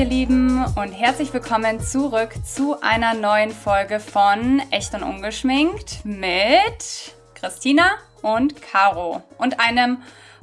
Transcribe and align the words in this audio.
ihr 0.00 0.06
Lieben, 0.06 0.64
und 0.76 0.92
herzlich 0.92 1.30
willkommen 1.34 1.78
zurück 1.78 2.30
zu 2.42 2.80
einer 2.80 3.12
neuen 3.12 3.50
Folge 3.50 4.00
von 4.00 4.62
Echt 4.70 4.94
und 4.94 5.02
Ungeschminkt 5.02 6.06
mit 6.06 7.14
Christina 7.34 7.98
und 8.22 8.62
Caro 8.62 9.22
und 9.36 9.60
einem 9.60 9.98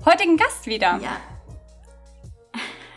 heutigen 0.05 0.37
Gast 0.37 0.67
wieder. 0.67 0.99
Ja. 1.01 1.17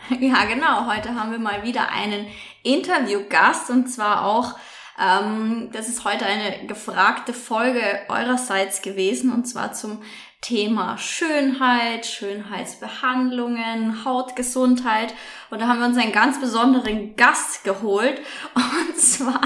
Ja, 0.19 0.45
genau. 0.45 0.85
Heute 0.85 1.15
haben 1.15 1.31
wir 1.31 1.39
mal 1.39 1.63
wieder 1.63 1.89
einen 1.89 2.27
Interviewgast 2.61 3.71
und 3.71 3.87
zwar 3.87 4.25
auch, 4.25 4.53
ähm, 4.99 5.69
das 5.71 5.87
ist 5.87 6.05
heute 6.05 6.27
eine 6.27 6.67
gefragte 6.67 7.33
Folge 7.33 7.81
eurerseits 8.07 8.83
gewesen 8.83 9.33
und 9.33 9.45
zwar 9.45 9.73
zum 9.73 10.03
Thema 10.41 10.97
Schönheit, 10.97 12.07
Schönheitsbehandlungen, 12.07 14.03
Hautgesundheit. 14.03 15.13
Und 15.51 15.61
da 15.61 15.67
haben 15.67 15.79
wir 15.79 15.85
uns 15.85 15.97
einen 15.97 16.11
ganz 16.11 16.41
besonderen 16.41 17.15
Gast 17.15 17.63
geholt. 17.63 18.19
Und 18.55 18.97
zwar 18.97 19.41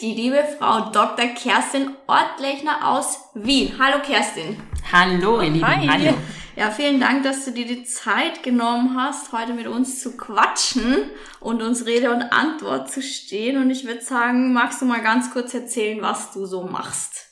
die 0.00 0.14
liebe 0.14 0.42
Frau 0.58 0.90
Dr. 0.90 1.26
Kerstin 1.26 1.90
Ortlechner 2.06 2.88
aus 2.88 3.20
Wien. 3.34 3.74
Hallo 3.78 3.98
Kerstin. 4.02 4.56
Hallo, 4.90 5.42
ihr 5.42 5.50
Lieben. 5.50 5.66
Hi. 5.66 5.86
Hallo. 5.86 6.14
Ja, 6.56 6.70
vielen 6.70 7.00
Dank, 7.00 7.24
dass 7.24 7.44
du 7.44 7.52
dir 7.52 7.66
die 7.66 7.84
Zeit 7.84 8.42
genommen 8.42 8.96
hast, 8.96 9.32
heute 9.32 9.52
mit 9.52 9.66
uns 9.66 10.02
zu 10.02 10.16
quatschen 10.16 11.10
und 11.40 11.62
uns 11.62 11.86
Rede 11.86 12.10
und 12.10 12.22
Antwort 12.22 12.90
zu 12.90 13.02
stehen. 13.02 13.58
Und 13.58 13.70
ich 13.70 13.86
würde 13.86 14.02
sagen, 14.02 14.54
magst 14.54 14.80
du 14.80 14.86
mal 14.86 15.02
ganz 15.02 15.30
kurz 15.30 15.52
erzählen, 15.52 16.00
was 16.00 16.32
du 16.32 16.46
so 16.46 16.62
machst? 16.62 17.31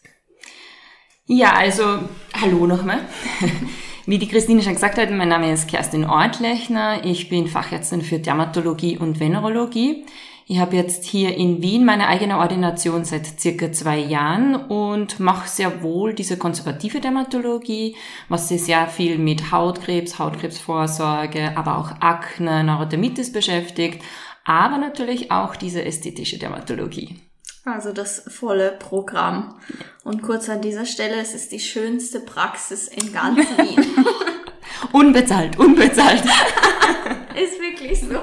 Ja, 1.33 1.53
also 1.53 1.85
hallo 2.43 2.67
nochmal. 2.67 3.03
Wie 4.07 4.19
die 4.19 4.27
Christine 4.27 4.63
schon 4.63 4.73
gesagt 4.73 4.99
hat, 4.99 5.13
mein 5.13 5.29
Name 5.29 5.53
ist 5.53 5.69
Kerstin 5.69 6.05
Ortlechner. 6.05 7.05
Ich 7.05 7.29
bin 7.29 7.47
Fachärztin 7.47 8.03
für 8.03 8.19
Dermatologie 8.19 8.99
und 8.99 9.21
Venerologie. 9.21 10.05
Ich 10.49 10.59
habe 10.59 10.75
jetzt 10.75 11.05
hier 11.05 11.37
in 11.37 11.63
Wien 11.63 11.85
meine 11.85 12.09
eigene 12.09 12.39
Ordination 12.39 13.05
seit 13.05 13.39
circa 13.41 13.71
zwei 13.71 13.99
Jahren 13.99 14.57
und 14.57 15.21
mache 15.21 15.49
sehr 15.49 15.85
wohl 15.85 16.15
diese 16.15 16.37
konservative 16.37 16.99
Dermatologie, 16.99 17.95
was 18.29 18.49
sich 18.49 18.65
sehr 18.65 18.89
viel 18.89 19.17
mit 19.17 19.53
Hautkrebs, 19.53 20.19
Hautkrebsvorsorge, 20.19 21.57
aber 21.57 21.79
auch 21.79 21.93
Akne, 22.01 22.65
Neurodermitis 22.65 23.31
beschäftigt, 23.31 24.03
aber 24.45 24.79
natürlich 24.79 25.31
auch 25.31 25.55
diese 25.55 25.85
ästhetische 25.85 26.41
Dermatologie. 26.41 27.30
Also 27.65 27.93
das 27.93 28.23
volle 28.29 28.73
Programm. 28.73 29.57
Und 30.05 30.23
kurz 30.23 30.49
an 30.49 30.63
dieser 30.63 30.87
Stelle, 30.87 31.17
es 31.21 31.35
ist 31.35 31.53
die 31.53 31.61
schönste 31.61 32.21
Praxis 32.21 32.89
in 32.89 33.13
ganz 33.13 33.39
Wien. 33.59 33.85
Unbezahlt, 34.93 35.59
unbezahlt. 35.59 36.23
ist 37.37 37.61
wirklich 37.61 38.01
so. 38.01 38.19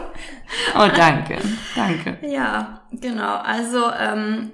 Oh, 0.75 0.87
danke, 0.95 1.37
danke. 1.75 2.17
Ja, 2.27 2.81
genau. 2.91 3.35
Also 3.37 3.91
ähm, 3.91 4.51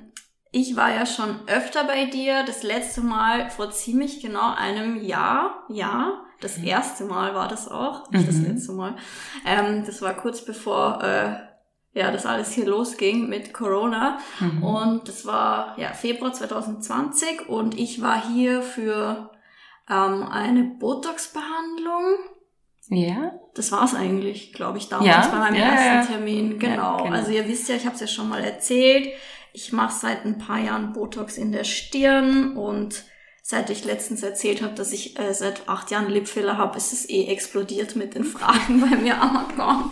ich 0.52 0.76
war 0.76 0.94
ja 0.94 1.06
schon 1.06 1.40
öfter 1.48 1.86
bei 1.86 2.06
dir. 2.06 2.44
Das 2.46 2.62
letzte 2.64 3.02
Mal 3.02 3.50
vor 3.50 3.72
ziemlich 3.72 4.22
genau 4.22 4.54
einem 4.54 5.02
Jahr. 5.02 5.64
Ja, 5.70 6.22
das 6.42 6.58
erste 6.58 7.06
Mal 7.06 7.34
war 7.34 7.48
das 7.48 7.70
auch, 7.70 8.12
nicht 8.12 8.28
das 8.28 8.36
Mhm. 8.36 8.46
letzte 8.48 8.74
Mal. 8.74 8.96
Ähm, 9.46 9.84
das 9.86 10.02
war 10.02 10.14
kurz 10.14 10.44
bevor 10.44 11.02
äh, 11.02 11.36
ja 11.94 12.12
das 12.12 12.26
alles 12.26 12.52
hier 12.52 12.66
losging 12.66 13.30
mit 13.30 13.54
Corona. 13.54 14.20
Mhm. 14.40 14.64
Und 14.64 15.08
das 15.08 15.26
war 15.26 15.78
ja 15.80 15.94
Februar 15.94 16.34
2020 16.34 17.48
und 17.48 17.78
ich 17.78 18.02
war 18.02 18.22
hier 18.34 18.62
für 18.62 19.32
ähm, 19.90 20.24
eine 20.24 20.64
Botox-Behandlung. 20.64 22.18
Ja, 22.90 23.32
Das 23.54 23.72
war's 23.72 23.96
eigentlich, 23.96 24.52
glaube 24.54 24.78
ich, 24.78 24.90
damals 24.90 25.08
Ja, 25.08 25.28
bei 25.32 25.38
meinem 25.38 25.56
ja, 25.56 25.66
ersten 25.66 26.12
ja. 26.12 26.18
Termin. 26.18 26.60
Genau. 26.60 26.98
genau. 26.98 27.16
Also 27.16 27.32
ihr 27.32 27.48
wisst 27.48 27.70
ja, 27.70 27.76
ich 27.76 27.86
habe 27.86 27.96
es 27.96 28.02
ja 28.02 28.08
schon 28.08 28.28
mal 28.28 28.44
erzählt. 28.44 29.10
Ich 29.54 29.72
mache 29.72 29.94
seit 29.94 30.26
ein 30.26 30.38
paar 30.38 30.60
Jahren 30.60 30.94
Botox 30.94 31.38
in 31.38 31.52
der 31.52 31.64
Stirn 31.64 32.58
und 32.58 33.06
seit 33.46 33.70
ich 33.70 33.84
letztens 33.84 34.24
erzählt 34.24 34.62
habe, 34.62 34.74
dass 34.74 34.94
ich 34.94 35.20
äh, 35.20 35.34
seit 35.34 35.68
acht 35.68 35.92
Jahren 35.92 36.10
Lipfiller 36.10 36.58
habe, 36.58 36.78
ist 36.78 36.94
es 36.94 37.10
eh 37.10 37.26
explodiert 37.26 37.96
mit 37.98 38.16
den 38.16 38.24
Fragen 38.24 38.80
bei 38.80 38.96
mir 38.96 39.22
am 39.22 39.36
Account. 39.36 39.92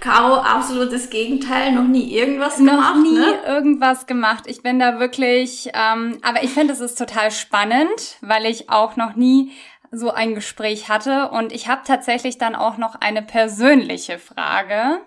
Caro, 0.00 0.36
absolutes 0.36 1.10
Gegenteil, 1.10 1.72
noch 1.72 1.86
nie 1.86 2.10
irgendwas 2.10 2.56
gemacht, 2.56 2.96
Noch 2.96 3.02
nie 3.02 3.18
ne? 3.18 3.42
irgendwas 3.46 4.06
gemacht. 4.06 4.44
Ich 4.46 4.62
bin 4.62 4.78
da 4.78 4.98
wirklich, 4.98 5.68
ähm, 5.74 6.16
aber 6.22 6.42
ich 6.42 6.50
finde, 6.50 6.72
es 6.72 6.80
ist 6.80 6.96
total 6.96 7.30
spannend, 7.30 8.16
weil 8.22 8.46
ich 8.46 8.70
auch 8.70 8.96
noch 8.96 9.14
nie 9.14 9.52
so 9.92 10.10
ein 10.10 10.34
Gespräch 10.34 10.88
hatte 10.88 11.28
und 11.30 11.52
ich 11.52 11.68
habe 11.68 11.82
tatsächlich 11.84 12.38
dann 12.38 12.54
auch 12.54 12.78
noch 12.78 12.94
eine 12.94 13.20
persönliche 13.20 14.18
Frage. 14.18 15.02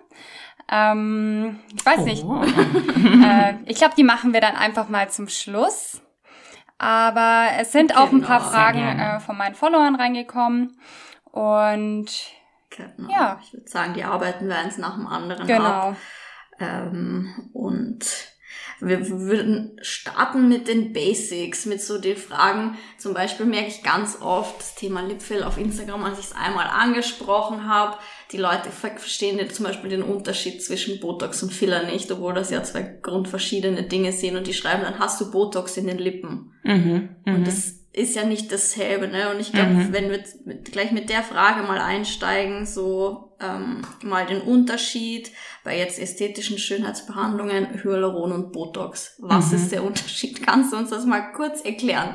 Ähm, 0.70 1.58
ich 1.76 1.84
weiß 1.84 2.04
nicht, 2.04 2.22
Oh. 2.24 2.40
äh, 3.24 3.54
ich 3.66 3.78
glaube, 3.78 3.94
die 3.96 4.04
machen 4.04 4.32
wir 4.32 4.40
dann 4.40 4.54
einfach 4.54 4.88
mal 4.88 5.10
zum 5.10 5.28
Schluss. 5.28 6.00
Aber 6.84 7.48
es 7.58 7.72
sind 7.72 7.96
auch 7.96 8.12
ein 8.12 8.20
paar 8.20 8.40
Genau. 8.40 8.50
Fragen 8.50 8.98
äh, 8.98 9.18
von 9.20 9.38
meinen 9.38 9.54
Followern 9.54 9.94
reingekommen 9.94 10.76
und 11.24 12.06
Genau. 12.70 13.10
Ja. 13.10 13.38
Ich 13.42 13.52
würde 13.54 13.68
sagen, 13.68 13.94
die 13.94 14.04
arbeiten 14.04 14.48
wir 14.48 14.56
eins 14.56 14.78
nach 14.78 14.94
dem 14.96 15.06
anderen 15.06 15.42
ab. 15.42 15.46
genau. 15.46 15.96
Ähm, 16.60 17.50
und 17.52 18.04
wir 18.80 19.08
würden 19.08 19.78
starten 19.80 20.48
mit 20.48 20.68
den 20.68 20.92
Basics, 20.92 21.66
mit 21.66 21.80
so 21.80 21.98
den 21.98 22.16
Fragen. 22.16 22.76
Zum 22.98 23.14
Beispiel 23.14 23.46
merke 23.46 23.68
ich 23.68 23.82
ganz 23.82 24.20
oft 24.20 24.58
das 24.58 24.74
Thema 24.74 25.00
Lipfill 25.02 25.42
auf 25.44 25.56
Instagram, 25.56 26.04
als 26.04 26.18
ich 26.18 26.26
es 26.26 26.34
einmal 26.34 26.66
angesprochen 26.66 27.66
habe. 27.68 27.96
Die 28.34 28.40
Leute 28.40 28.70
ver- 28.70 28.96
verstehen 28.98 29.38
zum 29.50 29.64
Beispiel 29.64 29.90
den 29.90 30.02
Unterschied 30.02 30.60
zwischen 30.60 30.98
Botox 30.98 31.40
und 31.44 31.52
Filler 31.52 31.84
nicht, 31.84 32.10
obwohl 32.10 32.34
das 32.34 32.50
ja 32.50 32.62
zwei 32.64 32.82
grundverschiedene 32.82 33.84
Dinge 33.84 34.10
sind. 34.12 34.36
Und 34.36 34.46
die 34.48 34.52
schreiben 34.54 34.82
dann, 34.82 34.98
hast 34.98 35.20
du 35.20 35.30
Botox 35.30 35.76
in 35.76 35.86
den 35.86 35.98
Lippen? 35.98 36.50
Mhm. 36.64 37.10
Mhm. 37.24 37.34
Und 37.34 37.46
das 37.46 37.74
ist 37.92 38.16
ja 38.16 38.24
nicht 38.24 38.50
dasselbe, 38.50 39.06
ne? 39.06 39.30
Und 39.32 39.38
ich 39.38 39.52
glaube, 39.52 39.70
Mhm. 39.70 39.92
wenn 39.92 40.10
wir 40.10 40.18
gleich 40.64 40.90
mit 40.90 41.10
der 41.10 41.22
Frage 41.22 41.62
mal 41.62 41.78
einsteigen, 41.78 42.66
so 42.66 43.33
ähm, 43.40 43.82
mal 44.02 44.26
den 44.26 44.40
Unterschied 44.40 45.30
bei 45.64 45.78
jetzt 45.78 45.98
ästhetischen 45.98 46.58
Schönheitsbehandlungen, 46.58 47.82
Hyaluron 47.82 48.32
und 48.32 48.52
Botox. 48.52 49.16
Was 49.18 49.50
Mhm. 49.50 49.56
ist 49.56 49.72
der 49.72 49.84
Unterschied? 49.84 50.46
Kannst 50.46 50.72
du 50.72 50.76
uns 50.76 50.90
das 50.90 51.06
mal 51.06 51.32
kurz 51.34 51.60
erklären? 51.64 52.14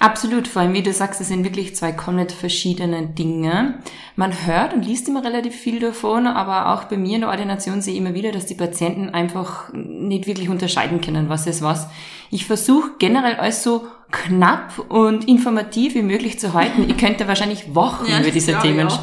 Absolut, 0.00 0.46
vor 0.46 0.62
allem 0.62 0.74
wie 0.74 0.82
du 0.82 0.92
sagst, 0.92 1.20
es 1.20 1.28
sind 1.28 1.42
wirklich 1.44 1.74
zwei 1.74 1.90
komplett 1.92 2.30
verschiedene 2.30 3.08
Dinge. 3.08 3.80
Man 4.14 4.46
hört 4.46 4.72
und 4.72 4.84
liest 4.84 5.08
immer 5.08 5.24
relativ 5.24 5.54
viel 5.56 5.80
davon, 5.80 6.26
aber 6.28 6.72
auch 6.72 6.84
bei 6.84 6.96
mir 6.96 7.16
in 7.16 7.22
der 7.22 7.30
Ordination 7.30 7.80
sehe 7.82 7.94
ich 7.94 7.98
immer 8.00 8.14
wieder, 8.14 8.30
dass 8.30 8.46
die 8.46 8.54
Patienten 8.54 9.10
einfach 9.10 9.72
nicht 9.72 10.26
wirklich 10.28 10.48
unterscheiden 10.48 11.00
können, 11.00 11.28
was 11.28 11.46
ist 11.48 11.62
was. 11.62 11.88
Ich 12.30 12.46
versuche 12.46 12.90
generell 13.00 13.34
alles 13.36 13.64
so 13.64 13.88
knapp 14.12 14.78
und 14.88 15.26
informativ 15.28 15.94
wie 15.94 16.02
möglich 16.02 16.38
zu 16.38 16.54
halten. 16.54 16.88
Ich 16.88 16.96
könnte 16.96 17.26
wahrscheinlich 17.28 17.74
Wochen 17.74 18.06
Ja, 18.08 18.20
über 18.20 18.30
diese 18.30 18.56
Themen 18.60 18.86
auch. 18.86 19.02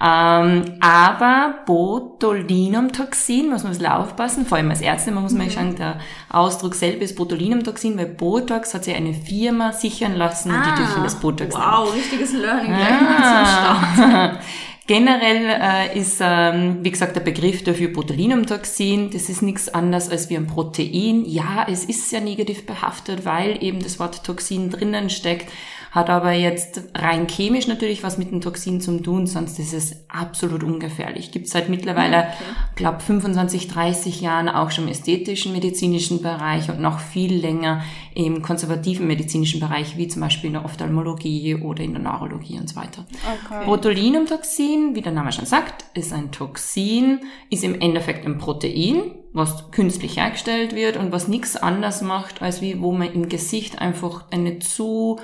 Ähm, 0.00 0.76
aber 0.80 1.54
Botulinumtoxin, 1.66 3.50
muss 3.50 3.64
man 3.64 3.72
ein 3.72 3.78
bisschen 3.78 3.92
aufpassen, 3.92 4.46
vor 4.46 4.58
allem 4.58 4.70
als 4.70 4.80
Ärztin, 4.80 5.14
man 5.14 5.24
muss 5.24 5.32
mal 5.32 5.50
schauen, 5.50 5.74
der 5.74 5.98
Ausdruck 6.28 6.76
selber 6.76 7.02
ist 7.02 7.16
Botulinumtoxin, 7.16 7.98
weil 7.98 8.06
Botox 8.06 8.74
hat 8.74 8.84
sich 8.84 8.94
eine 8.94 9.12
Firma 9.12 9.72
sichern 9.72 10.14
lassen, 10.14 10.52
die 10.52 10.76
dürfen 10.76 11.02
das 11.02 11.16
Botox. 11.16 11.54
Ah, 11.56 11.82
wow, 11.82 11.92
richtiges 11.92 12.32
Learning 12.32 12.74
gleich 12.74 13.00
mal 13.00 13.16
zum 13.16 14.04
Start. 14.04 14.12
Ah. 14.12 14.38
Generell 14.88 15.44
äh, 15.60 15.98
ist, 15.98 16.16
ähm, 16.22 16.78
wie 16.80 16.90
gesagt, 16.90 17.14
der 17.14 17.20
Begriff 17.20 17.62
dafür 17.62 17.88
Botulinumtoxin. 17.92 19.10
Das 19.10 19.28
ist 19.28 19.42
nichts 19.42 19.68
anderes 19.68 20.08
als 20.08 20.30
wie 20.30 20.36
ein 20.38 20.46
Protein. 20.46 21.26
Ja, 21.26 21.66
es 21.70 21.84
ist 21.84 22.08
sehr 22.08 22.22
negativ 22.22 22.64
behaftet, 22.64 23.26
weil 23.26 23.62
eben 23.62 23.82
das 23.82 23.98
Wort 23.98 24.24
Toxin 24.24 24.70
drinnen 24.70 25.10
steckt, 25.10 25.52
hat 25.90 26.10
aber 26.10 26.32
jetzt 26.32 26.82
rein 26.94 27.26
chemisch 27.26 27.66
natürlich 27.66 28.02
was 28.02 28.18
mit 28.18 28.30
dem 28.30 28.40
Toxin 28.40 28.80
zu 28.80 28.98
tun, 29.00 29.26
sonst 29.26 29.58
ist 29.58 29.72
es 29.72 30.04
absolut 30.08 30.62
ungefährlich. 30.62 31.30
Gibt 31.32 31.48
seit 31.48 31.68
mittlerweile, 31.68 32.18
Okay. 32.18 32.44
glaube 32.76 33.00
25, 33.00 33.68
30 33.68 34.20
Jahren 34.20 34.48
auch 34.48 34.70
schon 34.70 34.84
im 34.84 34.90
ästhetischen 34.90 35.52
medizinischen 35.52 36.22
Bereich 36.22 36.68
und 36.70 36.80
noch 36.80 37.00
viel 37.00 37.34
länger 37.34 37.82
im 38.14 38.42
konservativen 38.42 39.06
medizinischen 39.06 39.60
Bereich, 39.60 39.96
wie 39.96 40.08
zum 40.08 40.22
Beispiel 40.22 40.48
in 40.48 40.54
der 40.54 40.64
Ophthalmologie 40.64 41.56
oder 41.56 41.82
in 41.82 41.92
der 41.92 42.02
Neurologie 42.02 42.58
und 42.58 42.68
so 42.68 42.76
weiter. 42.76 43.06
Okay. 43.46 43.64
Botulinumtoxin, 43.66 44.94
wie 44.94 45.02
der 45.02 45.12
Name 45.12 45.32
schon 45.32 45.46
sagt, 45.46 45.84
ist 45.94 46.12
ein 46.12 46.30
Toxin, 46.32 47.20
ist 47.50 47.64
im 47.64 47.80
Endeffekt 47.80 48.26
ein 48.26 48.38
Protein. 48.38 49.12
was 49.34 49.70
künstlich 49.70 50.16
hergestellt 50.16 50.74
wird 50.74 50.96
und 50.96 51.12
was 51.12 51.28
nichts 51.28 51.54
anders 51.56 52.00
macht, 52.00 52.40
als 52.40 52.62
wie 52.62 52.80
wo 52.80 52.92
man 52.92 53.12
im 53.12 53.28
Gesicht 53.28 53.78
einfach 53.80 54.24
eine 54.30 54.58
zu 54.58 55.20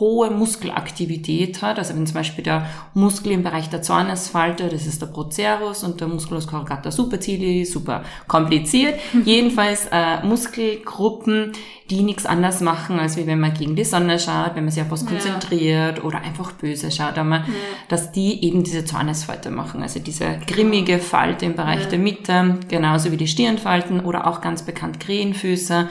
hohe 0.00 0.30
Muskelaktivität 0.30 1.62
hat. 1.62 1.78
Also 1.78 1.94
wenn 1.94 2.06
zum 2.06 2.14
Beispiel 2.14 2.42
der 2.42 2.66
Muskel 2.94 3.32
im 3.32 3.42
Bereich 3.42 3.68
der 3.68 3.82
Zornesfalte, 3.82 4.68
das 4.68 4.86
ist 4.86 5.00
der 5.00 5.06
Procerus 5.06 5.84
und 5.84 6.00
der 6.00 6.08
Musculus 6.08 6.46
corrugata 6.46 6.90
supercilii, 6.90 7.64
super 7.64 8.02
kompliziert. 8.26 8.98
Jedenfalls 9.24 9.86
äh, 9.92 10.24
Muskelgruppen, 10.24 11.52
die 11.90 12.02
nichts 12.02 12.26
anders 12.26 12.60
machen, 12.60 12.98
als 12.98 13.16
wie 13.16 13.26
wenn 13.26 13.40
man 13.40 13.54
gegen 13.54 13.76
die 13.76 13.84
Sonne 13.84 14.18
schaut, 14.18 14.54
wenn 14.54 14.64
man 14.64 14.72
sich 14.72 14.82
auf 14.82 14.90
was 14.90 15.02
ja. 15.02 15.08
konzentriert 15.08 16.02
oder 16.02 16.20
einfach 16.22 16.52
böse 16.52 16.90
schaut, 16.90 17.18
aber 17.18 17.36
ja. 17.36 17.44
dass 17.88 18.10
die 18.10 18.44
eben 18.44 18.64
diese 18.64 18.84
Zornesfalte 18.84 19.50
machen. 19.50 19.82
Also 19.82 20.00
diese 20.00 20.38
grimmige 20.46 20.98
Falte 20.98 21.44
im 21.46 21.54
Bereich 21.54 21.82
ja. 21.82 21.90
der 21.90 21.98
Mitte, 21.98 22.58
genauso 22.68 23.12
wie 23.12 23.16
die 23.16 23.28
Stirnfalten 23.28 24.00
oder 24.00 24.26
auch 24.26 24.40
ganz 24.40 24.62
bekannt 24.62 24.98
Krähenfüße 24.98 25.88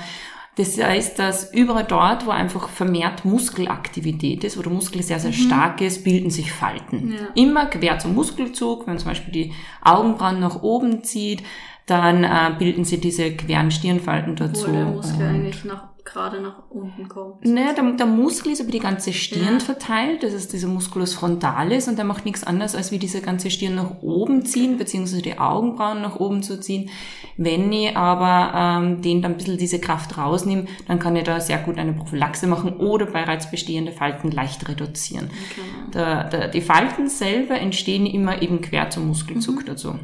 das 0.55 0.77
heißt, 0.77 1.17
dass 1.17 1.51
überall 1.51 1.85
dort, 1.85 2.27
wo 2.27 2.29
einfach 2.29 2.69
vermehrt 2.69 3.25
Muskelaktivität 3.25 4.43
ist, 4.43 4.55
wo 4.57 4.61
der 4.61 4.71
Muskel 4.71 5.01
sehr, 5.01 5.19
sehr 5.19 5.31
mhm. 5.31 5.35
stark 5.35 5.81
ist, 5.81 6.03
bilden 6.03 6.29
sich 6.29 6.51
Falten. 6.51 7.13
Ja. 7.13 7.27
Immer 7.33 7.65
quer 7.65 7.97
zum 7.97 8.13
Muskelzug, 8.13 8.81
wenn 8.81 8.93
man 8.93 8.99
zum 8.99 9.09
Beispiel 9.09 9.33
die 9.33 9.53
Augenbrauen 9.81 10.39
nach 10.39 10.61
oben 10.61 11.03
zieht, 11.03 11.43
dann 11.85 12.23
äh, 12.23 12.55
bilden 12.57 12.85
sie 12.85 12.99
diese 12.99 13.31
queren 13.31 13.71
Stirnfalten 13.71 14.35
dazu. 14.35 14.67
Wo 14.67 14.71
der 14.71 14.85
Muskel 14.85 15.27
eigentlich 15.27 15.65
nach 15.65 15.93
gerade 16.05 16.41
nach 16.41 16.69
unten 16.69 17.07
kommt. 17.07 17.45
Ne, 17.45 17.73
der, 17.75 17.83
der 17.93 18.05
Muskel 18.05 18.51
ist 18.51 18.59
über 18.59 18.71
die 18.71 18.79
ganze 18.79 19.13
Stirn 19.13 19.53
ja. 19.53 19.59
verteilt, 19.59 20.23
das 20.23 20.33
ist 20.33 20.53
dieser 20.53 20.67
Musculus 20.67 21.13
frontalis 21.13 21.87
und 21.87 21.97
der 21.97 22.05
macht 22.05 22.25
nichts 22.25 22.43
anderes, 22.43 22.75
als 22.75 22.91
wie 22.91 22.99
diese 22.99 23.21
ganze 23.21 23.49
Stirn 23.49 23.75
nach 23.75 24.01
oben 24.01 24.45
ziehen, 24.45 24.77
beziehungsweise 24.77 25.21
die 25.21 25.39
Augenbrauen 25.39 26.01
nach 26.01 26.19
oben 26.19 26.43
zu 26.43 26.59
ziehen. 26.59 26.89
Wenn 27.37 27.71
ich 27.71 27.95
aber 27.95 28.53
ähm, 28.55 29.01
den 29.01 29.21
dann 29.21 29.31
ein 29.31 29.37
bisschen 29.37 29.57
diese 29.57 29.79
Kraft 29.79 30.17
rausnehme, 30.17 30.65
dann 30.87 30.99
kann 30.99 31.15
ich 31.15 31.23
da 31.23 31.39
sehr 31.39 31.59
gut 31.59 31.77
eine 31.77 31.93
Prophylaxe 31.93 32.47
machen 32.47 32.77
oder 32.77 33.05
bereits 33.05 33.49
bestehende 33.49 33.91
Falten 33.91 34.31
leicht 34.31 34.67
reduzieren. 34.67 35.29
Okay. 35.51 35.91
Der, 35.93 36.23
der, 36.25 36.47
die 36.49 36.61
Falten 36.61 37.07
selber 37.07 37.55
entstehen 37.55 38.05
immer 38.05 38.41
eben 38.41 38.61
quer 38.61 38.89
zum 38.89 39.07
Muskelzug 39.07 39.61
mhm. 39.61 39.65
dazu. 39.65 39.95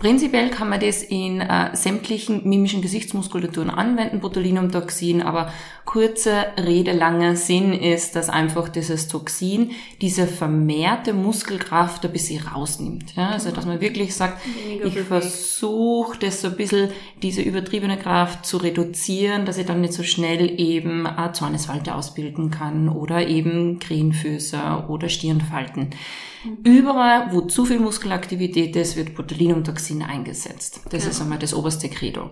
Prinzipiell 0.00 0.48
kann 0.48 0.70
man 0.70 0.80
das 0.80 1.02
in 1.02 1.42
äh, 1.42 1.76
sämtlichen 1.76 2.48
mimischen 2.48 2.80
Gesichtsmuskulaturen 2.80 3.68
anwenden, 3.68 4.20
Botulinumtoxin, 4.20 5.20
aber 5.20 5.52
kurze 5.90 6.46
Rede, 6.56 6.92
langer 6.92 7.34
Sinn 7.34 7.72
ist, 7.72 8.14
dass 8.14 8.28
einfach 8.28 8.68
dieses 8.68 9.08
Toxin 9.08 9.72
diese 10.00 10.28
vermehrte 10.28 11.12
Muskelkraft 11.12 12.04
ein 12.04 12.12
bisschen 12.12 12.46
rausnimmt. 12.46 13.16
Ja? 13.16 13.30
Also 13.30 13.50
dass 13.50 13.66
man 13.66 13.80
wirklich 13.80 14.14
sagt, 14.14 14.40
Weniger 14.68 14.86
ich 14.86 15.00
versuche 15.00 16.16
das 16.20 16.42
so 16.42 16.46
ein 16.46 16.56
bisschen, 16.56 16.90
diese 17.22 17.42
übertriebene 17.42 17.96
Kraft 17.96 18.46
zu 18.46 18.58
reduzieren, 18.58 19.46
dass 19.46 19.58
ich 19.58 19.66
dann 19.66 19.80
nicht 19.80 19.92
so 19.92 20.04
schnell 20.04 20.60
eben 20.60 21.08
eine 21.08 21.32
Zornesfalte 21.32 21.92
ausbilden 21.92 22.52
kann 22.52 22.88
oder 22.88 23.26
eben 23.26 23.80
Krähenfüße 23.80 24.84
oder 24.86 25.08
Stirnfalten. 25.08 25.90
Überall, 26.62 27.32
wo 27.32 27.40
zu 27.40 27.64
viel 27.64 27.80
Muskelaktivität 27.80 28.76
ist, 28.76 28.96
wird 28.96 29.16
Botulinumtoxin 29.16 30.04
eingesetzt. 30.04 30.82
Das 30.90 31.02
ja. 31.02 31.10
ist 31.10 31.20
einmal 31.20 31.40
das 31.40 31.52
oberste 31.52 31.88
Credo. 31.88 32.30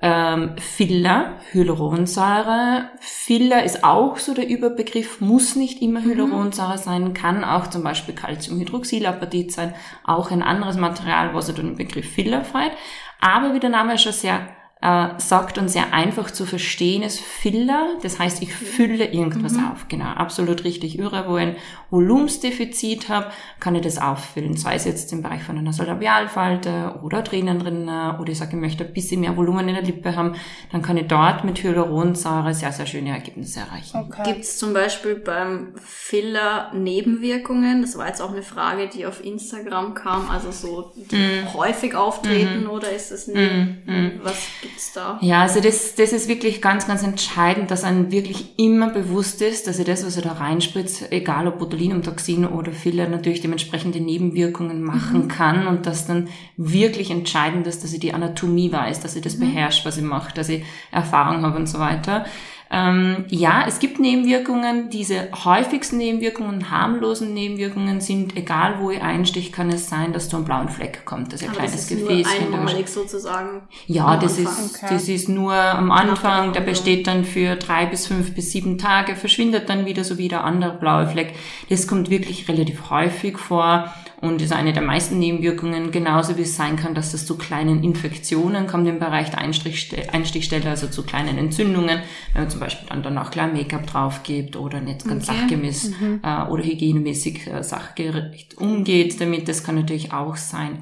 Ähm, 0.00 0.56
Filler, 0.58 1.38
Hyaluronsäure. 1.52 2.90
Filler 3.00 3.64
ist 3.64 3.82
auch 3.82 4.18
so 4.18 4.32
der 4.32 4.48
Überbegriff, 4.48 5.20
muss 5.20 5.56
nicht 5.56 5.82
immer 5.82 6.00
mhm. 6.00 6.04
Hyaluronsäure 6.04 6.78
sein, 6.78 7.14
kann 7.14 7.42
auch 7.42 7.66
zum 7.66 7.82
Beispiel 7.82 8.14
Calciumhydroxylapatit 8.14 9.52
sein, 9.52 9.74
auch 10.04 10.30
ein 10.30 10.42
anderes 10.42 10.76
Material, 10.76 11.34
was 11.34 11.48
er 11.48 11.54
den 11.54 11.76
Begriff 11.76 12.08
Filler 12.08 12.44
freut. 12.44 12.72
Aber 13.20 13.54
wie 13.54 13.60
der 13.60 13.70
Name 13.70 13.98
schon 13.98 14.12
sehr 14.12 14.48
äh, 14.80 15.08
sagt 15.18 15.58
und 15.58 15.68
sehr 15.68 15.92
einfach 15.92 16.30
zu 16.30 16.46
verstehen 16.46 17.02
ist 17.02 17.20
Filler. 17.20 17.96
Das 18.02 18.20
heißt, 18.20 18.42
ich 18.42 18.52
fülle 18.54 19.06
irgendwas 19.06 19.54
mhm. 19.54 19.70
auf. 19.72 19.88
Genau, 19.88 20.06
absolut 20.06 20.62
richtig. 20.62 20.98
Irre, 20.98 21.24
wo 21.26 21.36
ich 21.36 21.46
ein 21.48 21.56
Volumensdefizit 21.90 23.08
habe, 23.08 23.26
kann 23.58 23.74
ich 23.74 23.82
das 23.82 23.98
auffüllen. 23.98 24.56
Sei 24.56 24.76
es 24.76 24.84
jetzt 24.84 25.12
im 25.12 25.22
Bereich 25.22 25.42
von 25.42 25.58
einer 25.58 25.72
Labialfalte 25.72 27.00
oder 27.02 27.24
Tränen 27.24 27.58
drin 27.58 27.88
oder 27.88 28.28
ich 28.28 28.38
sage, 28.38 28.52
ich 28.52 28.60
möchte 28.60 28.84
ein 28.84 28.92
bisschen 28.92 29.20
mehr 29.20 29.36
Volumen 29.36 29.68
in 29.68 29.74
der 29.74 29.82
Lippe 29.82 30.14
haben, 30.14 30.36
dann 30.70 30.82
kann 30.82 30.96
ich 30.96 31.08
dort 31.08 31.42
mit 31.42 31.62
Hyaluronsäure 31.62 32.54
sehr, 32.54 32.70
sehr 32.70 32.86
schöne 32.86 33.10
Ergebnisse 33.10 33.60
erreichen. 33.60 33.96
Okay. 33.96 34.22
Gibt 34.32 34.40
es 34.44 34.58
zum 34.58 34.74
Beispiel 34.74 35.16
beim 35.16 35.74
Filler 35.82 36.70
Nebenwirkungen? 36.72 37.82
Das 37.82 37.98
war 37.98 38.06
jetzt 38.06 38.20
auch 38.20 38.32
eine 38.32 38.42
Frage, 38.42 38.88
die 38.88 39.06
auf 39.06 39.24
Instagram 39.24 39.94
kam. 39.94 40.30
Also 40.30 40.52
so 40.52 40.92
mm. 41.10 41.54
häufig 41.54 41.94
auftreten 41.94 42.64
mm. 42.64 42.70
oder 42.70 42.90
ist 42.90 43.10
es 43.10 43.26
nicht? 43.26 43.52
Mm. 43.86 44.20
Was 44.22 44.36
gibt's 44.68 44.92
da? 44.92 45.18
Ja, 45.20 45.42
also 45.42 45.60
das, 45.60 45.94
das 45.94 46.12
ist 46.12 46.28
wirklich 46.28 46.60
ganz, 46.60 46.86
ganz 46.86 47.02
entscheidend, 47.02 47.70
dass 47.70 47.84
einem 47.84 48.10
wirklich 48.10 48.58
immer 48.58 48.90
bewusst 48.90 49.42
ist, 49.42 49.66
dass 49.66 49.78
ich 49.78 49.86
das, 49.86 50.04
was 50.04 50.16
er 50.16 50.22
da 50.22 50.32
reinspritzt, 50.32 51.10
egal 51.10 51.48
ob 51.48 51.58
Botulinumtoxin 51.58 52.46
oder 52.46 52.72
Filler, 52.72 53.08
natürlich 53.08 53.40
dementsprechende 53.40 54.00
Nebenwirkungen 54.00 54.82
machen 54.82 55.24
mhm. 55.24 55.28
kann 55.28 55.66
und 55.66 55.86
dass 55.86 56.06
dann 56.06 56.28
wirklich 56.56 57.10
entscheidend 57.10 57.66
ist, 57.66 57.82
dass 57.82 57.92
ich 57.92 58.00
die 58.00 58.14
Anatomie 58.14 58.70
weiß, 58.70 59.00
dass 59.00 59.16
ich 59.16 59.22
das 59.22 59.36
mhm. 59.36 59.40
beherrscht, 59.40 59.84
was 59.86 59.96
ich 59.96 60.04
mache, 60.04 60.34
dass 60.34 60.48
ich 60.48 60.64
Erfahrung 60.90 61.42
habe 61.42 61.56
und 61.56 61.66
so 61.66 61.78
weiter. 61.78 62.26
Ähm, 62.70 63.24
ja, 63.28 63.64
es 63.66 63.78
gibt 63.78 63.98
Nebenwirkungen. 63.98 64.90
Diese 64.90 65.28
häufigsten 65.44 65.96
Nebenwirkungen, 65.96 66.70
harmlosen 66.70 67.32
Nebenwirkungen 67.32 68.00
sind, 68.00 68.36
egal 68.36 68.80
wo 68.80 68.90
ich 68.90 69.00
einstich, 69.00 69.52
kann 69.52 69.70
es 69.70 69.88
sein, 69.88 70.12
dass 70.12 70.28
du 70.28 70.36
einen 70.36 70.44
blauen 70.44 70.68
Fleck 70.68 71.04
kommt, 71.06 71.32
dass 71.32 71.42
ein 71.42 71.48
Aber 71.48 71.58
kleines 71.58 71.72
das 71.72 71.90
ist 71.90 72.06
Gefäß 72.06 72.26
nur 72.26 72.58
einmalig 72.58 72.88
sozusagen. 72.88 73.62
Ja, 73.86 74.16
das 74.18 74.38
ist, 74.38 74.74
okay. 74.74 74.86
das 74.90 75.08
ist 75.08 75.28
nur 75.28 75.54
am 75.54 75.90
Anfang, 75.90 76.52
der 76.52 76.60
besteht 76.60 77.06
dann 77.06 77.24
für 77.24 77.56
drei 77.56 77.86
bis 77.86 78.06
fünf 78.06 78.34
bis 78.34 78.52
sieben 78.52 78.76
Tage, 78.76 79.16
verschwindet 79.16 79.68
dann 79.70 79.86
wieder 79.86 80.04
so 80.04 80.18
wie 80.18 80.28
der 80.28 80.44
andere 80.44 80.72
blaue 80.72 81.06
Fleck. 81.06 81.34
Das 81.70 81.86
kommt 81.86 82.10
wirklich 82.10 82.48
relativ 82.48 82.90
häufig 82.90 83.38
vor 83.38 83.92
und 84.20 84.42
ist 84.42 84.52
eine 84.52 84.72
der 84.72 84.82
meisten 84.82 85.18
Nebenwirkungen, 85.18 85.92
genauso 85.92 86.36
wie 86.36 86.42
es 86.42 86.56
sein 86.56 86.76
kann, 86.76 86.94
dass 86.94 87.12
das 87.12 87.24
zu 87.24 87.38
kleinen 87.38 87.84
Infektionen 87.84 88.66
kommt 88.66 88.88
im 88.88 88.98
Bereich 88.98 89.30
der 89.30 89.40
Einstichstelle, 89.40 90.68
also 90.68 90.88
zu 90.88 91.04
kleinen 91.04 91.38
Entzündungen, 91.38 92.00
wenn 92.32 92.42
man 92.42 92.50
zum 92.50 92.60
Beispiel 92.60 92.88
dann 92.88 93.02
danach 93.02 93.30
klar 93.30 93.46
Make-up 93.46 93.86
drauf 93.86 94.22
gibt 94.24 94.56
oder 94.56 94.80
nicht 94.80 95.06
ganz 95.06 95.28
okay. 95.28 95.38
sachgemäß 95.38 95.90
mhm. 96.00 96.20
äh, 96.22 96.42
oder 96.48 96.64
hygienemäßig 96.64 97.46
äh, 97.46 97.62
sachgerecht 97.62 98.58
umgeht 98.58 99.20
damit, 99.20 99.48
das 99.48 99.62
kann 99.62 99.76
natürlich 99.76 100.12
auch 100.12 100.36
sein. 100.36 100.78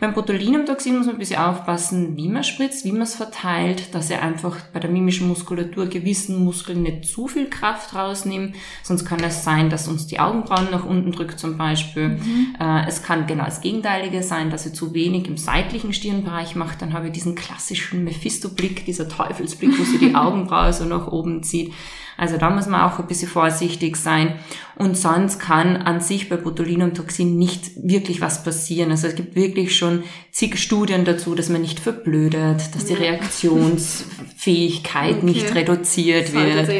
Beim 0.00 0.14
Botulinumtoxin 0.14 0.96
muss 0.96 1.06
man 1.06 1.16
ein 1.16 1.18
bisschen 1.18 1.40
aufpassen, 1.40 2.16
wie 2.16 2.28
man 2.28 2.42
spritzt, 2.42 2.86
wie 2.86 2.92
man 2.92 3.02
es 3.02 3.14
verteilt, 3.14 3.94
dass 3.94 4.08
er 4.08 4.22
einfach 4.22 4.56
bei 4.72 4.80
der 4.80 4.90
mimischen 4.90 5.28
Muskulatur 5.28 5.86
gewissen 5.86 6.42
Muskeln 6.42 6.82
nicht 6.82 7.04
zu 7.04 7.28
viel 7.28 7.50
Kraft 7.50 7.94
rausnimmt, 7.94 8.56
sonst 8.82 9.04
kann 9.04 9.22
es 9.22 9.44
sein, 9.44 9.68
dass 9.68 9.88
uns 9.88 10.06
die 10.06 10.18
Augenbrauen 10.18 10.68
nach 10.70 10.86
unten 10.86 11.12
drückt 11.12 11.38
zum 11.38 11.58
Beispiel. 11.58 12.08
Mhm. 12.08 12.56
Äh, 12.58 12.79
es 12.86 13.02
kann 13.02 13.26
genau 13.26 13.44
das 13.44 13.60
Gegenteilige 13.60 14.22
sein, 14.22 14.50
dass 14.50 14.66
er 14.66 14.72
zu 14.72 14.94
wenig 14.94 15.26
im 15.26 15.36
seitlichen 15.36 15.92
Stirnbereich 15.92 16.54
macht, 16.54 16.82
dann 16.82 16.92
habe 16.92 17.06
ich 17.06 17.12
diesen 17.12 17.34
klassischen 17.34 18.04
Mephisto-Blick, 18.04 18.84
dieser 18.84 19.08
Teufelsblick, 19.08 19.78
wo 19.78 19.84
sie 19.84 19.98
die 19.98 20.14
Augenbraue 20.14 20.72
so 20.72 20.84
nach 20.84 21.06
oben 21.08 21.42
zieht. 21.42 21.72
Also 22.20 22.36
da 22.36 22.50
muss 22.50 22.66
man 22.66 22.82
auch 22.82 22.98
ein 22.98 23.06
bisschen 23.06 23.30
vorsichtig 23.30 23.96
sein. 23.96 24.34
Und 24.76 24.96
sonst 24.96 25.38
kann 25.38 25.76
an 25.76 26.00
sich 26.00 26.30
bei 26.30 26.36
Botulinumtoxin 26.36 27.36
nicht 27.36 27.72
wirklich 27.76 28.22
was 28.22 28.44
passieren. 28.44 28.90
Also 28.90 29.08
es 29.08 29.14
gibt 29.14 29.36
wirklich 29.36 29.76
schon 29.76 30.04
zig 30.30 30.58
Studien 30.58 31.04
dazu, 31.04 31.34
dass 31.34 31.50
man 31.50 31.60
nicht 31.60 31.80
verblödet, 31.80 32.74
dass 32.74 32.86
die 32.86 32.94
Reaktionsfähigkeit 32.94 35.16
okay. 35.16 35.26
nicht 35.26 35.54
reduziert 35.54 36.32
wird. 36.32 36.70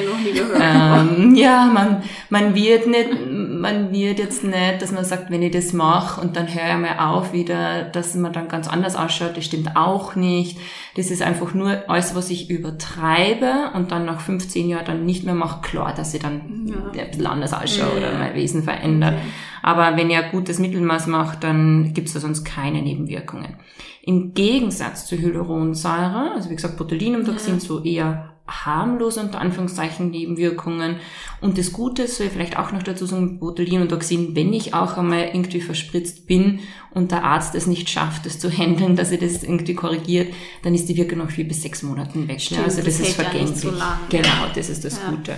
Ähm, 0.61 1.35
ja, 1.37 1.67
man, 1.67 2.03
man 2.31 2.55
wird 2.55 2.87
nicht, 2.87 3.11
man 3.31 3.93
wird 3.93 4.19
jetzt 4.19 4.45
nicht, 4.45 4.81
dass 4.81 4.93
man 4.93 5.05
sagt, 5.05 5.31
wenn 5.31 5.43
ich 5.43 5.53
das 5.53 5.75
mache 5.75 6.23
und 6.23 6.37
dann 6.37 6.49
höre 6.49 6.75
ich 6.75 6.81
mal 6.81 6.99
auf 7.07 7.35
wieder, 7.35 7.83
dass 7.83 8.15
man 8.15 8.33
dann 8.33 8.49
ganz 8.49 8.67
anders 8.67 8.97
ausschaut. 8.97 9.37
Das 9.37 9.45
stimmt 9.45 9.77
auch 9.77 10.17
nicht. 10.17 10.57
Das 10.97 11.11
ist 11.11 11.23
einfach 11.23 11.55
nur 11.55 11.89
alles, 11.89 12.15
was 12.15 12.31
ich 12.31 12.51
übertreibe 12.51 13.71
und 13.75 13.91
dann 13.93 14.07
nach 14.07 14.21
15 14.21 14.69
Jahren 14.69 14.87
dann 14.87 15.05
nicht 15.05 15.25
mehr 15.25 15.30
mache, 15.35 15.61
klar, 15.63 15.95
dass 15.95 16.15
ich 16.15 16.21
dann 16.21 16.67
ja. 16.67 17.03
ein 17.03 17.11
bisschen 17.11 17.27
anders 17.27 17.53
ausschaue 17.53 18.01
ja. 18.01 18.09
oder 18.09 18.19
mein 18.19 18.35
Wesen 18.35 18.63
verändert. 18.63 19.15
Okay. 19.15 19.31
Aber 19.63 19.97
wenn 19.97 20.11
ihr 20.11 20.23
gutes 20.31 20.59
Mittelmaß 20.59 21.07
macht, 21.07 21.45
dann 21.45 21.93
gibt 21.93 22.09
es 22.09 22.15
da 22.15 22.21
sonst 22.21 22.45
keine 22.45 22.83
Nebenwirkungen. 22.83 23.57
Im 24.03 24.33
Gegensatz 24.35 25.07
zu 25.07 25.17
Hyaluronsäure, 25.17 26.33
also 26.35 26.51
wie 26.51 26.57
gesagt, 26.57 26.77
Botulinumtoxin 26.77 27.55
ja. 27.55 27.61
so 27.61 27.83
eher 27.83 28.35
harmlose 28.51 29.21
unter 29.21 29.41
Anführungszeichen 29.41 30.11
Nebenwirkungen. 30.11 30.97
Und 31.41 31.57
das 31.59 31.73
Gute 31.73 32.07
soll 32.07 32.27
ich 32.27 32.33
vielleicht 32.33 32.59
auch 32.59 32.73
noch 32.73 32.83
dazu 32.83 33.07
sagen, 33.07 33.39
Botulin 33.39 33.83
und 33.83 33.89
Toxin, 33.89 34.35
wenn 34.35 34.53
ich 34.53 34.75
auch 34.75 34.97
einmal 34.97 35.31
irgendwie 35.33 35.61
verspritzt 35.61 36.27
bin 36.27 36.61
und 36.93 37.13
der 37.13 37.25
Arzt 37.25 37.55
es 37.55 37.67
nicht 37.67 37.89
schafft, 37.89 38.27
das 38.27 38.39
zu 38.39 38.51
handeln, 38.51 38.97
dass 38.97 39.13
er 39.13 39.19
das 39.19 39.43
irgendwie 39.43 39.75
korrigiert, 39.75 40.33
dann 40.63 40.75
ist 40.75 40.89
die 40.89 40.97
Wirkung 40.97 41.19
noch 41.19 41.31
vier 41.31 41.47
bis 41.47 41.63
sechs 41.63 41.83
Monaten 41.83 42.29
weg. 42.29 42.41
Stimmt, 42.41 42.65
also 42.65 42.83
das, 42.83 42.99
das 42.99 43.09
ist 43.09 43.17
vergänglich. 43.17 43.63
Ja 43.65 43.71
so 43.71 43.73
genau, 44.11 44.47
das 44.55 44.69
ist 44.69 44.85
das 44.85 45.01
ja. 45.01 45.11
Gute. 45.11 45.37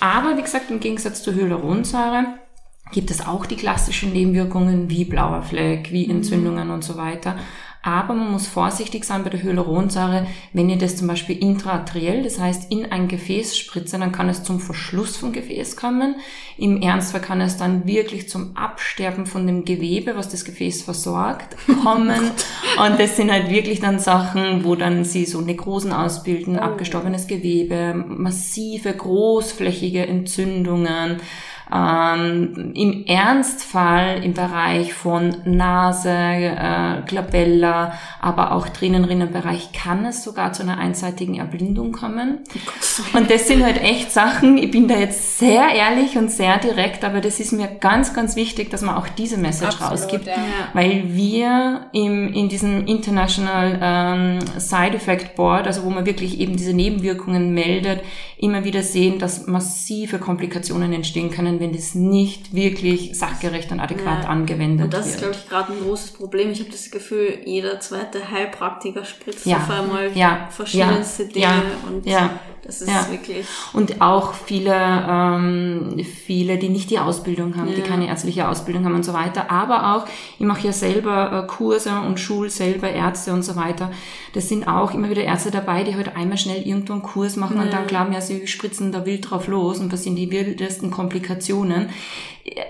Aber 0.00 0.36
wie 0.36 0.42
gesagt, 0.42 0.70
im 0.70 0.80
Gegensatz 0.80 1.22
zur 1.22 1.34
Hyaluronsäure 1.34 2.26
gibt 2.92 3.10
es 3.10 3.26
auch 3.26 3.46
die 3.46 3.56
klassischen 3.56 4.12
Nebenwirkungen 4.12 4.88
wie 4.90 5.04
blauer 5.04 5.42
Fleck, 5.42 5.90
wie 5.92 6.06
mhm. 6.06 6.16
Entzündungen 6.16 6.68
mhm. 6.68 6.74
und 6.74 6.84
so 6.84 6.96
weiter. 6.96 7.36
Aber 7.86 8.14
man 8.14 8.32
muss 8.32 8.48
vorsichtig 8.48 9.04
sein 9.04 9.22
bei 9.22 9.30
der 9.30 9.40
Hyaluronsäure, 9.40 10.26
wenn 10.52 10.68
ihr 10.68 10.76
das 10.76 10.96
zum 10.96 11.06
Beispiel 11.06 11.38
intraarteriell, 11.38 12.24
das 12.24 12.40
heißt 12.40 12.72
in 12.72 12.90
ein 12.90 13.06
Gefäß 13.06 13.56
spritzt, 13.56 13.94
dann 13.94 14.10
kann 14.10 14.28
es 14.28 14.42
zum 14.42 14.58
Verschluss 14.58 15.16
vom 15.16 15.30
Gefäß 15.30 15.76
kommen. 15.76 16.16
Im 16.58 16.82
Ernstfall 16.82 17.20
kann 17.20 17.40
es 17.40 17.58
dann 17.58 17.86
wirklich 17.86 18.28
zum 18.28 18.56
Absterben 18.56 19.24
von 19.24 19.46
dem 19.46 19.64
Gewebe, 19.64 20.16
was 20.16 20.28
das 20.28 20.44
Gefäß 20.44 20.82
versorgt, 20.82 21.56
kommen. 21.84 22.32
Und 22.84 22.98
das 22.98 23.16
sind 23.16 23.30
halt 23.30 23.50
wirklich 23.50 23.78
dann 23.78 24.00
Sachen, 24.00 24.64
wo 24.64 24.74
dann 24.74 25.04
sie 25.04 25.24
so 25.24 25.40
Nekrosen 25.40 25.92
ausbilden, 25.92 26.58
oh. 26.58 26.62
abgestorbenes 26.62 27.28
Gewebe, 27.28 27.94
massive, 27.94 28.92
großflächige 28.94 30.04
Entzündungen. 30.08 31.18
Ähm, 31.72 32.72
Im 32.74 33.06
Ernstfall 33.06 34.22
im 34.22 34.34
Bereich 34.34 34.94
von 34.94 35.36
Nase, 35.44 36.10
äh, 36.10 37.02
Glabella, 37.06 37.92
aber 38.20 38.52
auch 38.52 38.68
Tränenrinnenbereich 38.68 39.72
kann 39.72 40.04
es 40.04 40.22
sogar 40.22 40.52
zu 40.52 40.62
einer 40.62 40.78
einseitigen 40.78 41.34
Erblindung 41.36 41.90
kommen. 41.90 42.38
Und 43.14 43.30
das 43.30 43.48
sind 43.48 43.64
halt 43.64 43.82
echt 43.82 44.12
Sachen, 44.12 44.58
ich 44.58 44.70
bin 44.70 44.86
da 44.86 44.96
jetzt 44.96 45.38
sehr 45.38 45.68
ehrlich 45.74 46.16
und 46.16 46.30
sehr 46.30 46.58
direkt, 46.58 47.04
aber 47.04 47.20
das 47.20 47.40
ist 47.40 47.52
mir 47.52 47.66
ganz, 47.66 48.14
ganz 48.14 48.36
wichtig, 48.36 48.70
dass 48.70 48.82
man 48.82 48.94
auch 48.94 49.08
diese 49.08 49.36
Message 49.36 49.80
Absolut, 49.80 49.92
rausgibt, 49.92 50.26
ja. 50.28 50.34
weil 50.72 51.02
wir 51.06 51.86
im, 51.92 52.32
in 52.32 52.48
diesem 52.48 52.86
International 52.86 53.78
ähm, 53.82 54.38
Side 54.58 54.94
Effect 54.94 55.34
Board, 55.34 55.66
also 55.66 55.82
wo 55.82 55.90
man 55.90 56.06
wirklich 56.06 56.38
eben 56.38 56.56
diese 56.56 56.74
Nebenwirkungen 56.74 57.52
meldet, 57.52 58.02
immer 58.38 58.64
wieder 58.64 58.82
sehen, 58.82 59.18
dass 59.18 59.46
massive 59.46 60.18
Komplikationen 60.18 60.92
entstehen 60.92 61.30
können 61.30 61.55
können, 61.58 61.72
wenn 61.72 61.76
das 61.76 61.94
nicht 61.94 62.54
wirklich 62.54 63.16
sachgerecht 63.16 63.72
und 63.72 63.80
adäquat 63.80 64.24
ja. 64.24 64.28
angewendet 64.28 64.92
wird. 64.92 64.94
Und 64.94 64.94
das 64.94 65.06
wird. 65.06 65.14
ist, 65.14 65.20
glaube 65.20 65.34
ich, 65.34 65.48
gerade 65.48 65.72
ein 65.72 65.80
großes 65.80 66.12
Problem. 66.12 66.50
Ich 66.50 66.60
habe 66.60 66.70
das 66.70 66.90
Gefühl, 66.90 67.38
jeder 67.44 67.80
zweite 67.80 68.30
Heilpraktiker 68.30 69.04
spritzt 69.04 69.46
ja. 69.46 69.56
auf 69.56 69.70
einmal 69.70 70.16
ja. 70.16 70.48
verschiedenste. 70.50 71.26
Dinge 71.26 71.62
und 71.86 72.06
ja. 72.06 72.38
Das 72.66 72.82
ist 72.82 72.88
ja. 72.88 73.08
wirklich. 73.10 73.46
Und 73.74 74.00
auch 74.00 74.34
viele, 74.34 74.74
ähm, 74.74 76.04
viele, 76.04 76.58
die 76.58 76.68
nicht 76.68 76.90
die 76.90 76.98
Ausbildung 76.98 77.56
haben, 77.56 77.68
ja. 77.68 77.76
die 77.76 77.82
keine 77.82 78.08
ärztliche 78.08 78.48
Ausbildung 78.48 78.84
haben 78.84 78.96
und 78.96 79.04
so 79.04 79.12
weiter. 79.12 79.52
Aber 79.52 79.94
auch, 79.94 80.06
ich 80.38 80.44
mache 80.44 80.66
ja 80.66 80.72
selber 80.72 81.44
äh, 81.44 81.46
Kurse 81.46 81.92
und 82.00 82.18
schul 82.18 82.50
selber 82.50 82.90
Ärzte 82.90 83.32
und 83.32 83.44
so 83.44 83.54
weiter. 83.54 83.92
Das 84.32 84.48
sind 84.48 84.66
auch 84.66 84.92
immer 84.94 85.08
wieder 85.10 85.22
Ärzte 85.22 85.52
dabei, 85.52 85.84
die 85.84 85.94
halt 85.94 86.16
einmal 86.16 86.38
schnell 86.38 86.66
irgendwo 86.66 86.94
einen 86.94 87.02
Kurs 87.02 87.36
machen 87.36 87.58
ja. 87.58 87.62
und 87.62 87.72
dann 87.72 87.86
glauben 87.86 88.12
ja, 88.12 88.20
sie 88.20 88.48
spritzen 88.48 88.90
da 88.90 89.06
wild 89.06 89.30
drauf 89.30 89.46
los 89.46 89.78
und 89.78 89.88
passieren 89.88 90.16
die 90.16 90.32
wildesten 90.32 90.90
Komplikationen 90.90 91.45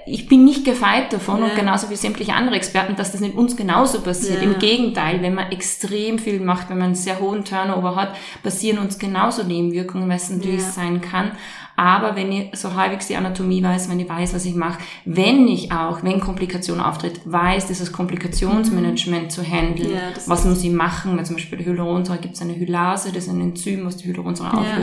ich 0.06 0.26
bin 0.26 0.45
nicht 0.45 0.64
gefeit 0.64 1.12
davon 1.12 1.40
ja. 1.40 1.47
und 1.47 1.54
genauso 1.54 1.90
wie 1.90 1.97
sämtliche 1.97 2.33
andere 2.33 2.56
Experten, 2.56 2.97
dass 2.97 3.12
das 3.12 3.21
nicht 3.21 3.37
uns 3.37 3.56
genauso 3.56 4.00
passiert. 4.00 4.42
Ja. 4.42 4.50
Im 4.50 4.59
Gegenteil, 4.59 5.23
wenn 5.23 5.35
man 5.35 5.50
extrem 5.52 6.18
viel 6.18 6.40
macht, 6.40 6.71
wenn 6.71 6.78
man 6.78 6.87
einen 6.87 6.95
sehr 6.95 7.21
hohen 7.21 7.45
Turnover 7.45 7.95
hat, 7.95 8.16
passieren 8.42 8.78
uns 8.78 8.99
genauso 8.99 9.42
Nebenwirkungen, 9.42 10.09
was 10.09 10.25
es 10.25 10.37
natürlich 10.37 10.62
ja. 10.62 10.71
sein 10.71 11.00
kann. 11.00 11.33
Aber 11.78 12.16
wenn 12.16 12.33
ich 12.33 12.59
so 12.59 12.75
halbwegs 12.75 13.06
die 13.06 13.16
Anatomie 13.16 13.62
weiß, 13.62 13.90
wenn 13.90 14.00
ich 14.00 14.09
weiß, 14.09 14.33
was 14.35 14.47
ich 14.47 14.54
mache, 14.54 14.78
wenn 15.04 15.47
ich 15.47 15.73
auch, 15.73 16.02
wenn 16.02 16.21
Komplikation 16.21 16.80
auftritt, 16.80 17.21
weiß, 17.26 17.66
dieses 17.66 17.92
Komplikationsmanagement 17.92 19.25
mhm. 19.25 19.30
zu 19.30 19.42
handeln, 19.42 19.92
ja, 19.92 20.00
was 20.26 20.47
muss 20.47 20.64
ich 20.64 20.71
machen, 20.71 21.18
weil 21.18 21.26
zum 21.26 21.37
Beispiel 21.37 21.62
Hyaluronsäure 21.62 22.18
gibt 22.18 22.35
es 22.37 22.40
eine 22.40 22.56
Hylase, 22.56 23.12
das 23.12 23.25
ist 23.25 23.30
ein 23.30 23.42
Enzym, 23.42 23.85
was 23.85 23.99
die 23.99 24.09
Hyaluronsäure 24.09 24.56
ja. 24.56 24.78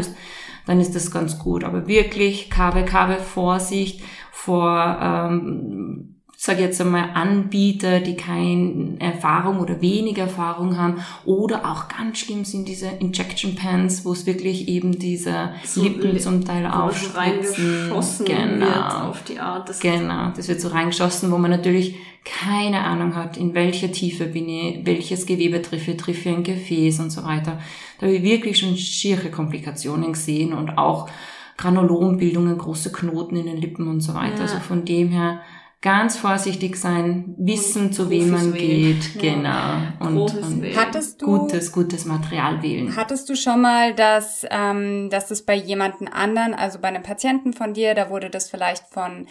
Dann 0.65 0.79
ist 0.79 0.95
das 0.95 1.11
ganz 1.11 1.39
gut. 1.39 1.63
Aber 1.63 1.87
wirklich, 1.87 2.49
Kabel, 2.49 2.85
Kabel, 2.85 3.17
Vorsicht 3.17 4.01
vor, 4.31 4.97
ähm, 5.01 6.12
sage 6.43 6.61
jetzt 6.61 6.81
einmal, 6.81 7.11
Anbieter, 7.13 8.01
die 8.01 8.17
keine 8.17 8.97
Erfahrung 8.99 9.61
oder 9.61 9.79
wenig 9.79 10.17
Erfahrung 10.17 10.77
haben. 10.77 11.01
Oder 11.23 11.71
auch 11.71 11.87
ganz 11.87 12.19
schlimm 12.19 12.43
sind 12.43 12.67
diese 12.67 12.87
Injection 12.87 13.55
Pens, 13.55 14.03
wo 14.03 14.11
es 14.11 14.25
wirklich 14.25 14.67
eben 14.67 14.99
diese 14.99 15.53
so 15.63 15.83
Lippen 15.83 16.19
zum 16.19 16.43
Teil 16.43 16.65
aufspritzen. 16.65 17.91
Genau. 18.25 19.09
Auf 19.09 19.23
die 19.23 19.39
Art. 19.39 19.69
Das 19.69 19.79
genau, 19.79 20.31
das 20.35 20.49
wird 20.49 20.59
so 20.59 20.67
reingeschossen, 20.67 21.31
wo 21.31 21.37
man 21.37 21.49
natürlich 21.49 21.95
keine 22.25 22.81
Ahnung 22.81 23.15
hat, 23.15 23.37
in 23.37 23.53
welcher 23.53 23.93
Tiefe 23.93 24.25
bin 24.25 24.49
ich, 24.49 24.85
welches 24.85 25.25
Gewebe 25.25 25.61
treffe, 25.61 25.95
treffe 25.95 26.27
ein 26.27 26.43
Gefäß 26.43 26.99
und 26.99 27.09
so 27.09 27.23
weiter. 27.23 27.57
Da 28.01 28.07
habe 28.07 28.17
ich 28.17 28.23
wirklich 28.23 28.59
schon 28.59 28.75
schiere 28.75 29.31
Komplikationen 29.31 30.11
gesehen 30.11 30.51
und 30.51 30.77
auch 30.77 31.09
Granulombildungen, 31.55 32.57
große 32.57 32.91
Knoten 32.91 33.37
in 33.37 33.45
den 33.45 33.61
Lippen 33.61 33.87
und 33.87 34.01
so 34.01 34.13
weiter. 34.13 34.35
Ja. 34.35 34.41
Also 34.41 34.59
von 34.59 34.83
dem 34.83 35.07
her 35.07 35.39
ganz 35.83 36.17
vorsichtig 36.17 36.77
sein, 36.77 37.35
wissen, 37.37 37.91
zu 37.91 38.09
wem 38.09 38.31
man 38.31 38.53
geht, 38.53 39.15
ja. 39.15 39.21
genau. 39.21 40.17
Und, 40.21 40.33
und 40.41 40.77
hattest 40.77 41.21
du, 41.21 41.25
gutes, 41.25 41.73
gutes 41.73 42.05
Material 42.05 42.63
wählen. 42.63 42.95
Hattest 42.95 43.29
du 43.29 43.35
schon 43.35 43.61
mal, 43.61 43.93
dass, 43.93 44.45
ähm, 44.49 45.09
dass 45.11 45.27
das 45.27 45.43
bei 45.43 45.55
jemanden 45.55 46.07
anderen, 46.07 46.53
also 46.53 46.79
bei 46.79 46.87
einem 46.87 47.03
Patienten 47.03 47.51
von 47.51 47.73
dir, 47.73 47.93
da 47.95 48.09
wurde 48.09 48.29
das 48.29 48.49
vielleicht 48.49 48.85
von 48.87 49.27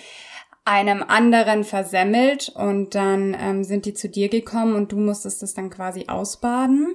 einem 0.64 1.02
anderen 1.02 1.64
versemmelt 1.64 2.50
und 2.54 2.94
dann 2.94 3.34
ähm, 3.40 3.64
sind 3.64 3.86
die 3.86 3.94
zu 3.94 4.08
dir 4.08 4.28
gekommen 4.28 4.76
und 4.76 4.92
du 4.92 4.98
musstest 4.98 5.42
das 5.42 5.54
dann 5.54 5.70
quasi 5.70 6.04
ausbaden? 6.06 6.94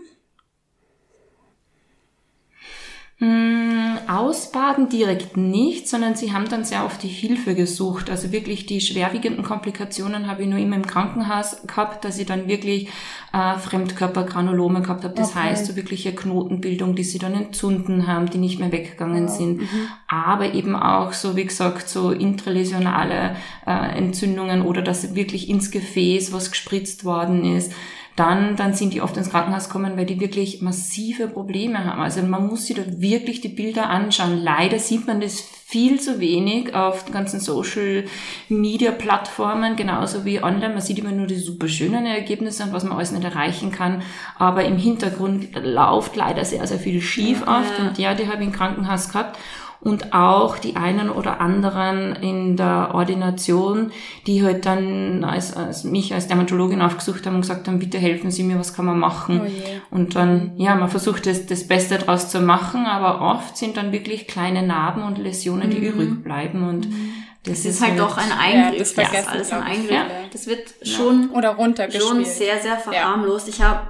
Ausbaden 4.08 4.90
direkt 4.90 5.38
nicht, 5.38 5.88
sondern 5.90 6.16
sie 6.16 6.34
haben 6.34 6.48
dann 6.50 6.64
sehr 6.64 6.86
oft 6.86 7.02
die 7.02 7.08
Hilfe 7.08 7.56
gesucht. 7.56 8.12
Also 8.12 8.32
wirklich 8.32 8.68
die 8.68 8.80
schwerwiegenden 8.80 9.44
Komplikationen 9.44 10.28
habe 10.28 10.44
ich 10.44 10.48
nur 10.48 10.60
immer 10.60 10.76
im 10.76 10.86
Krankenhaus 10.86 11.66
gehabt, 11.66 12.06
dass 12.06 12.20
ich 12.20 12.28
dann 12.28 12.48
wirklich 12.48 12.90
äh, 13.34 13.58
Fremdkörpergranulome 13.58 14.82
gehabt 14.82 15.04
habe. 15.04 15.16
Das 15.16 15.32
okay. 15.32 15.50
heißt, 15.50 15.66
so 15.66 15.76
wirkliche 15.76 16.14
Knotenbildung, 16.14 16.96
die 16.96 17.04
sie 17.04 17.18
dann 17.18 17.34
entzünden 17.34 18.06
haben, 18.08 18.30
die 18.30 18.38
nicht 18.38 18.60
mehr 18.60 18.72
weggegangen 18.72 19.28
wow. 19.28 19.36
sind. 19.36 19.58
Mhm. 19.62 19.88
Aber 20.08 20.54
eben 20.54 20.76
auch 20.76 21.14
so, 21.14 21.36
wie 21.36 21.46
gesagt, 21.46 21.90
so 21.90 22.12
intraläsionale 22.12 23.36
äh, 23.66 23.98
Entzündungen 23.98 24.62
oder 24.62 24.84
dass 24.84 25.16
wirklich 25.16 25.50
ins 25.50 25.72
Gefäß 25.72 26.34
was 26.34 26.52
gespritzt 26.52 27.04
worden 27.04 27.44
ist 27.44 27.74
dann, 28.18 28.56
dann 28.56 28.74
sind 28.74 28.94
die 28.94 29.02
oft 29.02 29.16
ins 29.16 29.30
Krankenhaus 29.30 29.70
kommen, 29.70 29.96
weil 29.96 30.08
die 30.08 30.20
wirklich 30.20 30.62
massive 30.62 31.28
Probleme 31.28 31.86
haben. 31.86 32.02
Also 32.02 32.24
man 32.24 32.48
muss 32.48 32.66
sich 32.66 32.76
da 32.76 32.82
wirklich 33.00 33.42
die 33.42 33.48
Bilder 33.48 33.90
anschauen. 33.90 34.38
Leider 34.38 34.80
sieht 34.80 35.06
man 35.06 35.22
das 35.22 35.48
viel 35.70 36.00
zu 36.00 36.22
wenig 36.22 36.74
auf 36.74 37.04
den 37.04 37.14
ganzen 37.14 37.42
Social 37.42 38.06
Media 38.48 38.90
Plattformen, 38.90 39.76
genauso 39.76 40.24
wie 40.24 40.42
online. 40.42 40.70
Man 40.70 40.82
sieht 40.82 40.98
immer 40.98 41.12
nur 41.12 41.28
die 41.28 41.36
super 41.36 41.68
schönen 41.68 42.06
Ergebnisse 42.06 42.64
und 42.64 42.72
was 42.72 42.86
man 42.86 42.94
alles 42.94 43.12
nicht 43.12 43.26
erreichen 43.26 43.70
kann. 43.70 44.02
Aber 44.38 44.64
im 44.64 44.78
Hintergrund 44.78 45.50
läuft 45.62 46.16
leider 46.16 46.46
sehr, 46.46 46.66
sehr 46.66 46.80
viel 46.80 47.02
schief 47.02 47.44
ja, 47.46 47.60
oft. 47.60 47.80
Und 47.82 47.98
ja, 47.98 48.14
die 48.14 48.28
habe 48.28 48.44
ich 48.44 48.48
im 48.48 48.54
Krankenhaus 48.54 49.10
gehabt 49.10 49.38
und 49.80 50.14
auch 50.14 50.58
die 50.58 50.76
einen 50.76 51.10
oder 51.10 51.40
anderen 51.40 52.16
in 52.16 52.58
der 52.58 52.92
Ordination, 52.94 53.92
die 54.26 54.44
halt 54.44 54.66
dann 54.66 55.24
als, 55.24 55.56
als 55.56 55.84
mich 55.84 56.14
als 56.14 56.28
Dermatologin 56.28 56.82
aufgesucht 56.82 57.26
haben 57.26 57.36
und 57.36 57.42
gesagt 57.42 57.68
haben, 57.68 57.80
bitte 57.80 57.98
helfen 57.98 58.32
Sie 58.32 58.44
mir, 58.44 58.58
was 58.58 58.74
kann 58.74 58.86
man 58.86 58.98
machen? 58.98 59.42
Oh 59.42 59.96
und 59.96 60.16
dann, 60.16 60.54
ja, 60.58 60.76
man 60.76 60.90
versucht 60.90 61.28
das, 61.28 61.46
das 61.46 61.68
Beste 61.68 62.00
daraus 62.00 62.30
zu 62.30 62.42
machen, 62.42 62.86
aber 62.86 63.22
oft 63.22 63.56
sind 63.56 63.78
dann 63.78 63.92
wirklich 63.92 64.28
kleine 64.28 64.64
Narben 64.64 65.04
und 65.04 65.20
Läsionen, 65.20 65.57
die 65.66 65.80
mhm. 65.80 65.84
übrig 65.84 66.24
bleiben 66.24 66.68
und 66.68 66.90
mhm. 66.90 67.14
Das, 67.44 67.64
das 67.64 67.76
ist 67.76 67.82
halt, 67.82 67.92
halt 67.92 68.02
doch 68.02 68.18
ein 68.18 68.32
Eingriff. 68.32 68.96
Ja, 68.98 69.04
das, 69.04 69.12
das 69.12 69.22
ist 69.22 69.30
alles 69.30 69.52
ein 69.54 69.64
Eingriff. 69.64 69.92
Ja. 69.92 70.06
Das 70.34 70.48
wird 70.48 70.74
schon, 70.82 71.30
Oder 71.30 71.56
schon 71.98 72.26
sehr, 72.26 72.60
sehr 72.60 72.78
verharmlost. 72.78 73.48
Ich 73.48 73.62
habe 73.62 73.88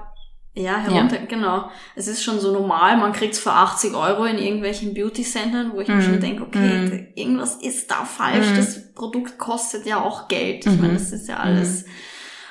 ja, 0.57 0.77
herunter, 0.77 1.19
ja. 1.19 1.25
genau. 1.27 1.69
Es 1.95 2.07
ist 2.07 2.23
schon 2.23 2.39
so 2.39 2.51
normal, 2.51 2.97
man 2.97 3.13
kriegt's 3.13 3.37
für 3.37 3.51
80 3.51 3.93
Euro 3.93 4.25
in 4.25 4.39
irgendwelchen 4.39 4.93
Beauty-Centern, 4.93 5.71
wo 5.73 5.81
ich 5.81 5.87
mm. 5.87 5.95
mir 5.95 6.01
schon 6.01 6.15
mhm. 6.15 6.21
denke, 6.21 6.43
okay, 6.43 6.59
mm. 6.59 7.07
irgendwas 7.15 7.55
ist 7.55 7.91
da 7.91 8.05
falsch, 8.05 8.49
mm. 8.51 8.55
das 8.55 8.93
Produkt 8.93 9.37
kostet 9.37 9.85
ja 9.85 10.01
auch 10.01 10.27
Geld. 10.27 10.65
Ich 10.65 10.75
meine, 10.75 10.93
mhm. 10.93 10.97
das 10.97 11.11
ist 11.11 11.27
ja 11.27 11.37
alles. 11.37 11.85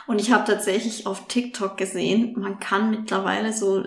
Und 0.07 0.21
ich 0.21 0.31
habe 0.31 0.45
tatsächlich 0.45 1.07
auf 1.07 1.27
TikTok 1.27 1.77
gesehen, 1.77 2.37
man 2.39 2.61
kann 2.61 2.91
mittlerweile 2.91 3.53
so 3.53 3.81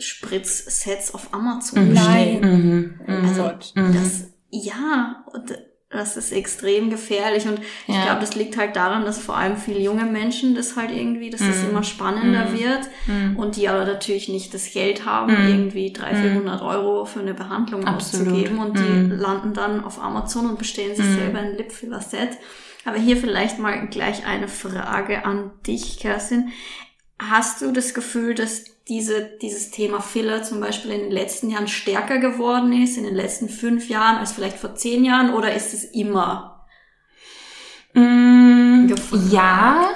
Lippenspritzsets 0.00 1.14
auf 1.14 1.32
Amazon 1.32 1.90
bestellen. 1.90 3.00
Nein. 3.06 3.24
Also, 3.24 3.50
das, 3.74 4.30
ja, 4.50 5.24
und 5.32 5.58
das 5.90 6.16
ist 6.16 6.30
extrem 6.32 6.88
gefährlich 6.88 7.46
und 7.48 7.58
ich 7.88 7.94
ja. 7.94 8.04
glaube, 8.04 8.20
das 8.20 8.36
liegt 8.36 8.56
halt 8.56 8.76
daran, 8.76 9.04
dass 9.04 9.18
vor 9.18 9.36
allem 9.36 9.56
viele 9.56 9.80
junge 9.80 10.04
Menschen 10.04 10.54
das 10.54 10.76
halt 10.76 10.92
irgendwie, 10.92 11.30
dass 11.30 11.40
das 11.40 11.64
immer 11.64 11.82
spannender 11.82 12.46
mm. 12.50 12.58
wird 12.58 13.36
und 13.36 13.56
die 13.56 13.68
aber 13.68 13.84
natürlich 13.84 14.28
nicht 14.28 14.54
das 14.54 14.72
Geld 14.72 15.04
haben, 15.04 15.30
irgendwie 15.30 15.92
300, 15.92 16.22
400 16.22 16.60
mm. 16.60 16.64
Euro 16.64 17.04
für 17.06 17.18
eine 17.18 17.34
Behandlung 17.34 17.84
Absolut. 17.86 18.28
auszugeben 18.28 18.60
und 18.60 18.78
die 18.78 19.14
landen 19.16 19.52
dann 19.52 19.82
auf 19.82 20.00
Amazon 20.00 20.50
und 20.50 20.58
bestellen 20.60 20.94
sich 20.94 21.06
selber 21.06 21.40
ein 21.40 21.56
Lipfiller-Set. 21.56 22.38
Aber 22.84 22.96
hier 22.96 23.16
vielleicht 23.16 23.58
mal 23.58 23.88
gleich 23.88 24.24
eine 24.24 24.46
Frage 24.46 25.24
an 25.24 25.50
dich, 25.66 25.98
Kerstin. 25.98 26.50
Hast 27.28 27.60
du 27.60 27.70
das 27.70 27.92
Gefühl, 27.92 28.34
dass 28.34 28.64
diese, 28.88 29.30
dieses 29.42 29.70
Thema 29.70 30.00
Filler 30.00 30.42
zum 30.42 30.58
Beispiel 30.60 30.90
in 30.90 31.00
den 31.00 31.10
letzten 31.10 31.50
Jahren 31.50 31.68
stärker 31.68 32.18
geworden 32.18 32.72
ist, 32.72 32.96
in 32.96 33.04
den 33.04 33.14
letzten 33.14 33.50
fünf 33.50 33.90
Jahren 33.90 34.16
als 34.16 34.32
vielleicht 34.32 34.56
vor 34.56 34.74
zehn 34.74 35.04
Jahren, 35.04 35.34
oder 35.34 35.54
ist 35.54 35.74
es 35.74 35.84
immer 35.84 36.64
mm, 37.92 38.94
ja, 39.30 39.90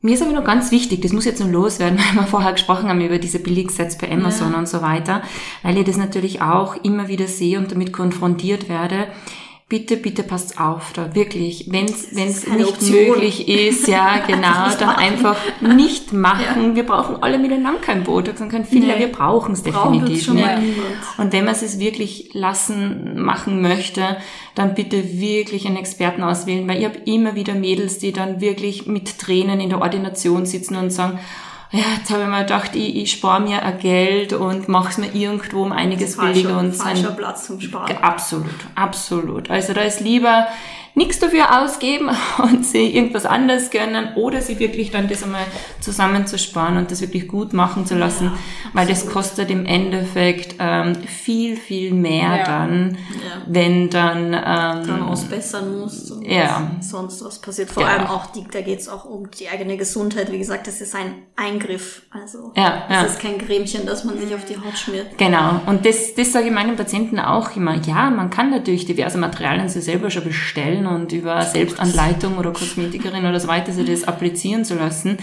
Mir 0.00 0.14
ist 0.14 0.22
aber 0.22 0.32
noch 0.32 0.44
ganz 0.44 0.72
wichtig, 0.72 1.00
das 1.00 1.12
muss 1.12 1.24
jetzt 1.24 1.40
noch 1.40 1.50
loswerden, 1.50 1.98
weil 2.14 2.24
wir 2.24 2.26
vorher 2.26 2.52
gesprochen 2.52 2.88
haben 2.88 3.00
über 3.00 3.18
diese 3.18 3.38
Billigsets 3.38 3.96
bei 3.96 4.10
Amazon 4.10 4.52
ja. 4.52 4.58
und 4.58 4.68
so 4.68 4.82
weiter, 4.82 5.22
weil 5.62 5.78
ich 5.78 5.84
das 5.84 5.96
natürlich 5.96 6.42
auch 6.42 6.74
immer 6.82 7.06
wieder 7.06 7.28
sehe 7.28 7.58
und 7.58 7.70
damit 7.70 7.92
konfrontiert 7.92 8.68
werde 8.68 9.06
bitte, 9.68 9.96
bitte 9.96 10.22
passt 10.22 10.60
auf 10.60 10.92
da, 10.92 11.14
wirklich. 11.14 11.68
Wenn 11.70 11.86
es 11.86 12.12
nicht 12.12 12.68
Option. 12.68 12.92
möglich 12.92 13.48
ist, 13.48 13.88
ja, 13.88 14.18
genau, 14.26 14.68
dann 14.78 14.90
einfach 14.90 15.36
nicht 15.60 16.12
machen. 16.12 16.70
Ja. 16.70 16.76
Wir 16.76 16.86
brauchen 16.86 17.22
alle 17.22 17.38
miteinander 17.38 17.80
kein 17.80 18.04
Botox 18.04 18.40
und 18.40 18.50
kein 18.50 18.64
Filler, 18.64 18.94
nee. 18.94 19.00
wir 19.00 19.12
brauchen 19.12 19.54
es 19.54 19.62
definitiv 19.62 20.28
nicht. 20.32 20.48
Und 21.18 21.32
wenn 21.32 21.44
man 21.44 21.54
es 21.54 21.78
wirklich 21.78 22.30
lassen, 22.34 23.22
machen 23.22 23.62
möchte, 23.62 24.16
dann 24.54 24.74
bitte 24.74 25.18
wirklich 25.18 25.66
einen 25.66 25.76
Experten 25.76 26.22
auswählen, 26.22 26.68
weil 26.68 26.78
ich 26.78 26.84
habe 26.84 26.98
immer 27.06 27.34
wieder 27.34 27.54
Mädels, 27.54 27.98
die 27.98 28.12
dann 28.12 28.40
wirklich 28.40 28.86
mit 28.86 29.18
Tränen 29.18 29.60
in 29.60 29.70
der 29.70 29.80
Ordination 29.80 30.46
sitzen 30.46 30.76
und 30.76 30.90
sagen, 30.90 31.18
ja, 31.70 31.82
jetzt 31.98 32.10
habe 32.10 32.22
ich 32.22 32.28
mir 32.28 32.40
gedacht, 32.40 32.74
ich, 32.74 32.96
ich 32.96 33.12
spare 33.12 33.40
mir 33.40 33.62
ein 33.62 33.78
Geld 33.78 34.32
und 34.32 34.68
mache 34.68 34.90
es 34.90 34.98
mir 34.98 35.14
irgendwo 35.14 35.62
um 35.62 35.72
einiges 35.72 36.16
billiger 36.16 36.58
und 36.58 36.74
sein. 36.74 36.96
Platz 37.16 37.46
zum 37.46 37.60
Sparen. 37.60 37.96
Absolut, 37.98 38.66
absolut. 38.74 39.50
Also 39.50 39.72
da 39.72 39.82
ist 39.82 40.00
lieber 40.00 40.46
nichts 40.94 41.18
dafür 41.18 41.62
ausgeben 41.62 42.10
und 42.38 42.64
sie 42.64 42.94
irgendwas 42.94 43.26
anderes 43.26 43.70
gönnen 43.70 44.14
oder 44.14 44.40
sie 44.40 44.58
wirklich 44.58 44.90
dann 44.90 45.08
das 45.08 45.22
einmal 45.22 45.44
zusammenzusparen 45.80 46.76
und 46.76 46.90
das 46.90 47.00
wirklich 47.00 47.28
gut 47.28 47.52
machen 47.52 47.86
zu 47.86 47.96
lassen, 47.96 48.26
ja, 48.26 48.32
weil 48.72 48.86
das 48.86 49.06
kostet 49.06 49.50
im 49.50 49.66
Endeffekt 49.66 50.56
ähm, 50.58 50.94
viel, 51.06 51.56
viel 51.56 51.92
mehr 51.92 52.36
ja. 52.38 52.44
dann, 52.44 52.98
ja. 53.10 53.42
wenn 53.46 53.90
dann... 53.90 54.32
Ähm, 54.34 54.86
dann 54.86 55.02
ausbessern 55.02 55.78
musst 55.78 56.10
und 56.10 56.24
ja. 56.26 56.70
sonst 56.80 57.24
was 57.24 57.40
passiert. 57.40 57.70
Vor 57.70 57.86
allem 57.86 58.06
auch, 58.06 58.26
die, 58.26 58.44
da 58.50 58.60
geht 58.60 58.80
es 58.80 58.88
auch 58.88 59.04
um 59.04 59.30
die 59.30 59.48
eigene 59.48 59.76
Gesundheit. 59.76 60.30
Wie 60.30 60.38
gesagt, 60.38 60.66
das 60.66 60.80
ist 60.80 60.94
ein 60.94 61.22
Eingriff. 61.36 62.02
Also 62.10 62.52
ja, 62.56 62.84
das 62.88 63.12
ist 63.12 63.20
kein 63.20 63.38
Cremchen, 63.38 63.86
das 63.86 64.04
man 64.04 64.18
sich 64.18 64.34
auf 64.34 64.44
die 64.44 64.56
Haut 64.56 64.78
schmiert. 64.78 65.18
Genau. 65.18 65.60
Und 65.66 65.86
das, 65.86 66.14
das 66.14 66.32
sage 66.32 66.46
ich 66.46 66.52
meinen 66.52 66.76
Patienten 66.76 67.18
auch 67.18 67.56
immer. 67.56 67.74
Ja, 67.86 68.10
man 68.10 68.30
kann 68.30 68.50
natürlich 68.50 68.86
diverse 68.86 69.18
Materialien 69.18 69.68
sich 69.68 69.84
selber 69.84 70.10
schon 70.10 70.24
bestellen 70.24 70.83
können 70.84 71.02
und 71.02 71.12
über 71.12 71.42
Selbstanleitung 71.42 72.38
oder 72.38 72.52
Kosmetikerin 72.52 73.24
oder 73.24 73.40
so 73.40 73.48
weiter 73.48 73.72
sie 73.72 73.84
das 73.84 74.04
applizieren 74.04 74.64
zu 74.64 74.74
lassen. 74.74 75.18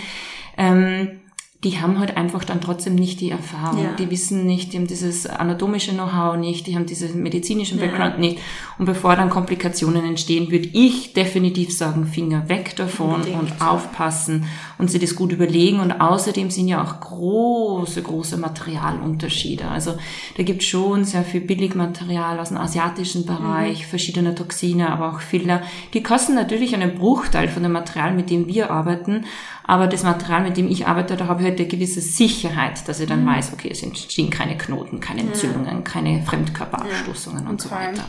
Ähm, 0.58 1.20
die 1.64 1.80
haben 1.80 2.00
halt 2.00 2.18
einfach 2.18 2.44
dann 2.44 2.60
trotzdem 2.60 2.96
nicht 2.96 3.22
die 3.22 3.30
Erfahrung. 3.30 3.84
Ja. 3.84 3.94
Die 3.94 4.10
wissen 4.10 4.48
nicht, 4.48 4.74
die 4.74 4.78
haben 4.78 4.88
dieses 4.88 5.28
anatomische 5.28 5.92
Know-how 5.92 6.36
nicht, 6.36 6.66
die 6.66 6.76
haben 6.76 6.88
diesen 6.88 7.22
medizinischen 7.22 7.80
Background 7.80 8.16
ja. 8.16 8.20
nicht. 8.20 8.40
Und 8.80 8.86
bevor 8.86 9.16
dann 9.16 9.30
Komplikationen 9.30 10.04
entstehen, 10.04 10.50
würde 10.50 10.70
ich 10.74 11.14
definitiv 11.14 11.78
sagen, 11.78 12.08
Finger 12.08 12.50
weg 12.50 12.76
davon 12.78 13.14
Unbedingt. 13.14 13.40
und 13.40 13.62
aufpassen 13.62 14.46
und 14.82 14.90
sie 14.90 14.98
das 14.98 15.16
gut 15.16 15.32
überlegen. 15.32 15.80
Und 15.80 16.02
außerdem 16.02 16.50
sind 16.50 16.68
ja 16.68 16.84
auch 16.84 17.00
große, 17.00 18.02
große 18.02 18.38
Materialunterschiede. 18.38 19.68
Also 19.68 19.94
da 20.36 20.44
gibt 20.44 20.64
schon 20.64 21.06
sehr 21.06 21.24
viel 21.24 21.42
Billigmaterial 21.42 22.40
aus 22.40 22.50
dem 22.50 22.58
asiatischen 22.58 23.28
Bereich, 23.28 23.84
mhm. 23.84 23.90
verschiedene 23.90 24.34
Toxine, 24.34 24.90
aber 24.90 25.12
auch 25.12 25.22
Filler. 25.22 25.62
Die 25.94 26.02
kosten 26.02 26.34
natürlich 26.34 26.74
einen 26.74 26.96
Bruchteil 26.96 27.48
von 27.48 27.62
dem 27.62 27.74
Material, 27.74 28.16
mit 28.16 28.32
dem 28.32 28.48
wir 28.48 28.72
arbeiten. 28.72 29.26
Aber 29.64 29.86
das 29.86 30.02
Material, 30.02 30.42
mit 30.42 30.58
dem 30.58 30.68
ich 30.68 30.88
arbeite, 30.88 31.16
da 31.16 31.28
habe 31.28 31.42
ich 31.42 31.48
halt 31.48 31.60
eine 31.60 31.68
gewisse 31.68 32.02
Sicherheit, 32.02 32.88
dass 32.88 33.00
ich 33.00 33.08
dann 33.08 33.24
mhm. 33.24 33.28
weiß, 33.28 33.54
okay, 33.54 33.70
es 33.72 33.84
entstehen 33.84 34.32
keine 34.32 34.58
Knoten, 34.58 35.00
keine 35.00 35.22
Entzündungen, 35.22 35.84
keine 35.84 36.24
Fremdkörperabstoßungen 36.24 37.44
ja. 37.44 37.50
und 37.52 37.62
so 37.62 37.70
weiter. 37.70 38.06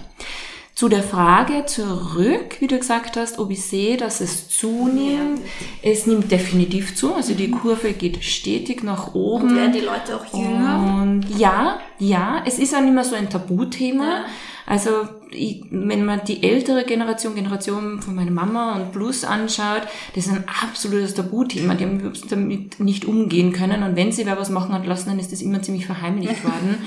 Zu 0.75 0.89
der 0.89 1.03
Frage 1.03 1.67
zurück, 1.67 2.57
wie 2.61 2.67
du 2.67 2.79
gesagt 2.79 3.17
hast, 3.17 3.39
ob 3.39 3.51
ich 3.51 3.63
sehe, 3.63 3.99
dass 3.99 4.21
es 4.21 4.49
zunimmt. 4.49 5.41
Es 5.83 6.07
nimmt 6.07 6.31
definitiv 6.33 6.95
zu, 6.95 7.15
also 7.15 7.35
die 7.35 7.49
mhm. 7.49 7.59
Kurve 7.61 7.93
geht 7.93 8.25
stetig 8.25 8.83
nach 8.83 9.15
oben. 9.15 9.51
Und 9.51 9.57
werden 9.57 9.73
die 9.73 9.81
Leute 9.81 10.17
auch 10.17 10.35
jünger? 10.35 11.03
Und 11.03 11.39
ja, 11.39 11.79
ja, 11.99 12.43
es 12.47 12.59
ist 12.59 12.75
auch 12.75 12.81
nicht 12.81 12.95
mehr 12.95 13.05
so 13.05 13.15
ein 13.15 13.29
Tabuthema. 13.29 14.05
Ja. 14.05 14.25
Also 14.65 14.91
ich, 15.31 15.65
wenn 15.71 16.07
man 16.07 16.25
die 16.25 16.43
ältere 16.43 16.85
Generation, 16.85 17.35
Generation 17.35 18.01
von 18.01 18.15
meiner 18.15 18.31
Mama 18.31 18.77
und 18.77 18.93
Plus 18.93 19.25
anschaut, 19.25 19.83
das 20.15 20.27
ist 20.27 20.33
ein 20.33 20.45
absolutes 20.63 21.15
Tabuthema. 21.15 21.75
Die 21.75 21.85
haben 21.85 22.13
damit 22.31 22.81
nicht 22.81 23.05
umgehen 23.05 23.53
können. 23.53 23.83
Und 23.83 23.97
wenn 23.97 24.13
sie 24.13 24.25
wer 24.25 24.39
was 24.39 24.51
machen 24.51 24.73
hat 24.73 24.87
lassen, 24.87 25.11
dann 25.11 25.19
ist 25.19 25.33
das 25.33 25.43
immer 25.43 25.61
ziemlich 25.61 25.85
verheimlicht 25.85 26.45
worden. 26.45 26.79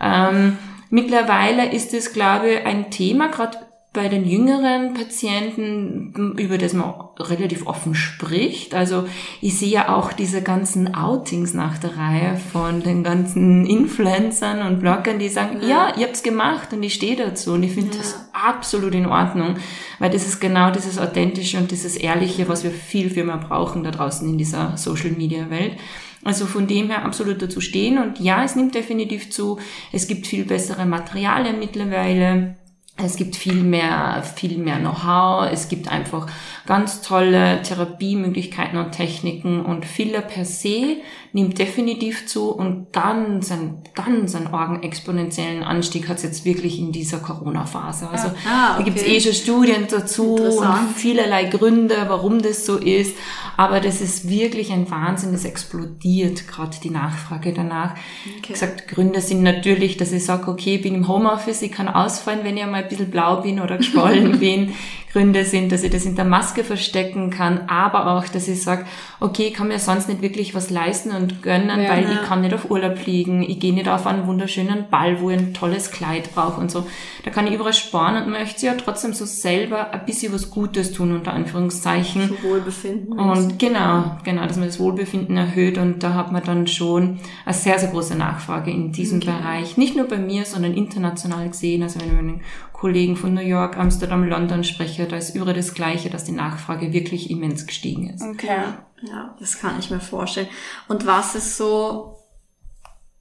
ähm, 0.00 0.58
mittlerweile 0.90 1.72
ist 1.72 1.94
es, 1.94 2.12
glaube 2.12 2.50
ich, 2.50 2.66
ein 2.66 2.90
Thema, 2.90 3.28
gerade 3.28 3.58
bei 3.96 4.08
den 4.08 4.28
jüngeren 4.28 4.92
Patienten, 4.92 6.36
über 6.36 6.58
das 6.58 6.74
man 6.74 6.92
relativ 7.18 7.66
offen 7.66 7.94
spricht. 7.94 8.74
Also 8.74 9.08
ich 9.40 9.58
sehe 9.58 9.70
ja 9.70 9.96
auch 9.96 10.12
diese 10.12 10.42
ganzen 10.42 10.94
Outings 10.94 11.54
nach 11.54 11.78
der 11.78 11.96
Reihe 11.96 12.36
von 12.36 12.82
den 12.82 13.02
ganzen 13.02 13.64
Influencern 13.64 14.66
und 14.66 14.80
Bloggern, 14.80 15.18
die 15.18 15.30
sagen, 15.30 15.60
ja, 15.62 15.68
ja 15.68 15.94
ihr 15.96 16.06
habt's 16.06 16.22
gemacht 16.22 16.74
und 16.74 16.82
ich 16.82 16.92
stehe 16.92 17.16
dazu. 17.16 17.54
Und 17.54 17.62
ich 17.62 17.72
finde 17.72 17.92
ja. 17.92 18.02
das 18.02 18.28
absolut 18.34 18.94
in 18.94 19.06
Ordnung, 19.06 19.56
weil 19.98 20.10
das 20.10 20.26
ist 20.26 20.40
genau 20.40 20.70
dieses 20.70 20.98
Authentische 20.98 21.56
und 21.56 21.70
dieses 21.70 21.96
Ehrliche, 21.96 22.48
was 22.48 22.64
wir 22.64 22.72
viel, 22.72 23.08
viel 23.08 23.24
mehr 23.24 23.38
brauchen 23.38 23.82
da 23.82 23.92
draußen 23.92 24.28
in 24.28 24.36
dieser 24.36 24.76
Social-Media-Welt. 24.76 25.78
Also 26.24 26.46
von 26.46 26.66
dem 26.66 26.88
her 26.88 27.04
absolut 27.04 27.40
dazu 27.40 27.60
stehen. 27.60 27.98
Und 27.98 28.18
ja, 28.20 28.44
es 28.44 28.56
nimmt 28.56 28.74
definitiv 28.74 29.30
zu. 29.30 29.58
Es 29.92 30.08
gibt 30.08 30.26
viel 30.26 30.44
bessere 30.44 30.86
Materialien 30.86 31.58
mittlerweile. 31.58 32.56
Es 32.98 33.16
gibt 33.16 33.36
viel 33.36 33.62
mehr, 33.62 34.22
viel 34.36 34.56
mehr 34.56 34.78
Know-how. 34.78 35.50
Es 35.52 35.68
gibt 35.68 35.88
einfach 35.88 36.28
ganz 36.64 37.02
tolle 37.02 37.60
Therapiemöglichkeiten 37.62 38.78
und 38.78 38.92
Techniken 38.92 39.64
und 39.64 39.84
Filler 39.84 40.22
per 40.22 40.46
se 40.46 40.96
nimmt 41.32 41.58
definitiv 41.58 42.26
zu 42.26 42.50
und 42.50 42.92
ganz 42.92 43.50
ein, 43.50 43.82
ganz 43.94 44.34
einen 44.34 44.48
argen 44.48 44.82
exponentiellen 44.82 45.62
Anstieg 45.62 46.08
hat 46.08 46.18
es 46.18 46.22
jetzt 46.22 46.44
wirklich 46.44 46.78
in 46.78 46.92
dieser 46.92 47.18
Corona-Phase. 47.18 48.08
Also 48.08 48.28
ah, 48.48 48.74
okay. 48.74 48.78
da 48.78 48.82
gibt 48.82 48.96
es 48.98 49.02
eh 49.04 49.20
schon 49.20 49.32
Studien 49.32 49.86
dazu 49.90 50.34
und 50.36 50.90
vielerlei 50.94 51.44
Gründe, 51.44 51.96
warum 52.08 52.42
das 52.42 52.66
so 52.66 52.76
ist. 52.76 53.16
Aber 53.56 53.80
das 53.80 54.00
ist 54.00 54.28
wirklich 54.28 54.72
ein 54.72 54.90
Wahnsinn, 54.90 55.34
es 55.34 55.44
explodiert 55.44 56.46
gerade 56.48 56.76
die 56.82 56.90
Nachfrage 56.90 57.52
danach. 57.52 57.92
Okay. 57.92 58.34
Wie 58.48 58.52
gesagt, 58.52 58.88
Gründe 58.88 59.20
sind 59.20 59.42
natürlich, 59.42 59.96
dass 59.96 60.12
ich 60.12 60.24
sage, 60.24 60.50
okay, 60.50 60.76
ich 60.76 60.82
bin 60.82 60.94
im 60.94 61.08
Homeoffice, 61.08 61.62
ich 61.62 61.72
kann 61.72 61.88
ausfallen, 61.88 62.40
wenn 62.42 62.56
ich 62.56 62.66
mal 62.66 62.82
ein 62.82 62.88
bisschen 62.88 63.10
blau 63.10 63.40
bin 63.40 63.60
oder 63.60 63.78
geschwollen 63.78 64.38
bin. 64.38 64.74
Gründe 65.16 65.46
sind, 65.46 65.72
dass 65.72 65.82
ich 65.82 65.90
das 65.90 66.04
in 66.04 66.14
der 66.14 66.26
Maske 66.26 66.62
verstecken 66.62 67.30
kann, 67.30 67.68
aber 67.68 68.08
auch, 68.08 68.28
dass 68.28 68.48
ich 68.48 68.62
sage, 68.62 68.84
okay, 69.18 69.46
ich 69.48 69.54
kann 69.54 69.68
mir 69.68 69.78
sonst 69.78 70.10
nicht 70.10 70.20
wirklich 70.20 70.54
was 70.54 70.68
leisten 70.68 71.10
und 71.10 71.25
gönnen, 71.42 71.82
ja, 71.82 71.90
weil 71.90 72.04
ja. 72.04 72.12
ich 72.12 72.22
kann 72.22 72.40
nicht 72.40 72.54
auf 72.54 72.70
Urlaub 72.70 72.98
fliegen, 72.98 73.42
ich 73.42 73.60
gehe 73.60 73.74
nicht 73.74 73.88
auf 73.88 74.06
einen 74.06 74.26
wunderschönen 74.26 74.86
Ball, 74.90 75.20
wo 75.20 75.30
ich 75.30 75.38
ein 75.38 75.54
tolles 75.54 75.90
Kleid 75.90 76.34
brauche 76.34 76.60
und 76.60 76.70
so. 76.70 76.86
Da 77.24 77.30
kann 77.30 77.46
ich 77.46 77.54
überall 77.54 77.72
sparen 77.72 78.22
und 78.22 78.30
möchte 78.30 78.66
ja 78.66 78.74
trotzdem 78.74 79.12
so 79.12 79.24
selber 79.24 79.92
ein 79.92 80.04
bisschen 80.04 80.32
was 80.32 80.50
Gutes 80.50 80.92
tun, 80.92 81.12
unter 81.12 81.32
Anführungszeichen. 81.32 82.28
So 82.28 82.48
Wohlbefinden. 82.48 83.18
Und 83.18 83.58
genau, 83.58 84.16
genau, 84.24 84.46
dass 84.46 84.56
man 84.56 84.66
das 84.66 84.78
Wohlbefinden 84.78 85.36
erhöht 85.36 85.78
und 85.78 86.02
da 86.02 86.14
hat 86.14 86.32
man 86.32 86.42
dann 86.42 86.66
schon 86.66 87.18
eine 87.44 87.54
sehr, 87.54 87.78
sehr 87.78 87.90
große 87.90 88.16
Nachfrage 88.16 88.70
in 88.70 88.92
diesem 88.92 89.18
okay. 89.18 89.32
Bereich. 89.32 89.76
Nicht 89.76 89.96
nur 89.96 90.06
bei 90.06 90.18
mir, 90.18 90.44
sondern 90.44 90.74
international 90.74 91.48
gesehen. 91.48 91.82
Also 91.82 92.00
wenn 92.00 92.26
mit 92.26 92.40
Kollegen 92.72 93.16
von 93.16 93.32
New 93.32 93.40
York, 93.40 93.78
Amsterdam, 93.78 94.24
London 94.28 94.62
spreche, 94.62 95.06
da 95.06 95.16
ist 95.16 95.34
über 95.34 95.54
das 95.54 95.72
Gleiche, 95.72 96.10
dass 96.10 96.24
die 96.24 96.32
Nachfrage 96.32 96.92
wirklich 96.92 97.30
immens 97.30 97.66
gestiegen 97.66 98.10
ist. 98.10 98.22
Okay. 98.22 98.60
Ja, 99.02 99.36
das 99.38 99.58
kann 99.58 99.78
ich 99.78 99.90
mir 99.90 100.00
vorstellen. 100.00 100.48
Und 100.88 101.06
was 101.06 101.34
ist 101.34 101.56
so, 101.56 102.16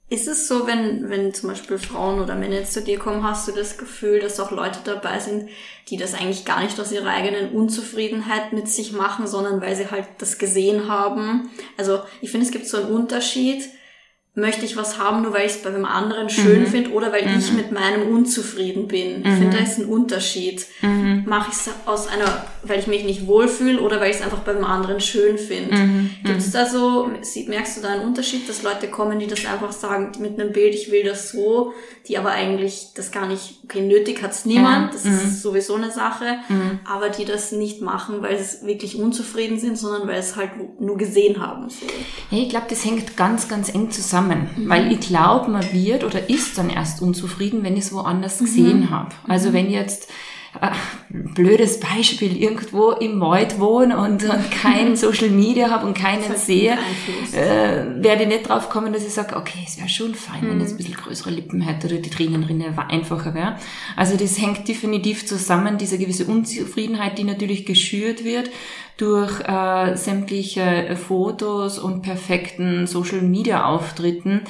ist 0.09 0.27
es 0.27 0.47
so, 0.47 0.67
wenn, 0.67 1.09
wenn 1.09 1.33
zum 1.33 1.49
Beispiel 1.49 1.77
Frauen 1.77 2.21
oder 2.21 2.35
Männer 2.35 2.63
zu 2.63 2.81
dir 2.81 2.99
kommen, 2.99 3.23
hast 3.23 3.47
du 3.47 3.51
das 3.51 3.77
Gefühl, 3.77 4.19
dass 4.19 4.39
auch 4.39 4.51
Leute 4.51 4.79
dabei 4.83 5.19
sind, 5.19 5.49
die 5.89 5.97
das 5.97 6.13
eigentlich 6.13 6.45
gar 6.45 6.63
nicht 6.63 6.79
aus 6.79 6.91
ihrer 6.91 7.09
eigenen 7.09 7.51
Unzufriedenheit 7.51 8.53
mit 8.53 8.67
sich 8.67 8.93
machen, 8.93 9.27
sondern 9.27 9.61
weil 9.61 9.75
sie 9.75 9.89
halt 9.91 10.07
das 10.19 10.37
gesehen 10.37 10.87
haben? 10.87 11.49
Also 11.77 12.01
ich 12.21 12.31
finde, 12.31 12.45
es 12.45 12.51
gibt 12.51 12.67
so 12.67 12.77
einen 12.77 12.91
Unterschied 12.91 13.63
möchte 14.35 14.65
ich 14.65 14.75
was 14.75 14.99
haben, 14.99 15.23
nur 15.23 15.33
weil 15.33 15.45
ich 15.45 15.53
es 15.53 15.61
bei 15.61 15.69
einem 15.69 15.85
anderen 15.85 16.29
schön 16.29 16.61
mhm. 16.61 16.67
finde 16.67 16.91
oder 16.91 17.11
weil 17.11 17.25
mhm. 17.25 17.39
ich 17.39 17.53
mit 17.53 17.71
meinem 17.71 18.13
unzufrieden 18.13 18.87
bin. 18.87 19.19
Mhm. 19.19 19.25
Ich 19.25 19.33
finde, 19.33 19.57
da 19.57 19.63
ist 19.63 19.79
ein 19.79 19.85
Unterschied. 19.85 20.65
Mhm. 20.81 21.23
Mache 21.25 21.51
ich 21.51 21.57
es 21.57 21.69
aus 21.85 22.07
einer, 22.07 22.45
weil 22.67 22.79
ich 22.79 22.87
mich 22.87 23.03
nicht 23.03 23.27
wohlfühle 23.27 23.81
oder 23.81 23.99
weil 23.99 24.11
ich 24.11 24.17
es 24.17 24.21
einfach 24.21 24.39
beim 24.39 24.63
anderen 24.63 24.99
schön 24.99 25.37
finde. 25.37 25.75
Mhm. 25.75 26.09
Gibt 26.23 26.39
es 26.39 26.51
da 26.51 26.65
so, 26.65 27.09
merkst 27.47 27.77
du 27.77 27.81
da 27.81 27.89
einen 27.89 28.03
Unterschied, 28.03 28.47
dass 28.49 28.63
Leute 28.63 28.87
kommen, 28.87 29.19
die 29.19 29.27
das 29.27 29.45
einfach 29.45 29.71
sagen 29.71 30.11
mit 30.19 30.39
einem 30.39 30.51
Bild, 30.51 30.73
ich 30.73 30.91
will 30.91 31.03
das 31.03 31.31
so, 31.31 31.73
die 32.07 32.17
aber 32.17 32.31
eigentlich 32.31 32.89
das 32.95 33.11
gar 33.11 33.27
nicht, 33.27 33.59
okay, 33.63 33.81
nötig 33.81 34.21
hat's 34.21 34.45
niemand, 34.45 34.93
das 34.93 35.05
ist 35.05 35.25
mhm. 35.25 35.29
sowieso 35.31 35.75
eine 35.75 35.91
Sache, 35.91 36.39
aber 36.87 37.09
die 37.09 37.25
das 37.25 37.51
nicht 37.51 37.81
machen, 37.81 38.21
weil 38.21 38.37
sie 38.37 38.65
wirklich 38.65 38.95
unzufrieden 38.97 39.59
sind, 39.59 39.77
sondern 39.77 40.07
weil 40.07 40.19
es 40.19 40.35
halt 40.35 40.51
nur 40.79 40.97
gesehen 40.97 41.41
haben. 41.41 41.69
So. 41.69 41.85
Ja, 42.31 42.41
ich 42.43 42.49
glaube, 42.49 42.67
das 42.69 42.85
hängt 42.85 43.17
ganz, 43.17 43.47
ganz 43.47 43.73
eng 43.73 43.91
zusammen 43.91 44.49
mhm. 44.55 44.69
weil 44.69 44.91
ich 44.91 44.99
glaube, 45.01 45.51
man 45.51 45.73
wird 45.73 46.03
oder 46.03 46.29
ist 46.29 46.57
dann 46.57 46.69
erst 46.69 47.01
unzufrieden, 47.01 47.63
wenn 47.63 47.77
ich 47.77 47.85
es 47.85 47.93
woanders 47.93 48.39
mhm. 48.39 48.45
gesehen 48.45 48.89
habe. 48.89 49.09
Also 49.27 49.53
wenn 49.53 49.69
jetzt 49.69 50.09
äh, 50.61 50.71
blödes 51.09 51.79
Beispiel, 51.79 52.41
irgendwo 52.41 52.91
im 52.91 53.19
Wald 53.19 53.59
wohne 53.59 53.97
und, 53.97 54.23
und 54.23 54.51
kein 54.51 54.95
Social 54.95 55.29
Media 55.29 55.69
habe 55.69 55.85
und 55.85 55.95
keinen 55.95 56.35
sehe, 56.35 56.77
äh, 57.33 57.85
werde 58.03 58.23
ich 58.23 58.27
nicht 58.27 58.49
drauf 58.49 58.69
kommen, 58.69 58.93
dass 58.93 59.05
ich 59.05 59.13
sage, 59.13 59.35
okay, 59.35 59.59
es 59.65 59.77
wäre 59.77 59.89
schon 59.89 60.15
fein, 60.15 60.43
mhm. 60.43 60.49
wenn 60.49 60.59
jetzt 60.61 60.71
ein 60.71 60.77
bisschen 60.77 60.95
größere 60.95 61.29
Lippen 61.29 61.61
hätte 61.61 61.87
oder 61.87 61.97
die 61.97 62.09
Tränenrinne 62.09 62.73
einfacher 62.89 63.33
wäre. 63.33 63.57
Also 63.95 64.17
das 64.17 64.39
hängt 64.39 64.67
definitiv 64.67 65.25
zusammen, 65.25 65.77
diese 65.77 65.97
gewisse 65.97 66.25
Unzufriedenheit, 66.25 67.17
die 67.17 67.23
natürlich 67.23 67.65
geschürt 67.65 68.23
wird 68.23 68.49
durch 68.97 69.41
äh, 69.41 69.95
sämtliche 69.97 70.95
Fotos 70.95 71.79
und 71.79 72.01
perfekten 72.01 72.87
Social-Media-Auftritten, 72.87 74.41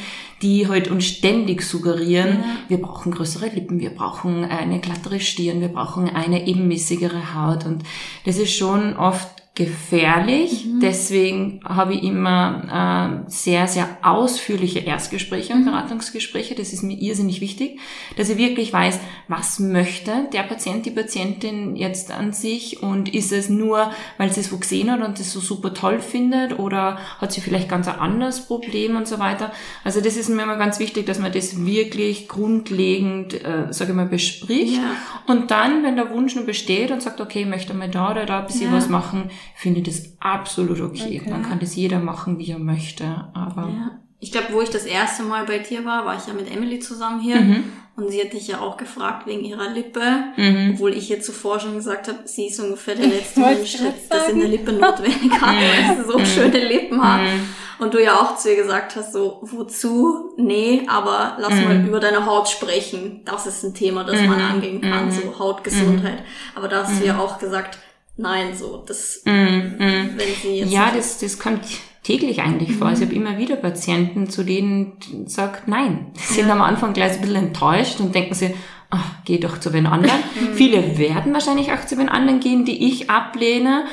die 0.46 0.68
halt 0.68 0.90
uns 0.92 1.06
ständig 1.06 1.64
suggerieren, 1.64 2.44
ja. 2.44 2.58
wir 2.68 2.78
brauchen 2.78 3.12
größere 3.12 3.48
Lippen, 3.48 3.80
wir 3.80 3.90
brauchen 3.90 4.46
eine 4.46 4.80
glattere 4.80 5.20
Stirn, 5.20 5.60
wir 5.60 5.70
brauchen 5.70 6.08
eine 6.08 6.46
ebenmäßigere 6.46 7.34
Haut. 7.34 7.66
Und 7.66 7.84
das 8.26 8.38
ist 8.38 8.54
schon 8.54 8.96
oft 8.96 9.28
gefährlich. 9.56 10.66
Mhm. 10.66 10.80
Deswegen 10.82 11.62
habe 11.64 11.94
ich 11.94 12.04
immer 12.04 13.24
äh, 13.26 13.30
sehr, 13.32 13.68
sehr 13.68 13.88
ausführliche 14.02 14.80
Erstgespräche 14.80 15.54
und 15.54 15.62
mhm. 15.62 15.72
Beratungsgespräche. 15.72 16.56
Das 16.56 16.74
ist 16.74 16.84
mir 16.84 16.98
irrsinnig 16.98 17.40
wichtig, 17.40 17.80
dass 18.18 18.30
ich 18.30 18.38
wirklich 18.38 18.74
weiß, 18.74 19.00
was 19.30 19.60
möchte 19.60 20.28
der 20.34 20.44
Patient, 20.44 20.86
die 20.86 20.92
Patientin 20.92 21.78
jetzt 21.78 22.12
an 22.12 22.34
sich 22.34 22.84
und 22.84 23.14
ist 23.14 23.32
es 23.32 23.48
nur, 23.48 23.92
weil 24.18 24.32
sie 24.32 24.42
es 24.42 24.52
wo 24.52 24.58
gesehen 24.58 24.92
hat 24.92 25.02
und 25.02 25.20
das 25.20 25.32
so 25.32 25.40
super 25.40 25.74
toll 25.74 26.00
findet 26.00 26.60
oder 26.60 26.98
hat 27.22 27.32
sie 27.32 27.40
vielleicht 27.40 27.70
ganz 27.70 27.88
ein 27.88 27.98
anderes 27.98 28.42
Problem 28.42 28.98
und 28.98 29.08
so 29.08 29.20
weiter. 29.20 29.54
Also 29.86 30.02
das 30.02 30.18
ist 30.18 30.28
mir 30.30 30.44
immer 30.44 30.58
ganz 30.58 30.80
wichtig, 30.80 31.06
dass 31.06 31.20
man 31.20 31.32
das 31.32 31.66
wirklich 31.66 32.28
grundlegend, 32.28 33.34
äh, 33.46 33.68
sage 33.72 33.92
ich 33.92 33.96
mal, 33.96 34.06
bespricht. 34.06 34.76
Ja. 34.76 34.98
Und 35.28 35.50
dann, 35.52 35.84
wenn 35.84 35.96
der 35.96 36.10
Wunsch 36.10 36.36
nur 36.36 36.46
besteht 36.46 36.92
und 36.92 37.02
sagt, 37.02 37.22
okay, 37.22 37.42
ich 37.44 37.48
möchte 37.48 37.74
mal 37.74 37.90
da 37.90 38.12
oder 38.12 38.26
da 38.26 38.40
ein 38.42 38.48
bisschen 38.48 38.72
ja. 38.72 38.78
was 38.78 38.90
machen, 38.90 39.30
finde 39.56 39.80
ich 39.80 39.86
das 39.86 40.14
absolut 40.20 40.82
okay. 40.82 41.22
okay. 41.22 41.30
Man 41.30 41.44
kann 41.44 41.60
das 41.60 41.76
jeder 41.76 42.00
machen, 42.00 42.40
wie 42.40 42.52
er 42.52 42.60
möchte. 42.60 43.06
Aber 43.34 43.70
ja. 43.70 44.00
Ich 44.20 44.32
glaube, 44.32 44.48
wo 44.52 44.62
ich 44.62 44.70
das 44.70 44.86
erste 44.86 45.24
Mal 45.24 45.46
bei 45.46 45.60
dir 45.60 45.86
war, 45.86 46.06
war 46.06 46.18
ich 46.18 46.28
ja 46.28 46.34
mit 46.34 46.52
Emily 46.52 46.80
zusammen 46.80 47.22
hier. 47.22 47.40
Mhm. 47.42 47.64
Und 47.96 48.10
sie 48.12 48.22
hat 48.22 48.34
dich 48.34 48.48
ja 48.48 48.60
auch 48.60 48.76
gefragt 48.76 49.26
wegen 49.26 49.46
ihrer 49.46 49.70
Lippe, 49.70 50.02
mhm. 50.36 50.72
obwohl 50.74 50.94
ich 50.94 51.10
ihr 51.10 51.22
zuvor 51.22 51.62
schon 51.62 51.76
gesagt 51.76 52.10
habe, 52.10 52.20
sie 52.26 52.48
ist 52.48 52.60
ungefähr 52.60 52.96
der 52.96 53.08
letzte 53.08 53.40
Mensch, 53.40 53.78
dass 54.10 54.26
sie 54.26 54.34
eine 54.34 54.48
Lippe 54.48 54.74
notwendig 54.74 55.32
hat, 55.32 55.56
weil 55.56 55.96
sie 55.96 56.12
so 56.12 56.18
mhm. 56.18 56.26
schöne 56.26 56.68
Lippen 56.68 57.02
hat. 57.02 57.22
Mhm. 57.22 57.50
Und 57.78 57.94
du 57.94 58.02
ja 58.02 58.16
auch 58.16 58.38
zu 58.38 58.50
ihr 58.50 58.58
gesagt 58.58 58.96
hast, 58.96 59.14
so, 59.14 59.40
wozu? 59.44 60.34
Nee, 60.38 60.84
aber 60.88 61.38
lass 61.40 61.54
mal 61.54 61.78
mhm. 61.78 61.88
über 61.88 62.00
deine 62.00 62.26
Haut 62.26 62.50
sprechen. 62.50 63.22
Das 63.26 63.48
ist 63.48 63.64
ein 63.64 63.74
Thema, 63.74 64.04
das 64.04 64.22
man 64.22 64.42
angehen 64.42 64.82
kann, 64.82 65.12
so 65.12 65.38
Hautgesundheit. 65.38 66.24
Aber 66.54 66.68
da 66.68 66.84
hast 66.84 67.02
du 67.02 67.06
ja 67.06 67.20
auch 67.20 67.38
gesagt, 67.38 67.78
nein, 68.18 68.56
so, 68.56 68.84
das, 68.86 69.22
mm, 69.26 69.32
mm. 69.32 70.10
wenn 70.16 70.36
sie 70.42 70.60
jetzt. 70.60 70.72
Ja, 70.72 70.92
das, 70.96 71.20
das 71.20 71.40
kommt 71.40 71.62
täglich 72.06 72.42
eigentlich 72.42 72.70
mhm. 72.70 72.74
vor. 72.76 72.92
Ich 72.92 73.02
habe 73.02 73.14
immer 73.14 73.38
wieder 73.38 73.56
Patienten, 73.56 74.30
zu 74.30 74.44
denen 74.44 74.94
sagt 75.26 75.68
nein. 75.68 76.08
Sie 76.14 76.42
sind 76.42 76.52
am 76.52 76.62
Anfang 76.62 76.94
gleich 76.94 77.14
ein 77.14 77.22
bisschen 77.22 77.36
enttäuscht 77.36 78.00
und 78.00 78.14
denken 78.14 78.36
sich, 78.36 78.52
ach, 78.92 79.16
geh 79.26 79.40
doch 79.40 79.60
zu 79.60 79.70
den 79.70 79.88
anderen. 79.88 80.20
Mhm. 80.36 80.54
Viele 80.56 80.98
werden 80.98 81.34
wahrscheinlich 81.34 81.72
auch 81.72 81.86
zu 81.86 81.96
den 81.96 82.10
anderen 82.10 82.40
gehen, 82.40 82.66
die 82.66 82.88
ich 82.88 83.10
ablehne. 83.10 83.86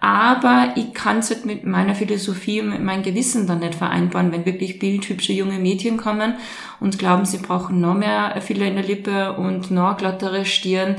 Aber 0.00 0.72
ich 0.74 0.94
kann 0.94 1.18
es 1.18 1.30
halt 1.30 1.46
mit 1.46 1.64
meiner 1.64 1.94
Philosophie 1.94 2.60
und 2.60 2.70
mit 2.70 2.82
meinem 2.82 3.04
Gewissen 3.04 3.46
dann 3.46 3.60
nicht 3.60 3.76
vereinbaren, 3.76 4.32
wenn 4.32 4.44
wirklich 4.44 4.80
bildhübsche 4.80 5.32
junge 5.32 5.60
Mädchen 5.60 5.96
kommen 5.96 6.34
und 6.80 6.98
glauben, 6.98 7.24
sie 7.24 7.38
brauchen 7.38 7.80
noch 7.80 7.94
mehr 7.94 8.34
Filler 8.40 8.66
in 8.66 8.74
der 8.74 8.84
Lippe 8.84 9.34
und 9.34 9.70
noch 9.70 9.96
glattere 9.96 10.44
Stirn 10.44 10.96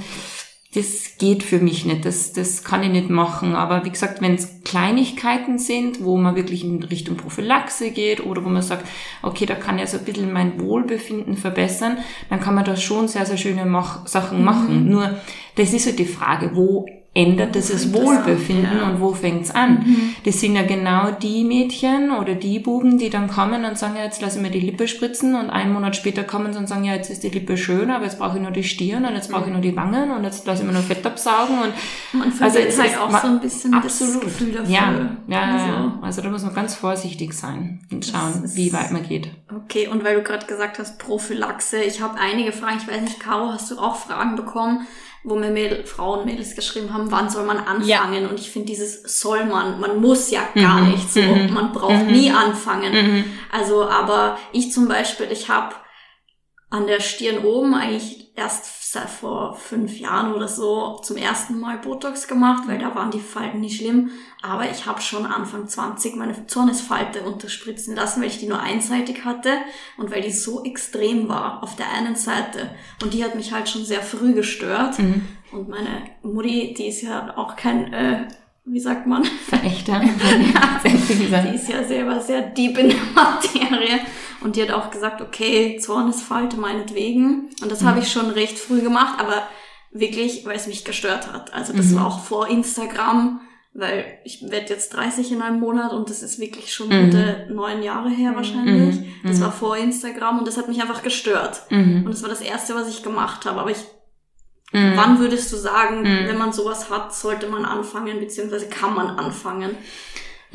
das 0.75 1.17
geht 1.19 1.43
für 1.43 1.59
mich 1.59 1.85
nicht, 1.85 2.03
das, 2.03 2.33
das 2.33 2.63
kann 2.63 2.81
ich 2.81 2.89
nicht 2.89 3.09
machen. 3.09 3.53
Aber 3.53 3.85
wie 3.85 3.91
gesagt, 3.91 4.21
wenn 4.21 4.35
es 4.35 4.63
Kleinigkeiten 4.63 5.59
sind, 5.59 6.03
wo 6.03 6.17
man 6.17 6.35
wirklich 6.35 6.63
in 6.63 6.81
Richtung 6.81 7.15
Prophylaxe 7.15 7.91
geht 7.91 8.25
oder 8.25 8.43
wo 8.43 8.49
man 8.49 8.63
sagt, 8.63 8.87
okay, 9.21 9.45
da 9.45 9.53
kann 9.53 9.77
ja 9.77 9.85
so 9.85 9.99
ein 9.99 10.05
bisschen 10.05 10.33
mein 10.33 10.59
Wohlbefinden 10.59 11.37
verbessern, 11.37 11.97
dann 12.29 12.39
kann 12.39 12.55
man 12.55 12.65
da 12.65 12.75
schon 12.75 13.07
sehr, 13.07 13.25
sehr 13.25 13.37
schöne 13.37 13.65
Mach 13.65 14.07
Sachen 14.07 14.39
mhm. 14.39 14.45
machen. 14.45 14.89
Nur, 14.89 15.15
das 15.55 15.73
ist 15.73 15.85
halt 15.85 15.99
die 15.99 16.05
Frage, 16.05 16.51
wo 16.55 16.87
ändert 17.15 17.55
es 17.55 17.71
das 17.71 17.93
Wohlbefinden 17.93 18.77
ja. 18.77 18.89
und 18.89 18.99
wo 18.99 19.13
fängt's 19.13 19.51
an? 19.51 19.83
Mhm. 19.85 20.15
Das 20.25 20.39
sind 20.39 20.55
ja 20.55 20.63
genau 20.63 21.11
die 21.11 21.43
Mädchen 21.43 22.11
oder 22.11 22.33
die 22.33 22.57
Buben, 22.57 22.97
die 22.97 23.11
dann 23.11 23.27
kommen 23.27 23.65
und 23.65 23.77
sagen, 23.77 23.95
ja, 23.95 24.03
jetzt 24.03 24.21
lassen 24.21 24.41
wir 24.43 24.49
die 24.49 24.59
Lippe 24.59 24.87
spritzen 24.87 25.35
und 25.35 25.51
einen 25.51 25.73
Monat 25.73 25.95
später 25.95 26.23
kommen 26.23 26.53
sie 26.53 26.59
und 26.59 26.67
sagen, 26.67 26.83
ja, 26.85 26.95
jetzt 26.95 27.11
ist 27.11 27.23
die 27.23 27.29
Lippe 27.29 27.55
schön, 27.55 27.91
aber 27.91 28.05
jetzt 28.05 28.17
brauche 28.17 28.37
ich 28.37 28.41
nur 28.41 28.49
die 28.49 28.63
Stirn 28.63 29.05
und 29.05 29.13
jetzt 29.13 29.29
brauche 29.29 29.45
ich 29.45 29.51
nur 29.51 29.61
die 29.61 29.75
Wangen 29.75 30.09
und 30.09 30.23
jetzt 30.23 30.47
lasse 30.47 30.63
ich 30.63 30.67
mir 30.67 30.73
nur 30.73 30.81
Fett 30.81 31.05
absaugen 31.05 31.59
und 31.59 31.73
man 32.19 32.33
also 32.39 32.57
es 32.57 32.81
halt 32.81 32.97
auch 32.97 33.11
so 33.21 33.27
ein 33.27 33.39
bisschen 33.39 33.75
absolut. 33.75 34.15
das 34.15 34.23
Gefühl 34.23 34.51
dafür. 34.53 34.73
Ja, 34.73 35.09
ja, 35.27 35.41
also. 35.41 35.65
ja, 35.65 35.99
also 36.01 36.21
da 36.23 36.29
muss 36.29 36.43
man 36.43 36.55
ganz 36.55 36.73
vorsichtig 36.73 37.33
sein 37.33 37.85
und 37.91 38.07
schauen, 38.07 38.41
wie 38.55 38.73
weit 38.73 38.91
man 38.91 39.03
geht. 39.07 39.29
Okay, 39.65 39.87
und 39.87 40.03
weil 40.03 40.15
du 40.15 40.23
gerade 40.23 40.47
gesagt 40.47 40.79
hast, 40.79 40.97
Prophylaxe, 40.97 41.83
ich 41.83 42.01
habe 42.01 42.17
einige 42.19 42.51
Fragen, 42.51 42.77
ich 42.77 42.87
weiß 42.87 43.01
nicht, 43.01 43.19
Caro, 43.19 43.51
hast 43.51 43.69
du 43.69 43.77
auch 43.77 43.97
Fragen 43.97 44.35
bekommen? 44.35 44.87
Wo 45.23 45.35
mir 45.35 45.51
Mädel, 45.51 45.85
Frauen, 45.85 46.25
Mädels 46.25 46.55
geschrieben 46.55 46.93
haben, 46.93 47.09
wann 47.11 47.29
soll 47.29 47.45
man 47.45 47.57
anfangen? 47.57 48.23
Ja. 48.23 48.29
Und 48.29 48.39
ich 48.39 48.51
finde 48.51 48.67
dieses 48.67 49.19
soll 49.19 49.45
man, 49.45 49.79
man 49.79 50.01
muss 50.01 50.29
ja 50.31 50.41
gar 50.53 50.81
mhm. 50.81 50.91
nicht 50.91 51.11
so, 51.11 51.21
mhm. 51.21 51.53
man 51.53 51.71
braucht 51.71 52.05
mhm. 52.05 52.11
nie 52.11 52.29
anfangen. 52.29 52.93
Mhm. 52.93 53.25
Also, 53.51 53.87
aber 53.87 54.37
ich 54.51 54.71
zum 54.71 54.87
Beispiel, 54.87 55.27
ich 55.31 55.49
habe 55.49 55.75
an 56.69 56.87
der 56.87 56.99
Stirn 56.99 57.45
oben 57.45 57.73
eigentlich 57.73 58.22
erst 58.35 58.91
seit 58.91 59.09
vor 59.09 59.55
fünf 59.55 59.99
Jahren 59.99 60.33
oder 60.33 60.47
so 60.47 60.99
zum 61.03 61.17
ersten 61.17 61.59
Mal 61.59 61.77
Botox 61.77 62.27
gemacht, 62.27 62.63
weil 62.67 62.79
da 62.79 62.95
waren 62.95 63.11
die 63.11 63.19
Falten 63.19 63.59
nicht 63.59 63.77
schlimm. 63.77 64.09
Aber 64.41 64.69
ich 64.69 64.85
habe 64.85 65.01
schon 65.01 65.25
Anfang 65.25 65.67
20 65.67 66.15
meine 66.15 66.47
Zornesfalte 66.47 67.21
unterspritzen 67.21 67.95
lassen, 67.95 68.21
weil 68.21 68.29
ich 68.29 68.39
die 68.39 68.47
nur 68.47 68.59
einseitig 68.59 69.23
hatte 69.23 69.49
und 69.97 70.11
weil 70.11 70.21
die 70.21 70.31
so 70.31 70.63
extrem 70.63 71.29
war 71.29 71.63
auf 71.63 71.75
der 71.75 71.91
einen 71.91 72.15
Seite. 72.15 72.71
Und 73.03 73.13
die 73.13 73.23
hat 73.23 73.35
mich 73.35 73.51
halt 73.51 73.69
schon 73.69 73.85
sehr 73.85 74.01
früh 74.01 74.33
gestört. 74.33 74.97
Mhm. 74.97 75.27
Und 75.51 75.69
meine 75.69 76.09
Mutti, 76.23 76.73
die 76.75 76.87
ist 76.87 77.03
ja 77.03 77.37
auch 77.37 77.55
kein, 77.55 77.93
äh, 77.93 78.27
wie 78.65 78.79
sagt 78.79 79.05
man? 79.05 79.23
Verächter. 79.23 80.01
ja, 81.31 81.41
die 81.43 81.55
ist 81.55 81.69
ja 81.69 81.83
selber 81.83 82.19
sehr 82.19 82.41
deep 82.41 82.79
in 82.79 82.89
der 82.89 82.97
Materie. 83.13 83.99
Und 84.43 84.55
die 84.55 84.61
hat 84.61 84.71
auch 84.71 84.91
gesagt, 84.91 85.21
okay, 85.21 85.77
Zornesfalte 85.79 86.57
meinetwegen. 86.57 87.49
Und 87.61 87.71
das 87.71 87.81
mhm. 87.81 87.87
habe 87.87 87.99
ich 87.99 88.11
schon 88.11 88.29
recht 88.29 88.59
früh 88.59 88.81
gemacht, 88.81 89.19
aber 89.19 89.43
wirklich, 89.91 90.45
weil 90.45 90.55
es 90.55 90.67
mich 90.67 90.83
gestört 90.83 91.31
hat. 91.31 91.53
Also 91.53 91.73
das 91.73 91.87
mhm. 91.87 91.95
war 91.95 92.07
auch 92.07 92.19
vor 92.19 92.47
Instagram, 92.47 93.41
weil 93.73 94.05
ich 94.23 94.41
werde 94.43 94.69
jetzt 94.69 94.93
30 94.93 95.31
in 95.31 95.41
einem 95.41 95.59
Monat 95.59 95.93
und 95.93 96.09
das 96.09 96.21
ist 96.21 96.39
wirklich 96.39 96.73
schon 96.73 96.89
mhm. 96.89 97.05
gute 97.05 97.47
neun 97.51 97.81
Jahre 97.81 98.09
her 98.09 98.31
mhm. 98.31 98.35
wahrscheinlich. 98.35 98.99
Mhm. 98.99 99.05
Das 99.23 99.39
war 99.39 99.51
vor 99.51 99.77
Instagram 99.77 100.39
und 100.39 100.47
das 100.47 100.57
hat 100.57 100.67
mich 100.67 100.81
einfach 100.81 101.03
gestört. 101.03 101.61
Mhm. 101.69 102.03
Und 102.05 102.11
das 102.11 102.21
war 102.21 102.29
das 102.29 102.41
Erste, 102.41 102.75
was 102.75 102.89
ich 102.89 103.03
gemacht 103.03 103.45
habe. 103.45 103.59
Aber 103.59 103.71
ich 103.71 103.79
Wann 104.75 105.19
würdest 105.19 105.53
du 105.53 105.55
sagen, 105.55 106.03
wenn 106.03 106.35
man 106.39 106.51
sowas 106.51 106.89
hat, 106.89 107.13
sollte 107.13 107.47
man 107.47 107.63
anfangen, 107.63 108.19
beziehungsweise 108.19 108.69
kann 108.69 108.95
man 108.95 109.19
anfangen? 109.19 109.77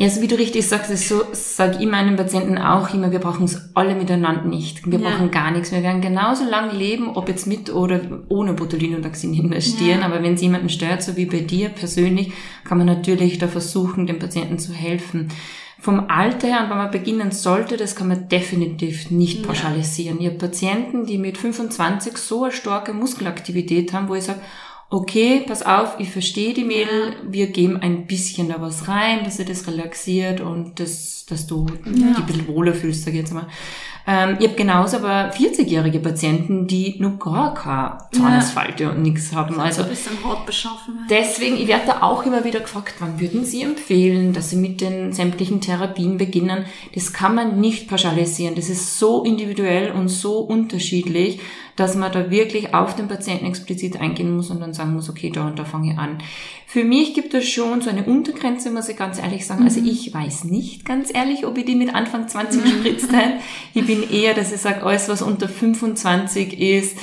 Ja, 0.00 0.08
so 0.08 0.20
wie 0.22 0.28
du 0.28 0.36
richtig 0.36 0.64
sagst, 0.68 0.96
so 0.96 1.24
sage 1.32 1.78
ich 1.80 1.86
meinen 1.88 2.14
Patienten 2.14 2.56
auch 2.56 2.94
immer, 2.94 3.10
wir 3.10 3.18
brauchen 3.18 3.46
es 3.46 3.70
alle 3.74 3.96
miteinander 3.96 4.44
nicht. 4.44 4.88
Wir 4.88 5.00
ja. 5.00 5.10
brauchen 5.10 5.32
gar 5.32 5.50
nichts. 5.50 5.72
Wir 5.72 5.82
werden 5.82 6.00
genauso 6.00 6.44
lange 6.48 6.72
leben, 6.72 7.16
ob 7.16 7.28
jetzt 7.28 7.48
mit 7.48 7.74
oder 7.74 8.00
ohne 8.28 8.52
Botulinumtoxin 8.52 9.34
in 9.34 9.50
der 9.50 9.60
Stirn. 9.60 9.98
Ja. 9.98 10.06
Aber 10.06 10.22
wenn 10.22 10.34
es 10.34 10.40
jemanden 10.40 10.68
stört, 10.68 11.02
so 11.02 11.16
wie 11.16 11.26
bei 11.26 11.40
dir 11.40 11.70
persönlich, 11.70 12.32
kann 12.62 12.78
man 12.78 12.86
natürlich 12.86 13.38
da 13.38 13.48
versuchen, 13.48 14.06
dem 14.06 14.20
Patienten 14.20 14.60
zu 14.60 14.72
helfen. 14.72 15.32
Vom 15.80 16.08
Alter 16.08 16.46
her, 16.46 16.62
und 16.62 16.70
wenn 16.70 16.78
man 16.78 16.92
beginnen 16.92 17.32
sollte, 17.32 17.76
das 17.76 17.96
kann 17.96 18.06
man 18.06 18.28
definitiv 18.28 19.10
nicht 19.10 19.44
pauschalisieren. 19.44 20.18
Ja. 20.18 20.28
Ich 20.28 20.28
habe 20.28 20.46
Patienten, 20.46 21.06
die 21.06 21.18
mit 21.18 21.38
25 21.38 22.18
so 22.18 22.44
eine 22.44 22.52
starke 22.52 22.92
Muskelaktivität 22.92 23.92
haben, 23.92 24.08
wo 24.08 24.14
ich 24.14 24.24
sage, 24.24 24.40
okay, 24.90 25.44
pass 25.46 25.62
auf, 25.62 25.96
ich 25.98 26.10
verstehe 26.10 26.54
die 26.54 26.64
Mädel, 26.64 27.16
wir 27.28 27.48
geben 27.48 27.76
ein 27.76 28.06
bisschen 28.06 28.48
da 28.48 28.60
was 28.60 28.88
rein, 28.88 29.24
dass 29.24 29.36
sie 29.36 29.44
das 29.44 29.66
relaxiert 29.66 30.40
und 30.40 30.80
das, 30.80 31.26
dass 31.28 31.46
du 31.46 31.66
ja. 31.84 31.92
dich 31.92 32.16
ein 32.16 32.26
bisschen 32.26 32.48
wohler 32.48 32.72
fühlst, 32.72 33.04
sag 33.04 33.12
ich 33.12 33.20
jetzt 33.20 33.34
mal. 33.34 33.46
Ähm, 34.06 34.36
ich 34.38 34.46
habe 34.46 34.56
genauso 34.56 34.96
aber 34.96 35.30
40-jährige 35.34 36.00
Patienten, 36.00 36.66
die 36.66 36.96
nur 36.98 37.18
gar 37.18 37.52
keine 37.52 37.98
Zahnausfalte 38.10 38.84
ja. 38.84 38.90
und 38.90 39.02
nichts 39.02 39.34
haben. 39.34 39.60
Also, 39.60 39.82
ein 39.82 39.90
bisschen 39.90 40.24
Hautbeschaffenheit. 40.24 41.10
Deswegen, 41.10 41.56
ich 41.58 41.68
werde 41.68 41.88
da 41.88 42.02
auch 42.02 42.24
immer 42.24 42.42
wieder 42.42 42.60
gefragt, 42.60 42.94
wann 43.00 43.20
würden 43.20 43.44
Sie 43.44 43.60
empfehlen, 43.60 44.32
dass 44.32 44.48
Sie 44.48 44.56
mit 44.56 44.80
den 44.80 45.12
sämtlichen 45.12 45.60
Therapien 45.60 46.16
beginnen? 46.16 46.64
Das 46.94 47.12
kann 47.12 47.34
man 47.34 47.60
nicht 47.60 47.90
pauschalisieren. 47.90 48.54
Das 48.54 48.70
ist 48.70 48.98
so 48.98 49.24
individuell 49.24 49.90
und 49.90 50.08
so 50.08 50.38
unterschiedlich 50.38 51.40
dass 51.78 51.94
man 51.94 52.10
da 52.10 52.28
wirklich 52.28 52.74
auf 52.74 52.96
den 52.96 53.06
Patienten 53.06 53.46
explizit 53.46 54.00
eingehen 54.00 54.34
muss 54.34 54.50
und 54.50 54.60
dann 54.60 54.74
sagen 54.74 54.94
muss, 54.94 55.08
okay, 55.08 55.30
da 55.30 55.46
und 55.46 55.60
da 55.60 55.64
fange 55.64 55.92
ich 55.92 55.98
an. 55.98 56.18
Für 56.66 56.82
mich 56.82 57.14
gibt 57.14 57.32
es 57.34 57.48
schon 57.48 57.80
so 57.82 57.88
eine 57.88 58.04
Untergrenze, 58.04 58.72
muss 58.72 58.88
ich 58.88 58.96
ganz 58.96 59.20
ehrlich 59.20 59.46
sagen. 59.46 59.62
Also 59.62 59.80
mhm. 59.80 59.86
ich 59.86 60.12
weiß 60.12 60.44
nicht 60.44 60.84
ganz 60.84 61.14
ehrlich, 61.14 61.46
ob 61.46 61.56
ich 61.56 61.66
die 61.66 61.76
mit 61.76 61.94
Anfang 61.94 62.26
20 62.26 62.66
spritzt. 62.68 63.10
Ich 63.74 63.86
bin 63.86 64.02
eher, 64.10 64.34
dass 64.34 64.52
ich 64.52 64.60
sage, 64.60 64.82
alles, 64.82 65.08
was 65.08 65.22
unter 65.22 65.48
25 65.48 66.58
ist, 66.58 66.98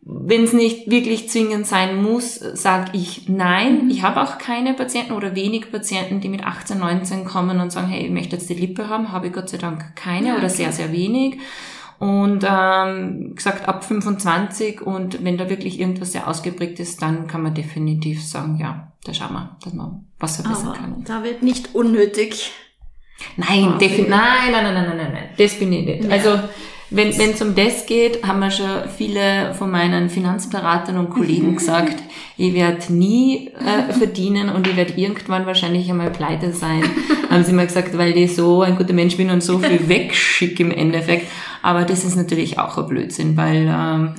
wenn 0.00 0.44
es 0.44 0.52
nicht 0.52 0.88
wirklich 0.88 1.28
zwingend 1.28 1.66
sein 1.66 2.00
muss, 2.00 2.36
sage 2.36 2.90
ich 2.92 3.28
nein. 3.28 3.86
Mhm. 3.86 3.90
Ich 3.90 4.02
habe 4.02 4.22
auch 4.22 4.38
keine 4.38 4.74
Patienten 4.74 5.12
oder 5.12 5.34
wenig 5.34 5.72
Patienten, 5.72 6.20
die 6.20 6.28
mit 6.28 6.44
18, 6.44 6.78
19 6.78 7.24
kommen 7.24 7.58
und 7.58 7.72
sagen, 7.72 7.88
hey, 7.88 8.04
ich 8.04 8.12
möchte 8.12 8.36
jetzt 8.36 8.48
die 8.48 8.54
Lippe 8.54 8.88
haben, 8.88 9.10
habe 9.10 9.26
ich 9.26 9.32
Gott 9.32 9.48
sei 9.48 9.56
Dank 9.56 9.96
keine 9.96 10.28
ja, 10.28 10.34
oder 10.34 10.44
okay. 10.44 10.54
sehr, 10.54 10.72
sehr 10.72 10.92
wenig. 10.92 11.38
Und 11.98 12.44
ähm, 12.48 13.34
gesagt, 13.34 13.68
ab 13.68 13.84
25 13.84 14.82
und 14.82 15.24
wenn 15.24 15.38
da 15.38 15.48
wirklich 15.48 15.80
irgendwas 15.80 16.12
sehr 16.12 16.28
ausgeprägt 16.28 16.80
ist, 16.80 17.00
dann 17.02 17.26
kann 17.26 17.42
man 17.42 17.54
definitiv 17.54 18.24
sagen, 18.24 18.58
ja, 18.60 18.92
da 19.04 19.14
schauen 19.14 19.32
wir, 19.32 19.56
dass 19.62 19.72
man 19.72 20.06
was 20.18 20.36
verbessern 20.36 20.68
Aber 20.68 20.76
kann. 20.76 21.04
Da 21.04 21.22
wird 21.22 21.42
nicht 21.42 21.74
unnötig. 21.74 22.52
Nein, 23.36 23.78
definitiv. 23.78 24.08
Nein, 24.08 24.52
nein, 24.52 24.64
nein, 24.64 24.74
nein, 24.74 24.96
nein, 24.96 25.12
nein. 25.12 25.28
Das 25.38 25.54
bin 25.58 25.72
ich 25.72 25.86
nicht. 25.86 26.04
Ja. 26.04 26.10
Also 26.10 26.40
wenn 26.90 27.08
es 27.08 27.42
um 27.42 27.54
das 27.54 27.86
geht, 27.86 28.24
haben 28.24 28.40
mir 28.40 28.50
schon 28.50 28.88
viele 28.96 29.54
von 29.54 29.70
meinen 29.70 30.10
Finanzberatern 30.10 30.98
und 30.98 31.10
Kollegen 31.10 31.56
gesagt, 31.56 32.02
ich 32.36 32.54
werde 32.54 32.92
nie 32.92 33.48
äh, 33.48 33.92
verdienen 33.92 34.48
und 34.48 34.66
ich 34.66 34.76
werde 34.76 34.94
irgendwann 34.94 35.46
wahrscheinlich 35.46 35.88
einmal 35.90 36.10
pleite 36.10 36.52
sein. 36.52 36.82
haben 37.30 37.44
sie 37.44 37.52
mir 37.52 37.66
gesagt, 37.66 37.96
weil 37.96 38.16
ich 38.16 38.36
so 38.36 38.62
ein 38.62 38.76
guter 38.76 38.92
Mensch 38.92 39.16
bin 39.16 39.30
und 39.30 39.42
so 39.42 39.58
viel 39.58 39.88
wegschicke 39.88 40.62
im 40.62 40.70
Endeffekt. 40.70 41.26
Aber 41.62 41.84
das 41.84 42.04
ist 42.04 42.16
natürlich 42.16 42.58
auch 42.58 42.78
ein 42.78 42.86
Blödsinn, 42.86 43.36
weil 43.36 43.66
ähm, 43.68 44.14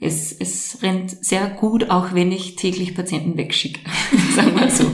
es, 0.00 0.32
es 0.32 0.78
rennt 0.82 1.24
sehr 1.24 1.46
gut, 1.48 1.90
auch 1.90 2.12
wenn 2.12 2.32
ich 2.32 2.56
täglich 2.56 2.94
Patienten 2.94 3.36
wegschicke. 3.36 3.80
Sagen 4.34 4.58
wir 4.58 4.70
so. 4.70 4.90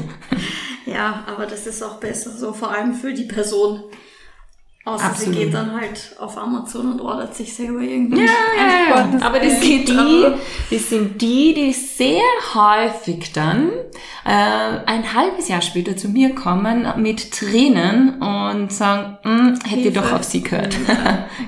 Ja, 0.87 1.25
aber 1.27 1.47
das 1.47 1.67
ist 1.67 1.83
auch 1.83 1.99
besser, 1.99 2.31
so 2.31 2.53
vor 2.53 2.71
allem 2.71 2.95
für 2.95 3.13
die 3.13 3.25
Person. 3.25 3.83
Außer 4.85 5.05
Absolut. 5.05 5.35
sie 5.35 5.45
geht 5.45 5.55
dann 5.55 5.81
halt 5.81 6.17
auf 6.19 6.37
Amazon 6.37 6.93
und 6.93 7.01
ordert 7.01 7.37
sich 7.37 7.55
selber 7.55 7.81
irgendwie. 7.81 8.25
Ja, 8.25 8.33
ja, 8.57 8.97
ja. 8.97 9.27
Aber 9.27 9.39
das 9.39 9.61
sind 9.61 9.89
die, 9.89 10.27
das 10.73 10.89
sind 10.91 11.23
die, 11.23 11.55
die 11.55 11.73
sehr 11.73 12.21
häufig 12.55 13.33
dann 13.33 13.71
äh, 14.25 14.31
ein 14.87 15.15
halbes 15.15 15.47
Jahr 15.47 15.63
später 15.63 15.97
zu 15.97 16.09
mir 16.09 16.35
kommen 16.35 16.89
mit 16.97 17.31
Tränen 17.31 18.21
und 18.21 18.73
sagen, 18.73 19.19
hm, 19.23 19.59
hätte 19.65 19.83
Hilfe. 19.83 20.01
doch 20.01 20.13
auf 20.13 20.25
sie 20.25 20.43
gehört. 20.43 20.77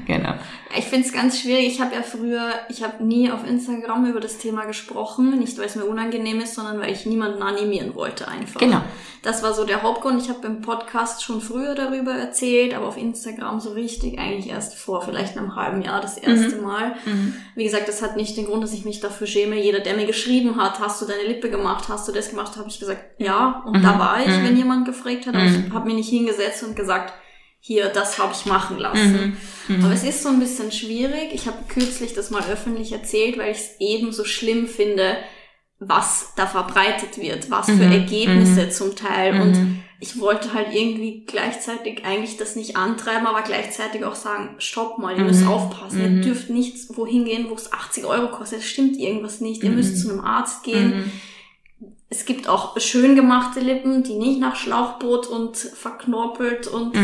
Genau. 0.07 0.35
Ich 0.77 0.87
finde 0.87 1.07
es 1.07 1.13
ganz 1.13 1.41
schwierig. 1.41 1.67
Ich 1.67 1.81
habe 1.81 1.95
ja 1.95 2.03
früher, 2.03 2.51
ich 2.69 2.83
habe 2.83 3.05
nie 3.05 3.31
auf 3.31 3.47
Instagram 3.47 4.07
über 4.07 4.21
das 4.21 4.39
Thema 4.39 4.65
gesprochen, 4.65 5.39
nicht 5.39 5.57
weil 5.59 5.67
es 5.67 5.77
mir 5.77 5.85
unangenehm 5.85 6.41
ist, 6.41 6.55
sondern 6.55 6.81
weil 6.81 6.93
ich 6.93 7.07
niemanden 7.07 7.43
animieren 7.43 7.95
wollte 7.95 8.27
einfach. 8.29 8.61
Genau. 8.61 8.81
Das 9.23 9.43
war 9.43 9.55
so 9.55 9.65
der 9.65 9.83
Hauptgrund. 9.83 10.21
Ich 10.21 10.29
habe 10.29 10.47
im 10.47 10.61
Podcast 10.61 11.23
schon 11.23 11.41
früher 11.41 11.75
darüber 11.75 12.13
erzählt, 12.13 12.75
aber 12.75 12.87
auf 12.89 12.99
Instagram 12.99 13.59
so 13.59 13.71
richtig 13.71 14.19
eigentlich 14.19 14.51
erst 14.51 14.75
vor 14.75 15.01
vielleicht 15.03 15.39
einem 15.39 15.57
halben 15.57 15.81
Jahr 15.81 16.01
das 16.01 16.19
erste 16.19 16.57
mhm. 16.57 16.63
Mal. 16.63 16.97
Mhm. 17.07 17.35
Wie 17.55 17.65
gesagt, 17.65 17.89
das 17.89 18.03
hat 18.03 18.17
nicht 18.17 18.37
den 18.37 18.45
Grund, 18.45 18.63
dass 18.63 18.75
ich 18.75 18.85
mich 18.85 19.01
dafür 19.01 19.27
schäme. 19.27 19.59
Jeder, 19.59 19.81
der 19.81 19.97
mir 19.97 20.07
geschrieben 20.07 20.57
hat, 20.57 20.79
hast 20.79 21.01
du 21.01 21.07
deine 21.07 21.27
Lippe 21.27 21.49
gemacht, 21.49 21.89
hast 21.89 22.07
du 22.07 22.13
das 22.13 22.31
gemacht, 22.31 22.57
habe 22.57 22.69
ich 22.69 22.79
gesagt, 22.79 23.03
ja. 23.19 23.63
Und 23.65 23.79
mhm. 23.79 23.83
da 23.83 23.99
war 23.99 24.21
ich, 24.21 24.29
mhm. 24.29 24.45
wenn 24.45 24.57
jemand 24.57 24.85
gefragt 24.85 25.27
hat, 25.27 25.35
aber 25.35 25.45
ich 25.45 25.69
mhm. 25.69 25.73
habe 25.73 25.89
mir 25.89 25.95
nicht 25.95 26.11
hingesetzt 26.11 26.63
und 26.63 26.77
gesagt, 26.77 27.15
hier, 27.67 27.89
das 27.89 28.19
habe 28.19 28.35
ich 28.35 28.45
machen 28.45 28.79
lassen. 28.79 29.37
Mhm. 29.69 29.77
Mhm. 29.77 29.85
Aber 29.87 29.95
es 29.95 30.05
ist 30.05 30.23
so 30.23 30.29
ein 30.29 30.39
bisschen 30.39 30.71
schwierig. 30.71 31.33
Ich 31.33 31.47
habe 31.47 31.57
kürzlich 31.67 32.13
das 32.13 32.31
mal 32.31 32.43
öffentlich 32.43 32.93
erzählt, 32.93 33.39
weil 33.39 33.53
ich 33.53 33.57
es 33.57 33.71
eben 33.81 34.13
so 34.13 34.27
schlimm 34.27 34.67
finde, 34.67 35.17
was 35.79 36.35
da 36.37 36.47
verbreitet 36.47 37.17
wird, 37.17 37.51
was 37.51 37.69
mhm. 37.69 37.79
für 37.79 37.85
Ergebnisse 37.85 38.67
mhm. 38.67 38.71
zum 38.71 38.97
Teil. 38.97 39.41
Und 39.41 39.53
mhm. 39.53 39.83
ich 39.99 40.21
wollte 40.21 40.53
halt 40.53 40.75
irgendwie 40.75 41.25
gleichzeitig 41.25 42.05
eigentlich 42.05 42.37
das 42.37 42.55
nicht 42.55 42.77
antreiben, 42.77 43.27
aber 43.27 43.41
gleichzeitig 43.41 44.05
auch 44.05 44.15
sagen, 44.15 44.57
stopp 44.59 44.99
mal, 44.99 45.17
ihr 45.17 45.25
müsst 45.25 45.45
mhm. 45.45 45.49
aufpassen. 45.49 46.01
Ihr 46.03 46.21
dürft 46.21 46.51
nicht 46.51 46.77
wohin 46.99 47.25
gehen, 47.25 47.47
wo 47.49 47.55
es 47.55 47.73
80 47.73 48.05
Euro 48.05 48.29
kostet. 48.29 48.59
Es 48.59 48.67
stimmt 48.67 48.99
irgendwas 48.99 49.41
nicht. 49.41 49.63
Ihr 49.63 49.71
müsst 49.71 50.03
zu 50.03 50.11
einem 50.11 50.21
Arzt 50.21 50.65
gehen. 50.65 51.11
Es 52.11 52.27
gibt 52.27 52.47
auch 52.47 52.79
schön 52.79 53.17
gemachte 53.17 53.61
Lippen, 53.61 54.03
die 54.03 54.17
nicht 54.17 54.39
nach 54.39 54.55
Schlauchboot 54.55 55.27
und 55.27 55.57
verknorpelt 55.57 56.67
und 56.67 56.95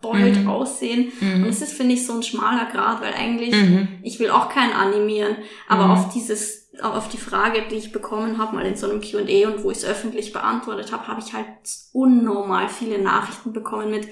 verbeult 0.00 0.42
mhm. 0.42 0.48
aussehen. 0.48 1.12
Mhm. 1.20 1.44
Und 1.44 1.48
es 1.48 1.62
ist, 1.62 1.72
finde 1.72 1.94
ich, 1.94 2.06
so 2.06 2.14
ein 2.14 2.22
schmaler 2.22 2.66
Grad, 2.66 3.00
weil 3.00 3.14
eigentlich, 3.14 3.54
mhm. 3.54 3.88
ich 4.02 4.18
will 4.20 4.30
auch 4.30 4.48
keinen 4.48 4.72
animieren, 4.72 5.36
aber 5.68 5.90
auf 5.90 6.12
dieses 6.12 6.68
auf 6.80 7.08
die 7.08 7.16
Frage, 7.16 7.62
die 7.68 7.76
ich 7.76 7.90
bekommen 7.90 8.38
habe, 8.38 8.54
mal 8.54 8.64
in 8.64 8.76
so 8.76 8.88
einem 8.88 9.00
Q&A 9.00 9.48
und 9.48 9.64
wo 9.64 9.70
ich 9.72 9.78
es 9.78 9.84
öffentlich 9.84 10.32
beantwortet 10.32 10.92
habe, 10.92 11.08
habe 11.08 11.20
ich 11.20 11.32
halt 11.32 11.46
unnormal 11.92 12.68
viele 12.68 12.98
Nachrichten 12.98 13.52
bekommen 13.52 13.90
mit, 13.90 14.06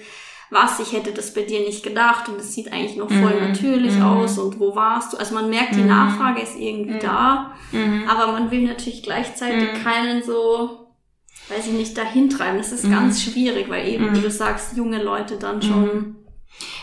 was, 0.51 0.81
ich 0.81 0.93
hätte 0.93 1.13
das 1.13 1.35
bei 1.35 1.43
dir 1.43 1.61
nicht 1.61 1.83
gedacht 1.83 2.29
und 2.29 2.39
es 2.39 2.55
sieht 2.55 2.73
eigentlich 2.73 2.97
noch 2.97 3.09
voll 3.09 3.35
mhm. 3.35 3.49
natürlich 3.49 3.95
mhm. 3.97 4.03
aus 4.03 4.39
und 4.39 4.61
wo 4.61 4.75
warst 4.77 5.13
du? 5.13 5.17
Also 5.17 5.35
man 5.35 5.51
merkt, 5.51 5.75
die 5.75 5.81
mhm. 5.81 5.89
Nachfrage 5.89 6.41
ist 6.41 6.57
irgendwie 6.57 6.95
mhm. 6.95 7.01
da, 7.01 7.55
mhm. 7.73 8.05
aber 8.09 8.33
man 8.33 8.51
will 8.51 8.63
natürlich 8.63 9.03
gleichzeitig 9.03 9.73
mhm. 9.73 9.85
keinen 9.85 10.23
so, 10.23 10.86
weiß 11.49 11.67
ich 11.67 11.73
nicht, 11.73 11.97
dahin 11.97 12.29
treiben. 12.29 12.59
Das 12.59 12.73
ist 12.73 12.91
ganz 12.91 13.23
schwierig, 13.23 13.69
weil 13.69 13.89
eben, 13.89 14.15
wie 14.17 14.21
du 14.21 14.31
sagst, 14.31 14.77
junge 14.77 15.03
Leute 15.03 15.37
dann 15.37 15.63
schon 15.63 16.17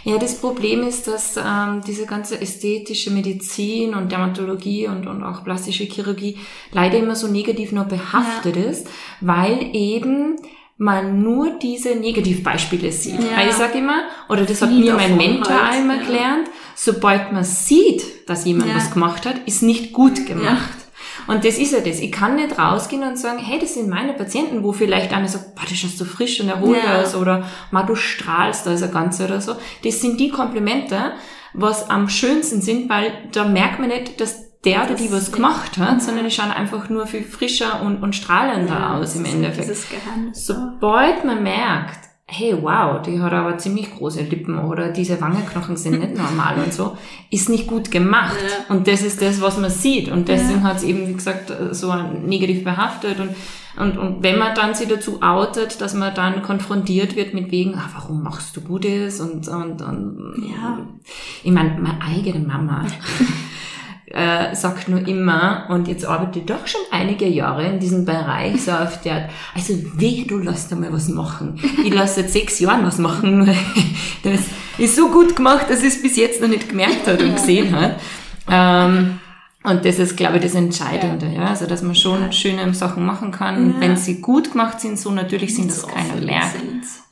ja, 0.03 0.17
das 0.17 0.35
Problem 0.35 0.83
ist, 0.83 1.07
dass 1.07 1.37
ähm, 1.37 1.81
diese 1.87 2.05
ganze 2.05 2.39
ästhetische 2.39 3.09
Medizin 3.09 3.95
und 3.95 4.11
Dermatologie 4.11 4.87
und, 4.87 5.07
und 5.07 5.23
auch 5.23 5.43
plastische 5.43 5.85
Chirurgie 5.85 6.37
leider 6.71 6.97
immer 6.97 7.15
so 7.15 7.27
negativ 7.27 7.71
nur 7.71 7.85
behaftet 7.85 8.57
ja. 8.57 8.63
ist, 8.63 8.87
weil 9.21 9.69
eben 9.73 10.35
man 10.77 11.21
nur 11.23 11.57
diese 11.59 11.95
Negativbeispiele 11.95 12.91
sieht. 12.91 13.19
Ja. 13.19 13.47
Ich 13.47 13.53
sage 13.53 13.77
immer, 13.77 14.03
oder 14.27 14.43
das 14.43 14.61
hat 14.61 14.71
mir 14.71 14.95
mein 14.95 15.15
Mentor 15.15 15.53
halt, 15.53 15.75
einmal 15.75 15.99
ja. 15.99 16.03
gelernt, 16.03 16.49
sobald 16.75 17.31
man 17.31 17.43
sieht, 17.43 18.27
dass 18.27 18.45
jemand 18.45 18.69
ja. 18.69 18.75
was 18.75 18.91
gemacht 18.91 19.25
hat, 19.25 19.47
ist 19.47 19.63
nicht 19.63 19.93
gut 19.93 20.25
gemacht. 20.25 20.82
Und 21.27 21.45
das 21.45 21.57
ist 21.57 21.73
ja 21.73 21.79
das. 21.79 21.99
Ich 21.99 22.11
kann 22.11 22.35
nicht 22.35 22.57
rausgehen 22.57 23.03
und 23.03 23.17
sagen, 23.17 23.39
hey, 23.39 23.59
das 23.59 23.73
sind 23.73 23.89
meine 23.89 24.13
Patienten, 24.13 24.63
wo 24.63 24.73
vielleicht 24.73 25.13
einer 25.13 25.27
sagt, 25.27 25.55
boah, 25.55 25.63
das 25.67 25.77
schaust 25.77 25.97
so 25.97 26.05
frisch 26.05 26.39
und 26.39 26.49
erholt 26.49 26.83
ja. 26.83 27.01
aus 27.01 27.15
oder 27.15 27.47
ma, 27.71 27.83
du 27.83 27.95
strahlst 27.95 28.67
ein 28.67 28.91
Ganze 28.91 29.25
oder 29.25 29.41
so. 29.41 29.55
Das 29.83 30.01
sind 30.01 30.19
die 30.19 30.29
Komplimente, 30.29 31.13
was 31.53 31.89
am 31.89 32.09
schönsten 32.09 32.61
sind, 32.61 32.89
weil 32.89 33.11
da 33.31 33.45
merkt 33.45 33.79
man 33.79 33.89
nicht, 33.89 34.19
dass 34.19 34.53
der 34.63 34.85
oder 34.85 34.95
die 34.95 35.11
was 35.11 35.31
gemacht 35.31 35.77
hat, 35.77 36.01
sondern 36.01 36.25
die 36.25 36.31
schauen 36.31 36.51
einfach 36.51 36.89
nur 36.89 37.05
viel 37.05 37.23
frischer 37.23 37.81
und, 37.81 38.01
und 38.01 38.15
strahlender 38.15 38.73
ja, 38.73 38.95
aus 38.95 39.15
im 39.15 39.25
Endeffekt. 39.25 39.75
Sobald 40.31 41.25
man 41.25 41.43
merkt, 41.43 42.12
hey, 42.25 42.55
wow, 42.59 43.01
die 43.01 43.19
hat 43.19 43.33
aber 43.33 43.57
ziemlich 43.57 43.93
große 43.95 44.21
Lippen 44.23 44.57
oder 44.57 44.89
diese 44.89 45.19
Wangenknochen 45.19 45.75
sind 45.75 45.99
nicht 45.99 46.17
normal 46.17 46.57
und 46.63 46.73
so, 46.73 46.97
ist 47.29 47.49
nicht 47.49 47.67
gut 47.67 47.91
gemacht. 47.91 48.37
Ja. 48.41 48.73
Und 48.73 48.87
das 48.87 49.01
ist 49.01 49.21
das, 49.21 49.41
was 49.41 49.57
man 49.57 49.69
sieht. 49.69 50.09
Und 50.09 50.29
deswegen 50.29 50.61
ja. 50.61 50.69
hat 50.69 50.77
es 50.77 50.83
eben, 50.83 51.07
wie 51.07 51.13
gesagt, 51.13 51.51
so 51.71 51.93
negativ 51.93 52.63
behaftet. 52.63 53.19
Und, 53.19 53.35
und, 53.77 53.97
und 53.97 54.23
wenn 54.23 54.39
man 54.39 54.55
dann 54.55 54.73
sie 54.73 54.87
dazu 54.87 55.21
outet, 55.21 55.81
dass 55.81 55.93
man 55.93 56.15
dann 56.15 56.41
konfrontiert 56.43 57.15
wird 57.15 57.33
mit 57.33 57.51
wegen, 57.51 57.75
ah, 57.75 57.89
warum 57.93 58.23
machst 58.23 58.55
du 58.55 58.61
Gutes? 58.61 59.19
Und, 59.19 59.47
und, 59.49 59.81
und 59.81 60.49
ja. 60.49 60.79
ich 61.43 61.51
meine, 61.51 61.77
meine 61.79 62.01
eigene 62.01 62.39
Mama. 62.39 62.85
äh, 64.13 64.55
sagt 64.55 64.87
nur 64.89 65.07
immer, 65.07 65.65
und 65.69 65.87
jetzt 65.87 66.05
arbeite 66.05 66.39
ich 66.39 66.45
doch 66.45 66.67
schon 66.67 66.81
einige 66.91 67.27
Jahre 67.27 67.65
in 67.65 67.79
diesem 67.79 68.05
Bereich, 68.05 68.63
so 68.63 68.71
auf 68.71 69.01
der, 69.01 69.29
also 69.55 69.73
weh, 69.95 70.23
du 70.25 70.37
lässt 70.37 70.71
einmal 70.71 70.93
was 70.93 71.09
machen. 71.09 71.59
Ich 71.83 71.91
lasse 71.91 72.21
seit 72.21 72.29
sechs 72.29 72.59
Jahren 72.59 72.85
was 72.85 72.97
machen. 72.99 73.53
Das 74.23 74.39
ist 74.77 74.95
so 74.95 75.09
gut 75.09 75.35
gemacht, 75.35 75.65
dass 75.69 75.83
es 75.83 76.01
bis 76.01 76.15
jetzt 76.15 76.39
noch 76.41 76.47
nicht 76.47 76.69
gemerkt 76.69 77.05
hat 77.07 77.21
und 77.21 77.35
gesehen 77.35 77.75
hat. 77.77 77.99
Ähm, 78.49 79.19
und 79.63 79.85
das 79.85 79.97
ist, 79.97 80.17
glaube 80.17 80.37
ich, 80.37 80.43
das 80.43 80.55
Entscheidende, 80.55 81.27
ja. 81.27 81.43
ja? 81.43 81.47
Also, 81.47 81.65
dass 81.65 81.81
man 81.81 81.95
schon 81.95 82.21
ja. 82.21 82.31
schöne 82.31 82.73
Sachen 82.73 83.05
machen 83.05 83.31
kann. 83.31 83.75
Ja. 83.75 83.81
Wenn 83.81 83.95
sie 83.95 84.19
gut 84.19 84.51
gemacht 84.51 84.81
sind, 84.81 84.99
so 84.99 85.09
natürlich 85.11 85.55
sind, 85.55 85.71
das 85.71 85.87
keiner 85.87 86.15
merkt. 86.15 86.57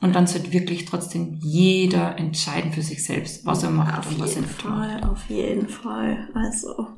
Und 0.00 0.14
dann 0.14 0.26
sollte 0.26 0.52
wirklich 0.52 0.84
trotzdem 0.84 1.38
jeder 1.40 2.18
entscheiden 2.18 2.72
für 2.72 2.82
sich 2.82 3.04
selbst, 3.04 3.46
was 3.46 3.62
er 3.62 3.70
macht 3.70 3.98
auf 3.98 4.10
und 4.10 4.20
was 4.20 4.36
er 4.36 4.42
nicht 4.42 4.60
Fall, 4.60 4.70
macht. 4.70 5.04
Auf 5.04 5.24
jeden 5.28 5.68
Fall. 5.68 6.28
Also, 6.34 6.88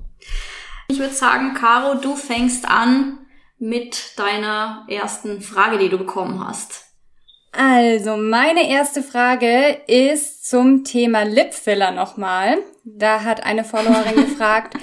ich 0.88 0.98
würde 0.98 1.14
sagen, 1.14 1.54
Caro, 1.54 2.00
du 2.00 2.16
fängst 2.16 2.68
an 2.68 3.18
mit 3.58 4.18
deiner 4.18 4.84
ersten 4.88 5.40
Frage, 5.40 5.78
die 5.78 5.88
du 5.88 5.98
bekommen 5.98 6.44
hast. 6.44 6.84
Also, 7.52 8.16
meine 8.16 8.68
erste 8.68 9.04
Frage 9.04 9.78
ist 9.86 10.50
zum 10.50 10.82
Thema 10.82 11.22
Lipfiller 11.22 11.92
nochmal. 11.92 12.58
Da 12.84 13.22
hat 13.22 13.44
eine 13.44 13.62
Followerin 13.62 14.16
gefragt, 14.28 14.76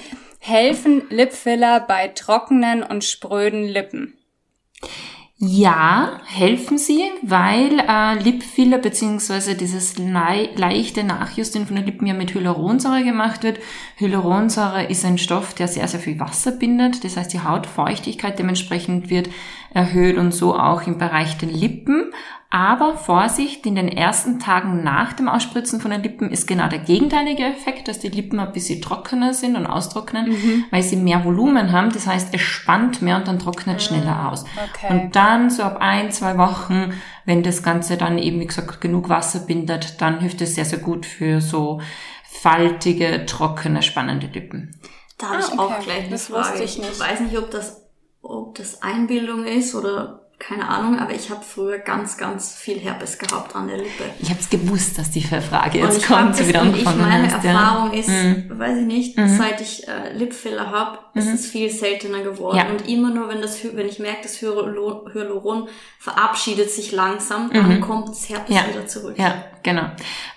Helfen 0.44 1.04
Lipfiller 1.08 1.78
bei 1.78 2.08
trockenen 2.08 2.82
und 2.82 3.04
spröden 3.04 3.62
Lippen? 3.62 4.14
Ja, 5.36 6.20
helfen 6.26 6.78
sie, 6.78 7.04
weil 7.22 7.78
äh, 7.78 8.14
Lipfiller 8.20 8.78
beziehungsweise 8.78 9.54
dieses 9.54 9.98
le 9.98 10.48
leichte 10.56 11.04
Nachjustieren 11.04 11.68
von 11.68 11.76
den 11.76 11.86
Lippen 11.86 12.08
ja 12.08 12.14
mit 12.14 12.34
Hyaluronsäure 12.34 13.04
gemacht 13.04 13.44
wird. 13.44 13.60
Hyaluronsäure 13.98 14.86
ist 14.86 15.04
ein 15.04 15.18
Stoff, 15.18 15.54
der 15.54 15.68
sehr, 15.68 15.86
sehr 15.86 16.00
viel 16.00 16.18
Wasser 16.18 16.50
bindet. 16.50 17.04
Das 17.04 17.16
heißt, 17.16 17.32
die 17.32 17.44
Hautfeuchtigkeit 17.44 18.36
dementsprechend 18.36 19.10
wird 19.10 19.30
erhöht 19.72 20.16
und 20.16 20.32
so 20.32 20.56
auch 20.56 20.88
im 20.88 20.98
Bereich 20.98 21.38
der 21.38 21.50
Lippen. 21.50 22.12
Aber 22.54 22.98
Vorsicht, 22.98 23.64
in 23.64 23.76
den 23.76 23.88
ersten 23.88 24.38
Tagen 24.38 24.84
nach 24.84 25.14
dem 25.14 25.26
Ausspritzen 25.26 25.80
von 25.80 25.90
den 25.90 26.02
Lippen 26.02 26.30
ist 26.30 26.46
genau 26.46 26.68
der 26.68 26.80
gegenteilige 26.80 27.44
Effekt, 27.44 27.88
dass 27.88 27.98
die 27.98 28.10
Lippen 28.10 28.38
ein 28.38 28.52
bisschen 28.52 28.82
trockener 28.82 29.32
sind 29.32 29.56
und 29.56 29.64
austrocknen, 29.64 30.28
mhm. 30.28 30.64
weil 30.70 30.82
sie 30.82 30.96
mehr 30.96 31.24
Volumen 31.24 31.72
haben. 31.72 31.90
Das 31.94 32.06
heißt, 32.06 32.28
es 32.34 32.42
spannt 32.42 33.00
mehr 33.00 33.16
und 33.16 33.26
dann 33.26 33.38
trocknet 33.38 33.76
mhm. 33.76 33.80
schneller 33.80 34.28
aus. 34.28 34.44
Okay. 34.74 34.88
Und 34.90 35.16
dann 35.16 35.48
so 35.48 35.62
ab 35.62 35.78
ein, 35.80 36.12
zwei 36.12 36.36
Wochen, 36.36 36.92
wenn 37.24 37.42
das 37.42 37.62
Ganze 37.62 37.96
dann 37.96 38.18
eben, 38.18 38.38
wie 38.38 38.46
gesagt, 38.48 38.82
genug 38.82 39.08
Wasser 39.08 39.38
bindet, 39.46 40.02
dann 40.02 40.20
hilft 40.20 40.42
es 40.42 40.54
sehr, 40.54 40.66
sehr 40.66 40.80
gut 40.80 41.06
für 41.06 41.40
so 41.40 41.80
faltige, 42.22 43.24
trockene, 43.24 43.80
spannende 43.80 44.26
Lippen. 44.26 44.78
Da 45.16 45.28
habe 45.28 45.36
ah, 45.36 45.40
ich 45.40 45.58
okay. 45.58 45.58
auch 45.58 45.80
gleich 45.80 46.00
eine 46.00 46.10
das 46.10 46.26
Frage. 46.26 46.62
Ich, 46.62 46.78
ich 46.78 47.00
weiß 47.00 47.20
nicht, 47.20 47.38
ob 47.38 47.50
das, 47.50 47.80
ob 48.20 48.56
das 48.56 48.82
Einbildung 48.82 49.46
ist 49.46 49.74
oder 49.74 50.21
keine 50.42 50.68
Ahnung, 50.68 50.98
aber 50.98 51.14
ich 51.14 51.30
habe 51.30 51.40
früher 51.42 51.78
ganz, 51.78 52.16
ganz 52.16 52.52
viel 52.52 52.78
Herpes 52.80 53.16
gehabt 53.16 53.54
an 53.54 53.68
der 53.68 53.76
Lippe. 53.76 54.04
Ich 54.18 54.28
habe 54.28 54.40
es 54.40 54.50
gewusst, 54.50 54.98
dass 54.98 55.10
die 55.10 55.22
Frage 55.22 55.78
jetzt 55.78 56.04
kommt, 56.06 56.36
so 56.36 56.46
wieder 56.46 56.62
angefangen 56.62 56.98
ich 56.98 57.06
Meine 57.06 57.32
hast, 57.32 57.44
Erfahrung 57.44 57.92
ja. 57.92 58.00
ist, 58.00 58.08
mhm. 58.08 58.58
weiß 58.58 58.78
ich 58.78 58.86
nicht, 58.86 59.16
mhm. 59.16 59.28
seit 59.28 59.60
ich 59.60 59.86
äh, 59.86 60.12
Lipfiller 60.12 60.70
habe, 60.70 60.98
mhm. 61.14 61.20
ist 61.20 61.32
es 61.32 61.46
viel 61.46 61.70
seltener 61.70 62.22
geworden. 62.22 62.56
Ja. 62.56 62.66
Und 62.66 62.88
immer 62.88 63.10
nur, 63.10 63.28
wenn 63.28 63.40
das, 63.40 63.58
wenn 63.72 63.86
ich 63.86 64.00
merke, 64.00 64.22
das 64.24 64.42
Hyaluron 64.42 65.68
verabschiedet 66.00 66.70
sich 66.70 66.90
langsam, 66.90 67.50
dann 67.52 67.76
mhm. 67.76 67.80
kommt 67.80 68.08
das 68.08 68.28
Herpes 68.28 68.56
ja. 68.56 68.62
wieder 68.68 68.86
zurück. 68.88 69.14
Ja, 69.18 69.44
genau. 69.62 69.90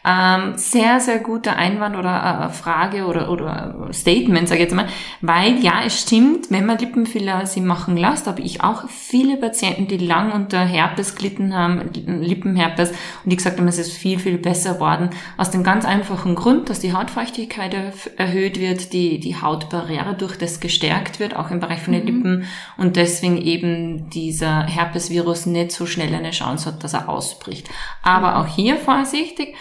Ähm, 0.06 0.54
sehr, 0.58 1.00
sehr 1.00 1.18
guter 1.18 1.56
Einwand 1.56 1.96
oder 1.96 2.50
äh, 2.52 2.54
Frage 2.54 3.06
oder, 3.06 3.32
oder 3.32 3.90
Statement, 3.92 4.48
sage 4.48 4.60
ich 4.62 4.66
jetzt 4.66 4.76
mal, 4.76 4.88
weil 5.22 5.58
ja, 5.64 5.82
es 5.84 6.00
stimmt, 6.00 6.52
wenn 6.52 6.68
man 6.68 6.78
Lippenfiller 6.78 7.48
sie 7.48 7.62
machen 7.62 7.98
lässt, 7.98 8.28
habe 8.28 8.42
ich 8.42 8.62
auch 8.62 8.88
viele 8.88 9.38
Patienten, 9.38 9.88
die 9.88 9.95
lang 9.98 10.32
unter 10.32 10.60
Herpes 10.60 11.16
glitten 11.16 11.56
haben, 11.56 11.92
Lippenherpes, 11.94 12.92
und 13.24 13.32
die 13.32 13.36
gesagt 13.36 13.60
haben, 13.60 13.68
es 13.68 13.78
ist 13.78 13.94
viel, 13.94 14.20
viel 14.20 14.38
besser 14.38 14.80
worden, 14.80 15.10
aus 15.38 15.52
dem 15.52 15.64
ganz 15.64 15.86
einfachen 15.86 16.36
Grund, 16.36 16.70
dass 16.70 16.80
die 16.80 16.94
Hautfeuchtigkeit 16.94 17.76
erhöht 18.18 18.60
wird, 18.60 18.94
die, 18.94 19.20
die 19.20 19.42
Hautbarriere 19.42 20.16
durch 20.16 20.38
das 20.38 20.60
gestärkt 20.60 21.20
wird, 21.20 21.36
auch 21.36 21.52
im 21.52 21.60
Bereich 21.60 21.82
von 21.82 21.94
den 21.94 22.04
mhm. 22.04 22.08
Lippen, 22.08 22.46
und 22.78 22.96
deswegen 22.96 23.38
eben 23.38 24.10
dieser 24.10 24.64
Herpesvirus 24.64 25.46
nicht 25.46 25.72
so 25.72 25.86
schnell 25.86 26.14
eine 26.14 26.32
Chance 26.32 26.68
hat, 26.68 26.84
dass 26.84 26.94
er 26.94 27.10
ausbricht. 27.10 27.70
Aber 28.02 28.32
mhm. 28.32 28.36
auch 28.36 28.48
hier 28.48 28.78
vorsichtig, 28.78 29.56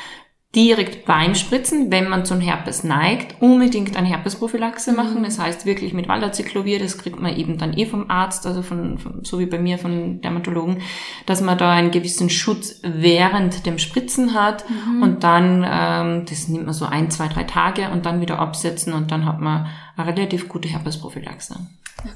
direkt 0.54 1.04
beim 1.04 1.34
Spritzen, 1.34 1.90
wenn 1.90 2.08
man 2.08 2.24
zum 2.24 2.40
Herpes 2.40 2.84
neigt, 2.84 3.40
unbedingt 3.40 3.96
eine 3.96 4.08
Herpesprophylaxe 4.08 4.90
mhm. 4.90 4.96
machen. 4.96 5.22
Das 5.24 5.38
heißt 5.38 5.66
wirklich 5.66 5.92
mit 5.92 6.08
Valaciclovir, 6.08 6.78
das 6.78 6.98
kriegt 6.98 7.20
man 7.20 7.36
eben 7.36 7.58
dann 7.58 7.76
eh 7.76 7.86
vom 7.86 8.10
Arzt, 8.10 8.46
also 8.46 8.62
von, 8.62 8.98
von, 8.98 9.24
so 9.24 9.38
wie 9.38 9.46
bei 9.46 9.58
mir 9.58 9.78
von 9.78 10.20
Dermatologen, 10.20 10.82
dass 11.26 11.40
man 11.40 11.58
da 11.58 11.72
einen 11.72 11.90
gewissen 11.90 12.30
Schutz 12.30 12.80
während 12.82 13.66
dem 13.66 13.78
Spritzen 13.78 14.34
hat 14.34 14.64
mhm. 14.68 15.02
und 15.02 15.24
dann, 15.24 15.66
ähm, 15.68 16.24
das 16.28 16.48
nimmt 16.48 16.66
man 16.66 16.74
so 16.74 16.86
ein, 16.86 17.10
zwei, 17.10 17.28
drei 17.28 17.44
Tage 17.44 17.90
und 17.90 18.06
dann 18.06 18.20
wieder 18.20 18.38
absetzen 18.38 18.92
und 18.92 19.10
dann 19.10 19.26
hat 19.26 19.40
man 19.40 19.66
eine 19.96 20.06
relativ 20.06 20.48
gute 20.48 20.68
Herpesprophylaxe. 20.68 21.56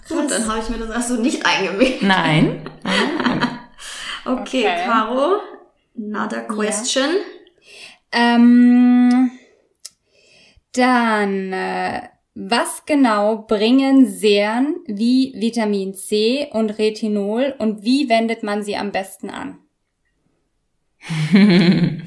Gut, 0.09 0.31
dann 0.31 0.49
habe 0.49 0.61
ich 0.61 0.69
mir 0.69 0.79
das 0.79 0.91
also 0.91 1.21
nicht 1.21 1.45
eingebildet. 1.47 2.03
Nein. 2.03 2.61
okay, 4.25 4.67
okay, 4.67 4.85
Caro, 4.85 5.41
another 5.97 6.43
question. 6.43 7.05
Ja. 7.05 7.38
Ähm, 8.13 9.31
dann, 10.73 11.53
äh, 11.53 12.09
was 12.35 12.85
genau 12.87 13.43
bringen 13.49 14.07
Seren 14.07 14.77
wie 14.87 15.35
Vitamin 15.37 15.95
C 15.95 16.49
und 16.53 16.71
Retinol 16.79 17.55
und 17.59 17.83
wie 17.83 18.09
wendet 18.09 18.43
man 18.43 18.63
sie 18.63 18.77
am 18.77 18.93
besten 18.93 19.31
an? 19.31 19.59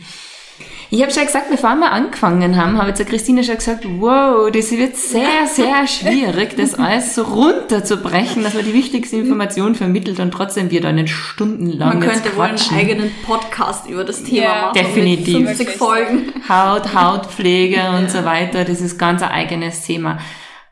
Ich 0.93 1.01
habe 1.01 1.09
schon 1.09 1.25
gesagt, 1.25 1.49
bevor 1.49 1.73
wir 1.75 1.89
angefangen 1.89 2.57
haben, 2.57 2.77
habe 2.77 2.89
jetzt 2.89 2.97
der 2.97 3.05
Christine 3.05 3.45
schon 3.45 3.55
gesagt, 3.55 3.85
wow, 3.99 4.51
das 4.51 4.71
wird 4.71 4.97
sehr, 4.97 5.47
sehr 5.47 5.87
schwierig, 5.87 6.57
das 6.57 6.75
alles 6.75 7.15
so 7.15 7.23
runterzubrechen, 7.23 8.43
dass 8.43 8.55
man 8.55 8.65
die 8.65 8.73
wichtigste 8.73 9.15
Information 9.15 9.75
vermittelt 9.75 10.19
und 10.19 10.31
trotzdem 10.31 10.69
wir 10.69 10.81
da 10.81 10.91
nicht 10.91 11.07
stundenlang 11.15 11.97
Man 11.97 12.01
könnte 12.01 12.35
wohl 12.35 12.43
einen 12.43 12.59
eigenen 12.75 13.09
Podcast 13.25 13.89
über 13.89 14.03
das 14.03 14.21
Thema 14.23 14.41
ja, 14.41 14.61
machen. 14.63 14.73
Definitiv. 14.73 15.47
50 15.47 15.69
Folgen. 15.69 16.33
Haut, 16.49 16.93
Hautpflege 16.93 17.79
und 17.97 18.11
so 18.11 18.25
weiter, 18.25 18.65
das 18.65 18.81
ist 18.81 18.97
ganz 18.97 19.21
ein 19.21 19.29
eigenes 19.29 19.83
Thema. 19.83 20.19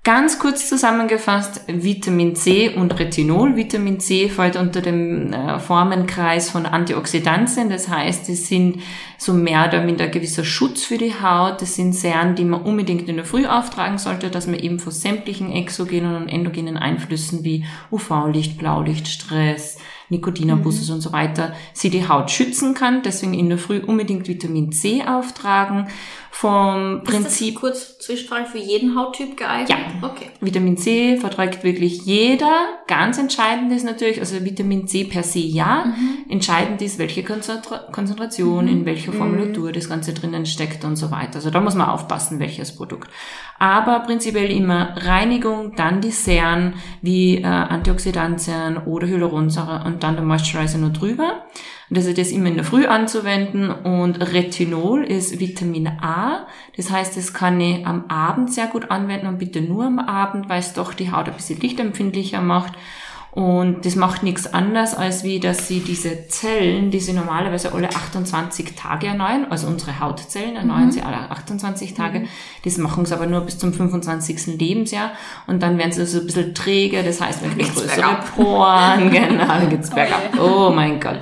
Ganz 0.09 0.39
kurz 0.39 0.67
zusammengefasst, 0.67 1.61
Vitamin 1.67 2.35
C 2.35 2.69
und 2.69 2.97
Retinol. 2.97 3.55
Vitamin 3.55 3.99
C 3.99 4.27
fällt 4.27 4.55
unter 4.55 4.81
dem 4.81 5.31
äh, 5.31 5.59
Formenkreis 5.59 6.49
von 6.49 6.65
Antioxidantien. 6.65 7.69
Das 7.69 7.89
heißt, 7.89 8.27
es 8.29 8.47
sind 8.47 8.81
so 9.19 9.33
mehr 9.33 9.67
oder 9.67 9.83
minder 9.83 10.05
ein 10.05 10.11
gewisser 10.11 10.43
Schutz 10.43 10.83
für 10.83 10.97
die 10.97 11.13
Haut. 11.13 11.61
Das 11.61 11.75
sind 11.75 11.93
Serien, 11.93 12.33
die 12.33 12.43
man 12.43 12.63
unbedingt 12.63 13.07
in 13.07 13.17
der 13.17 13.25
Früh 13.25 13.45
auftragen 13.45 13.99
sollte, 13.99 14.31
dass 14.31 14.47
man 14.47 14.57
eben 14.57 14.79
vor 14.79 14.91
sämtlichen 14.91 15.51
exogenen 15.51 16.15
und 16.15 16.27
endogenen 16.27 16.77
Einflüssen 16.77 17.43
wie 17.43 17.65
UV-Licht, 17.91 18.57
Blaulicht, 18.57 19.07
Stress, 19.07 19.77
Nikotinabusses 20.09 20.89
mhm. 20.89 20.95
und 20.95 21.01
so 21.01 21.11
weiter, 21.11 21.53
sie 21.73 21.91
die 21.91 22.07
Haut 22.07 22.31
schützen 22.31 22.73
kann. 22.73 23.03
Deswegen 23.03 23.35
in 23.35 23.49
der 23.49 23.59
Früh 23.59 23.77
unbedingt 23.77 24.27
Vitamin 24.27 24.71
C 24.71 25.03
auftragen 25.03 25.87
vom 26.31 27.01
Prinzip. 27.03 27.47
Ist 27.47 27.55
das 27.55 27.61
kurz 27.61 27.99
Zwischenfrage 27.99 28.45
für 28.45 28.57
jeden 28.57 28.95
Hauttyp 28.95 29.35
geeignet? 29.35 29.69
Ja. 29.69 30.07
Okay. 30.07 30.27
Vitamin 30.39 30.77
C 30.77 31.17
verträgt 31.17 31.63
wirklich 31.63 32.05
jeder. 32.05 32.51
Ganz 32.87 33.17
entscheidend 33.17 33.71
ist 33.73 33.83
natürlich, 33.83 34.19
also 34.19 34.43
Vitamin 34.45 34.87
C 34.87 35.03
per 35.03 35.23
se 35.23 35.39
ja. 35.39 35.85
Mhm. 35.85 36.31
Entscheidend 36.31 36.81
ist, 36.81 36.99
welche 36.99 37.23
Konzentration, 37.23 38.65
mhm. 38.65 38.71
in 38.71 38.85
welcher 38.85 39.11
Formulatur 39.11 39.69
mhm. 39.69 39.73
das 39.73 39.89
Ganze 39.89 40.13
drinnen 40.13 40.45
steckt 40.45 40.85
und 40.85 40.95
so 40.95 41.11
weiter. 41.11 41.35
Also 41.35 41.49
da 41.49 41.61
muss 41.61 41.75
man 41.75 41.89
aufpassen, 41.89 42.39
welches 42.39 42.75
Produkt. 42.75 43.09
Aber 43.57 43.99
prinzipiell 44.01 44.51
immer 44.51 44.95
Reinigung, 44.97 45.75
dann 45.75 45.99
die 45.99 46.11
Seren 46.11 46.75
wie 47.01 47.37
äh, 47.37 47.45
Antioxidantien 47.45 48.77
oder 48.77 49.07
Hyaluronsäure 49.07 49.83
und 49.85 50.03
dann 50.03 50.15
der 50.15 50.23
Moisturizer 50.23 50.77
nur 50.77 50.91
drüber. 50.91 51.43
Und 51.89 51.97
das 51.97 52.05
ist 52.05 52.17
das 52.17 52.29
immer 52.29 52.47
in 52.47 52.55
der 52.55 52.63
Früh 52.63 52.85
anzuwenden. 52.85 53.71
Und 53.71 54.15
Retinol 54.15 55.03
ist 55.03 55.39
Vitamin 55.39 55.87
A. 55.87 56.47
Das 56.77 56.91
heißt, 56.91 57.17
das 57.17 57.33
kann 57.33 57.59
ich 57.59 57.85
am 57.85 58.05
Abend 58.09 58.53
sehr 58.53 58.67
gut 58.67 58.91
anwenden 58.91 59.27
und 59.27 59.39
bitte 59.39 59.61
nur 59.61 59.85
am 59.85 59.99
Abend, 59.99 60.49
weil 60.49 60.59
es 60.59 60.73
doch 60.73 60.93
die 60.93 61.11
Haut 61.11 61.27
ein 61.27 61.33
bisschen 61.33 61.59
lichtempfindlicher 61.59 62.41
macht. 62.41 62.73
Und 63.31 63.85
das 63.85 63.95
macht 63.95 64.23
nichts 64.23 64.51
anderes, 64.53 64.95
als 64.95 65.23
wie, 65.23 65.39
dass 65.39 65.67
sie 65.67 65.81
diese 65.81 66.27
Zellen, 66.27 66.89
die 66.89 66.99
sie 66.99 67.13
normalerweise 67.13 67.71
alle 67.73 67.87
28 67.87 68.73
Tage 68.75 69.05
erneuern, 69.05 69.45
also 69.51 69.67
unsere 69.67 69.99
Hautzellen 69.99 70.55
erneuern 70.55 70.87
mhm. 70.87 70.91
sie 70.91 71.03
alle 71.03 71.29
28 71.29 71.93
Tage, 71.93 72.21
mhm. 72.21 72.27
das 72.63 72.77
machen 72.79 73.05
sie 73.05 73.13
aber 73.13 73.27
nur 73.27 73.41
bis 73.41 73.59
zum 73.59 73.71
25. 73.71 74.57
Lebensjahr 74.57 75.11
und 75.45 75.61
dann 75.61 75.77
werden 75.77 75.91
sie 75.91 76.07
so 76.07 76.21
ein 76.21 76.25
bisschen 76.25 76.55
träger, 76.55 77.03
das 77.03 77.21
heißt, 77.21 77.43
man 77.43 77.55
kriegt 77.55 77.75
größere 77.75 78.19
Poren, 78.35 79.11
genau, 79.11 79.45
dann 79.45 79.69
geht's 79.69 79.89
bergab. 79.93 80.39
Oh 80.39 80.71
mein 80.71 80.99
Gott. 80.99 81.21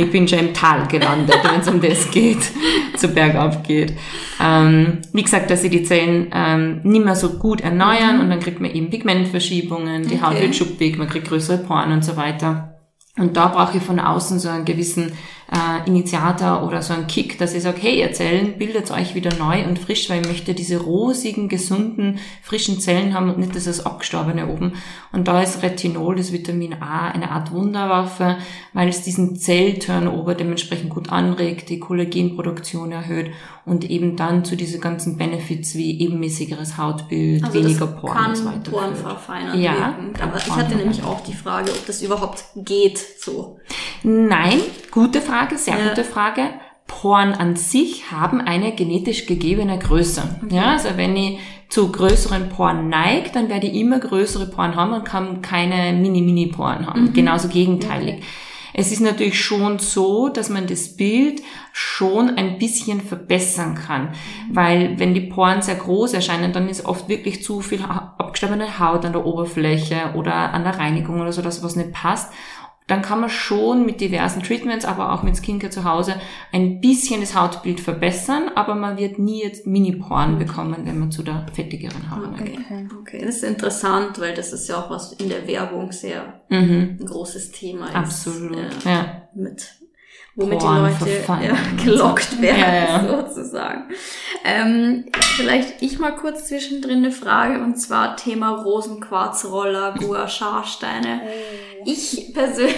Ich 0.00 0.10
bin 0.10 0.26
schon 0.26 0.38
im 0.38 0.54
Tal 0.54 0.86
gelandet, 0.86 1.38
wenn 1.42 1.60
es 1.60 1.68
um 1.68 1.80
das 1.80 2.10
geht, 2.10 2.50
zu 2.96 3.08
bergab 3.08 3.64
geht. 3.64 3.94
Ähm, 4.42 4.98
wie 5.12 5.22
gesagt, 5.22 5.50
dass 5.50 5.62
sie 5.62 5.68
die 5.68 5.82
Zellen 5.82 6.30
ähm, 6.32 6.80
nicht 6.84 7.04
mehr 7.04 7.16
so 7.16 7.34
gut 7.34 7.60
erneuern 7.60 8.16
mhm. 8.16 8.22
und 8.22 8.30
dann 8.30 8.40
kriegt 8.40 8.60
man 8.60 8.70
eben 8.70 8.90
Pigmentverschiebungen, 8.90 10.08
die 10.08 10.14
okay. 10.14 10.22
Haut 10.22 10.40
wird 10.40 10.56
schuppig, 10.56 10.96
man 10.96 11.08
kriegt 11.08 11.28
größere 11.28 11.58
Poren 11.58 11.92
und 11.92 12.04
so 12.04 12.16
weiter. 12.16 12.78
Und 13.18 13.36
da 13.36 13.48
brauche 13.48 13.76
ich 13.76 13.82
von 13.82 14.00
außen 14.00 14.38
so 14.38 14.48
einen 14.48 14.64
gewissen 14.64 15.12
äh, 15.52 15.88
Initiator 15.88 16.64
oder 16.66 16.80
so 16.82 16.94
einen 16.94 17.06
Kick, 17.06 17.38
dass 17.38 17.54
ich 17.54 17.62
sage, 17.62 17.78
hey, 17.80 18.00
ihr 18.00 18.12
Zellen, 18.12 18.56
bildet 18.58 18.90
euch 18.90 19.14
wieder 19.14 19.34
neu 19.36 19.64
und 19.66 19.78
frisch, 19.78 20.08
weil 20.08 20.20
ich 20.20 20.28
möchte 20.28 20.54
diese 20.54 20.78
rosigen, 20.78 21.48
gesunden, 21.48 22.18
frischen 22.42 22.80
Zellen 22.80 23.14
haben 23.14 23.30
und 23.30 23.38
nicht 23.38 23.54
dieses 23.54 23.84
abgestorbene 23.84 24.46
oben. 24.46 24.74
Und 25.12 25.26
da 25.26 25.42
ist 25.42 25.62
Retinol, 25.62 26.16
das 26.16 26.32
Vitamin 26.32 26.74
A, 26.80 27.08
eine 27.08 27.30
Art 27.30 27.50
Wunderwaffe, 27.50 28.36
weil 28.72 28.88
es 28.88 29.02
diesen 29.02 29.36
Zellturnover 29.36 30.34
dementsprechend 30.34 30.90
gut 30.90 31.10
anregt, 31.10 31.68
die 31.68 31.80
Kollagenproduktion 31.80 32.92
erhöht 32.92 33.30
und 33.66 33.88
eben 33.88 34.16
dann 34.16 34.44
zu 34.44 34.56
diese 34.56 34.78
ganzen 34.78 35.16
Benefits 35.16 35.74
wie 35.74 36.00
ebenmäßigeres 36.00 36.78
Hautbild, 36.78 37.44
also 37.44 37.54
weniger 37.54 37.86
Poren 37.86 38.16
kann 38.16 38.30
und 38.30 38.36
so 38.36 38.44
weiter. 38.46 38.70
Poren 38.70 38.96
verfeinern 38.96 39.60
ja, 39.60 39.96
Aber 40.20 40.36
ich 40.36 40.50
hatte 40.50 40.76
nämlich 40.76 41.02
auch 41.02 41.20
die 41.20 41.34
Frage, 41.34 41.70
ob 41.70 41.86
das 41.86 42.02
überhaupt 42.02 42.44
geht 42.56 42.98
so. 42.98 43.58
Nein, 44.02 44.60
gute 44.90 45.20
Frage, 45.20 45.39
sehr 45.56 45.78
ja. 45.78 45.88
gute 45.88 46.04
Frage. 46.04 46.42
Poren 46.86 47.32
an 47.32 47.54
sich 47.54 48.10
haben 48.10 48.40
eine 48.40 48.72
genetisch 48.72 49.26
gegebene 49.26 49.78
Größe. 49.78 50.22
Okay. 50.44 50.56
Ja, 50.56 50.72
also 50.72 50.88
wenn 50.96 51.16
ich 51.16 51.38
zu 51.68 51.92
größeren 51.92 52.48
Poren 52.48 52.88
neigt, 52.88 53.36
dann 53.36 53.48
werde 53.48 53.68
ich 53.68 53.74
immer 53.74 54.00
größere 54.00 54.46
Poren 54.46 54.74
haben 54.74 54.92
und 54.92 55.04
kann 55.04 55.40
keine 55.40 55.96
Mini-Mini-Poren 55.96 56.86
haben. 56.86 57.04
Mhm. 57.04 57.12
Genauso 57.12 57.48
gegenteilig. 57.48 58.16
Okay. 58.16 58.24
Es 58.72 58.92
ist 58.92 59.00
natürlich 59.00 59.40
schon 59.40 59.78
so, 59.78 60.28
dass 60.28 60.48
man 60.48 60.66
das 60.66 60.96
Bild 60.96 61.42
schon 61.72 62.30
ein 62.36 62.58
bisschen 62.58 63.00
verbessern 63.00 63.74
kann, 63.74 64.10
weil 64.50 64.98
wenn 64.98 65.14
die 65.14 65.22
Poren 65.22 65.62
sehr 65.62 65.74
groß 65.74 66.14
erscheinen, 66.14 66.52
dann 66.52 66.68
ist 66.68 66.84
oft 66.84 67.08
wirklich 67.08 67.42
zu 67.42 67.60
viel 67.60 67.82
abgestorbene 67.82 68.78
Haut 68.78 69.04
an 69.04 69.12
der 69.12 69.26
Oberfläche 69.26 70.12
oder 70.14 70.52
an 70.54 70.64
der 70.64 70.78
Reinigung 70.78 71.20
oder 71.20 71.32
so, 71.32 71.42
das 71.42 71.62
was 71.62 71.76
nicht 71.76 71.92
passt 71.92 72.32
dann 72.90 73.02
kann 73.02 73.20
man 73.20 73.30
schon 73.30 73.86
mit 73.86 74.00
diversen 74.00 74.42
Treatments, 74.42 74.84
aber 74.84 75.12
auch 75.12 75.22
mit 75.22 75.36
Skincare 75.36 75.70
zu 75.70 75.84
Hause 75.84 76.14
ein 76.52 76.80
bisschen 76.80 77.20
das 77.20 77.34
Hautbild 77.34 77.80
verbessern, 77.80 78.50
aber 78.54 78.74
man 78.74 78.98
wird 78.98 79.18
nie 79.18 79.42
jetzt 79.42 79.66
Mini-Poren 79.66 80.38
bekommen, 80.38 80.76
wenn 80.84 80.98
man 80.98 81.10
zu 81.12 81.22
der 81.22 81.46
fettigeren 81.52 82.10
Haut 82.10 82.28
Okay. 82.34 82.58
neigt. 82.70 82.92
okay, 83.00 83.22
das 83.24 83.36
ist 83.36 83.44
interessant, 83.44 84.20
weil 84.20 84.34
das 84.34 84.52
ist 84.52 84.68
ja 84.68 84.76
auch 84.78 84.90
was 84.90 85.12
in 85.12 85.28
der 85.28 85.46
Werbung 85.46 85.92
sehr 85.92 86.40
Mhm. 86.48 86.96
ein 87.00 87.06
großes 87.06 87.52
Thema 87.52 87.86
ist. 87.86 87.94
Absolut, 87.94 88.56
äh, 88.56 88.88
ja. 88.90 89.22
Mit, 89.34 89.74
womit 90.36 90.58
Poren 90.60 90.90
die 91.04 91.04
Leute 91.10 91.44
ja, 91.44 91.56
gelockt 91.84 92.40
werden, 92.40 92.58
Ja, 92.60 93.02
ja. 93.04 93.24
sozusagen. 93.24 93.84
Ähm, 94.44 95.04
vielleicht 95.36 95.82
ich 95.82 95.98
mal 95.98 96.12
kurz 96.16 96.48
zwischendrin 96.48 96.98
eine 96.98 97.12
Frage, 97.12 97.62
und 97.62 97.76
zwar 97.76 98.16
Thema 98.16 98.50
Rosenquarzroller, 98.62 99.94
Gua 99.98 100.28
Scharsteine. 100.28 101.20
Ich 101.84 102.32
persönlich 102.34 102.76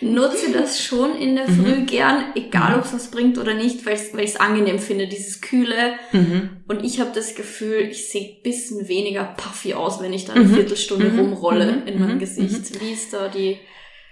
nutze 0.00 0.52
das 0.52 0.80
schon 0.82 1.16
in 1.16 1.34
der 1.36 1.46
Früh 1.48 1.84
gern, 1.84 2.26
egal 2.34 2.78
ob 2.78 2.84
es 2.84 2.94
was 2.94 3.10
bringt 3.10 3.38
oder 3.38 3.54
nicht, 3.54 3.84
weil 3.86 3.94
ich 3.94 4.12
es 4.30 4.36
angenehm 4.36 4.78
finde, 4.78 5.08
dieses 5.08 5.40
Kühle. 5.40 5.94
Mhm. 6.12 6.50
Und 6.68 6.84
ich 6.84 7.00
habe 7.00 7.10
das 7.14 7.34
Gefühl, 7.34 7.88
ich 7.90 8.08
sehe 8.10 8.36
ein 8.36 8.42
bisschen 8.42 8.86
weniger 8.88 9.24
puffy 9.36 9.74
aus, 9.74 10.00
wenn 10.00 10.12
ich 10.12 10.24
dann 10.26 10.36
eine 10.36 10.48
Viertelstunde 10.48 11.06
Mhm. 11.08 11.18
rumrolle 11.18 11.72
Mhm. 11.72 11.86
in 11.86 11.98
meinem 12.00 12.14
Mhm. 12.16 12.20
Gesicht. 12.20 12.80
Wie 12.80 12.92
ist 12.92 13.12
da 13.12 13.28
die... 13.28 13.58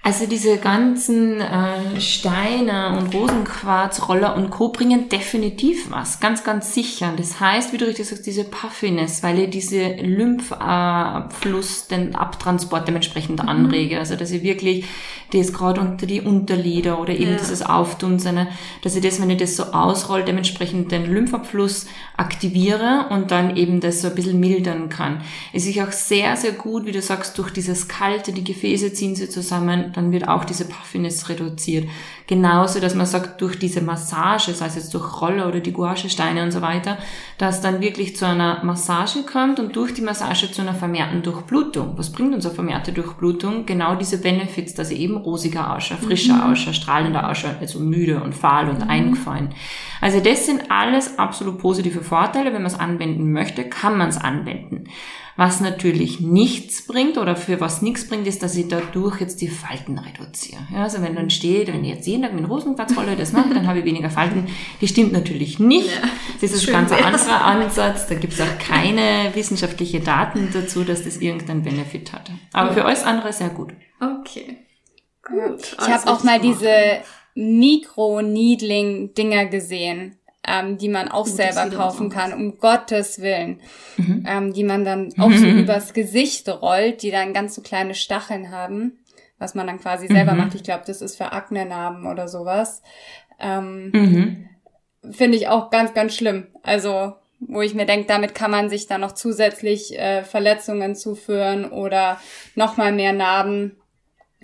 Also 0.07 0.27
diese 0.27 0.59
ganzen 0.59 1.41
äh, 1.41 1.99
Steine 1.99 2.99
und 2.99 3.15
Rosenquarzroller 3.15 4.37
und 4.37 4.51
Co. 4.51 4.69
bringen 4.69 5.09
definitiv 5.09 5.91
was, 5.91 6.21
ganz, 6.21 6.45
ganz 6.45 6.75
sicher. 6.75 7.15
Das 7.17 7.41
heißt, 7.41 7.73
wie 7.73 7.79
du 7.79 7.87
richtig 7.87 8.07
sagst, 8.07 8.27
diese 8.27 8.45
Puffiness, 8.45 9.23
weil 9.23 9.39
ich 9.39 9.49
diese 9.49 9.95
Lymphfluss, 9.95 11.87
den 11.89 12.15
Abtransport 12.15 12.87
dementsprechend 12.87 13.41
anrege. 13.41 13.99
Also 13.99 14.17
dass 14.17 14.31
ich 14.31 14.43
wirklich 14.43 14.85
das 15.33 15.55
gerade 15.55 15.81
unter 15.81 16.05
die 16.07 16.21
Unterlider 16.21 17.01
oder 17.01 17.15
eben 17.15 17.33
Ja. 17.33 17.39
dieses 17.39 17.63
Aufdunsene, 17.63 18.49
dass 18.83 18.95
ich 18.95 19.03
das, 19.03 19.23
wenn 19.23 19.31
ich 19.31 19.39
das 19.39 19.57
so 19.57 19.65
ausroll, 19.73 20.23
dementsprechend 20.23 20.93
den 20.93 21.07
Lymphabfluss 21.13 21.87
aktiviere 22.19 23.07
und 23.09 23.31
dann 23.31 23.57
eben 23.57 23.81
das 23.81 24.03
so 24.03 24.09
ein 24.09 24.15
bisschen 24.15 24.39
mildern 24.39 24.91
kann. 24.91 25.23
Es 25.55 25.67
ist 25.67 25.79
auch 25.81 25.93
sehr, 25.93 26.37
sehr 26.37 26.53
gut, 26.53 26.85
wie 26.85 26.93
du 26.93 27.01
sagst, 27.01 27.39
durch 27.39 27.51
dieses 27.51 27.89
Kalte, 27.89 28.33
die 28.33 28.45
Gefäße 28.45 28.93
ziehen 28.93 29.17
sie 29.17 29.31
zusammen, 29.31 29.93
dann 29.97 30.13
wird 30.13 30.29
auch 30.29 30.45
diese 30.45 30.69
Puffiness 30.69 31.29
reduziert. 31.29 31.89
Genauso, 32.27 32.81
dass 32.81 32.95
man 32.95 33.07
sagt, 33.07 33.41
durch 33.41 33.59
diese 33.59 33.81
Massage, 33.81 34.53
sei 34.53 34.67
es 34.67 34.77
jetzt 34.77 34.95
durch 34.95 35.21
Roller 35.21 35.47
oder 35.49 35.61
die 35.61 35.73
Gouache-Steine 35.73 36.43
und 36.43 36.53
so 36.53 36.63
weiter, 36.63 36.99
dass 37.39 37.61
dann 37.61 37.81
wirklich 37.81 38.17
zu 38.17 38.27
einer 38.27 38.65
Massage 38.65 39.23
kommt 39.23 39.61
und 39.61 39.77
durch 39.77 39.93
die 39.95 40.03
Massage 40.03 40.51
zu 40.51 40.63
einer 40.63 40.75
vermehrten 40.75 41.23
Durchblutung. 41.23 41.95
Was 41.97 42.13
bringt 42.13 42.35
uns 42.35 42.47
eine 42.47 42.55
vermehrte 42.55 42.93
Durchblutung? 42.93 43.67
Genau 43.67 43.95
diese 43.95 44.19
Benefits, 44.19 44.75
dass 44.75 44.91
ich 44.91 45.01
eben 45.01 45.17
rosiger 45.17 45.75
ausschaue, 45.75 45.99
frischer 45.99 46.51
ausschaue, 46.51 46.75
strahlender 46.75 47.29
ausschaue, 47.29 47.57
also 47.61 47.79
müde 47.79 48.23
und 48.23 48.35
fahl 48.35 48.69
und 48.69 48.83
eingefallen. 48.83 49.55
Also 50.01 50.21
das 50.21 50.47
sind 50.47 50.71
alles 50.71 51.19
absolut 51.19 51.59
positive 51.59 52.03
Vorteile. 52.03 52.47
Wenn 52.53 52.63
man 52.63 52.67
es 52.67 52.79
anwenden 52.79 53.33
möchte, 53.33 53.65
kann 53.65 53.99
man 53.99 54.09
es 54.09 54.19
anwenden. 54.19 54.85
Was 55.37 55.61
natürlich 55.61 56.21
nichts 56.21 56.87
bringt 56.87 57.19
oder 57.19 57.35
für 57.35 57.61
was 57.61 57.83
nichts 57.83 58.07
bringt, 58.07 58.29
ist, 58.29 58.43
dass 58.43 58.55
ich 58.55 58.69
dadurch 58.69 59.21
jetzt 59.21 59.41
die 59.41 59.49
Falten 59.49 59.99
reduziere. 59.99 60.61
Ja, 60.73 60.85
also 60.85 61.03
wenn 61.03 61.17
dann 61.17 61.31
steht, 61.31 61.67
wenn 61.69 61.83
ich 61.83 61.91
jetzt 61.91 62.07
jeden 62.07 62.23
Tag 62.23 62.35
mit 62.35 62.49
Rosenquarzrolle 62.49 63.17
das 63.17 63.33
mache, 63.33 63.53
dann 63.53 63.67
habe 63.67 63.81
ich 63.81 63.85
weniger 63.85 64.11
Falten. 64.11 64.47
Die 64.81 64.87
stimmt 64.87 65.13
natürlich 65.13 65.59
nicht. 65.59 65.89
Ja, 65.89 66.09
Das 66.41 66.53
ist 66.53 66.69
ein 66.69 66.73
ganz 66.73 66.93
anderer 66.93 67.45
Ansatz. 67.45 68.07
Da 68.07 68.15
gibt 68.15 68.35
es 68.35 68.41
auch 68.41 68.59
keine 68.59 69.35
wissenschaftliche 69.35 69.99
Daten 70.01 70.51
dazu, 70.53 70.85
dass 70.85 71.03
das 71.03 71.17
irgendeinen 71.17 71.63
Benefit 71.63 72.13
hatte. 72.13 72.33
Aber 72.53 72.73
für 72.73 72.85
alles 72.85 73.03
andere 73.03 73.33
sehr 73.33 73.49
gut. 73.49 73.73
Okay. 74.01 74.59
Gut. 75.23 75.77
Ich 75.81 75.89
habe 75.89 76.13
auch 76.13 76.23
mal 76.23 76.39
diese 76.39 76.69
Mikro-Needling-Dinger 77.35 79.47
gesehen, 79.47 80.17
ähm, 80.47 80.79
die 80.79 80.89
man 80.89 81.09
auch 81.09 81.25
das 81.27 81.37
selber 81.37 81.71
kaufen 81.75 82.09
kann, 82.11 82.33
um 82.33 82.59
Gottes 82.59 83.21
Willen. 83.21 83.61
Mhm. 83.97 84.25
Ähm, 84.27 84.53
die 84.53 84.65
man 84.65 84.85
dann 84.85 85.13
auch 85.19 85.33
so 85.33 85.47
übers 85.47 85.93
Gesicht 85.93 86.49
rollt, 86.49 87.03
die 87.03 87.11
dann 87.11 87.33
ganz 87.35 87.55
so 87.55 87.63
kleine 87.63 87.95
Stacheln 87.95 88.51
haben, 88.51 88.99
was 89.39 89.55
man 89.55 89.67
dann 89.67 89.79
quasi 89.81 90.09
selber 90.09 90.33
Mhm. 90.33 90.39
macht. 90.39 90.55
Ich 90.55 90.63
glaube, 90.63 90.85
das 90.87 91.03
ist 91.03 91.17
für 91.17 91.33
Aknenarben 91.33 92.07
oder 92.07 92.29
sowas. 92.29 92.83
Ähm, 93.39 93.91
Mhm. 93.93 94.49
Finde 95.11 95.37
ich 95.37 95.49
auch 95.49 95.69
ganz, 95.71 95.93
ganz 95.93 96.15
schlimm. 96.17 96.47
Also, 96.63 97.13
wo 97.41 97.61
ich 97.61 97.75
mir 97.75 97.85
denke, 97.85 98.07
damit 98.07 98.35
kann 98.35 98.51
man 98.51 98.71
sich 98.71 98.87
dann 98.87 99.03
noch 99.03 99.13
zusätzlich 99.13 99.99
äh, 99.99 100.25
Verletzungen 100.25 100.95
zuführen 100.97 101.71
oder 101.71 102.19
nochmal 102.55 102.93
mehr 102.93 103.13
Narben 103.13 103.77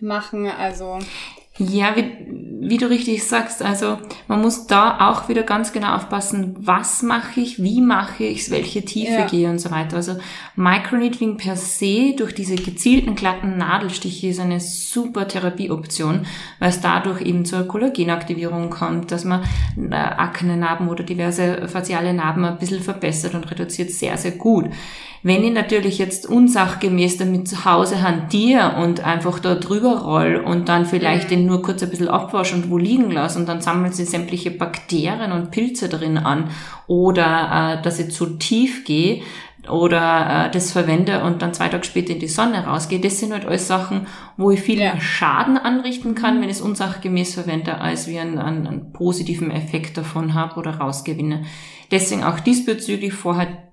machen. 0.01 0.47
Also, 0.47 0.99
Ja, 1.57 1.97
wie, 1.97 2.03
wie 2.71 2.79
du 2.79 2.89
richtig 2.89 3.27
sagst, 3.27 3.63
also 3.63 3.99
man 4.29 4.41
muss 4.41 4.67
da 4.67 5.11
auch 5.11 5.29
wieder 5.29 5.43
ganz 5.43 5.73
genau 5.73 5.95
aufpassen, 5.97 6.55
was 6.59 7.03
mache 7.03 7.41
ich, 7.41 7.63
wie 7.63 7.81
mache 7.81 8.25
ich 8.25 8.43
es, 8.43 8.51
welche 8.51 8.85
Tiefe 8.85 9.13
Ja. 9.13 9.27
gehe 9.27 9.51
und 9.51 9.59
so 9.59 9.71
weiter. 9.71 9.97
Also 9.97 10.17
Microneedling 10.57 11.37
per 11.37 11.57
se 11.57 12.15
durch 12.17 12.35
diese 12.35 12.55
gezielten 12.55 13.17
glatten 13.17 13.59
Nadelstiche 13.59 14.29
ist 14.29 14.41
eine 14.41 14.61
super 14.61 15.27
Therapieoption, 15.27 16.27
weil 16.61 16.71
es 16.71 16.81
dadurch 16.81 17.21
eben 17.23 17.45
zur 17.45 17.67
Kollagenaktivierung 17.67 18.71
kommt, 18.71 19.11
dass 19.11 19.25
man 19.25 19.43
äh, 19.77 19.95
Aknenarben 19.95 20.89
oder 20.89 21.03
diverse 21.03 21.67
faciale 21.69 22.15
Narben 22.15 22.45
ein 22.45 22.59
bisschen 22.59 22.81
verbessert 22.83 23.35
und 23.35 23.51
reduziert 23.51 23.91
sehr, 23.91 24.17
sehr 24.17 24.33
gut. 24.33 24.67
Wenn 25.23 25.45
ich 25.45 25.53
natürlich 25.53 25.99
jetzt 25.99 26.27
unsachgemäß 26.27 27.19
damit 27.19 27.47
zu 27.47 27.67
Hause 27.67 28.03
hantiere 28.03 28.77
und 28.83 29.05
einfach 29.05 29.39
da 29.39 29.55
drüber 29.55 30.01
roll 30.01 30.37
und 30.37 30.71
dann 30.71 30.87
vielleicht 30.87 31.31
den 31.31 31.45
nur 31.45 31.61
kurz 31.61 31.83
ein 31.83 31.91
bisschen 31.91 32.09
abwasch 32.09 32.55
und 32.55 32.71
wo 32.71 32.79
liegen 32.79 33.11
lasse 33.11 33.39
und 33.39 33.47
dann 33.47 33.61
sammeln 33.61 33.93
sie 33.93 34.05
sämtliche 34.05 34.51
Bakterien 34.51 35.33
und 35.33 35.51
Pilze 35.51 35.91
drin 35.91 36.17
an 36.17 36.51
oder 36.87 37.79
äh, 37.81 37.83
dass 37.83 37.99
ich 37.99 38.13
zu 38.13 38.39
tief 38.39 38.85
gehe 38.87 39.23
oder 39.69 40.47
äh, 40.47 40.51
das 40.51 40.73
verwende 40.73 41.23
und 41.23 41.43
dann 41.43 41.53
zwei 41.53 41.69
Tage 41.69 41.85
später 41.85 42.15
in 42.15 42.19
die 42.19 42.29
Sonne 42.29 42.65
rausgehe, 42.65 42.99
das 42.99 43.19
sind 43.19 43.33
halt 43.33 43.45
alles 43.45 43.69
Sachen, 43.69 44.07
wo 44.39 44.51
ich 44.51 44.61
viel 44.61 44.81
Ja. 44.81 44.99
Schaden 44.99 45.59
anrichten 45.59 46.15
kann, 46.15 46.41
wenn 46.41 46.49
ich 46.49 46.57
es 46.57 46.63
unsachgemäß 46.63 47.35
verwende, 47.35 47.79
als 47.79 48.09
wie 48.09 48.19
einen, 48.19 48.39
einen, 48.39 48.67
einen 48.67 48.93
positiven 48.93 49.51
Effekt 49.51 49.99
davon 49.99 50.33
habe 50.33 50.59
oder 50.59 50.79
rausgewinne. 50.79 51.43
Deswegen 51.91 52.25
auch 52.25 52.41
diesbezüglich 52.41 53.13
vorher 53.13 53.70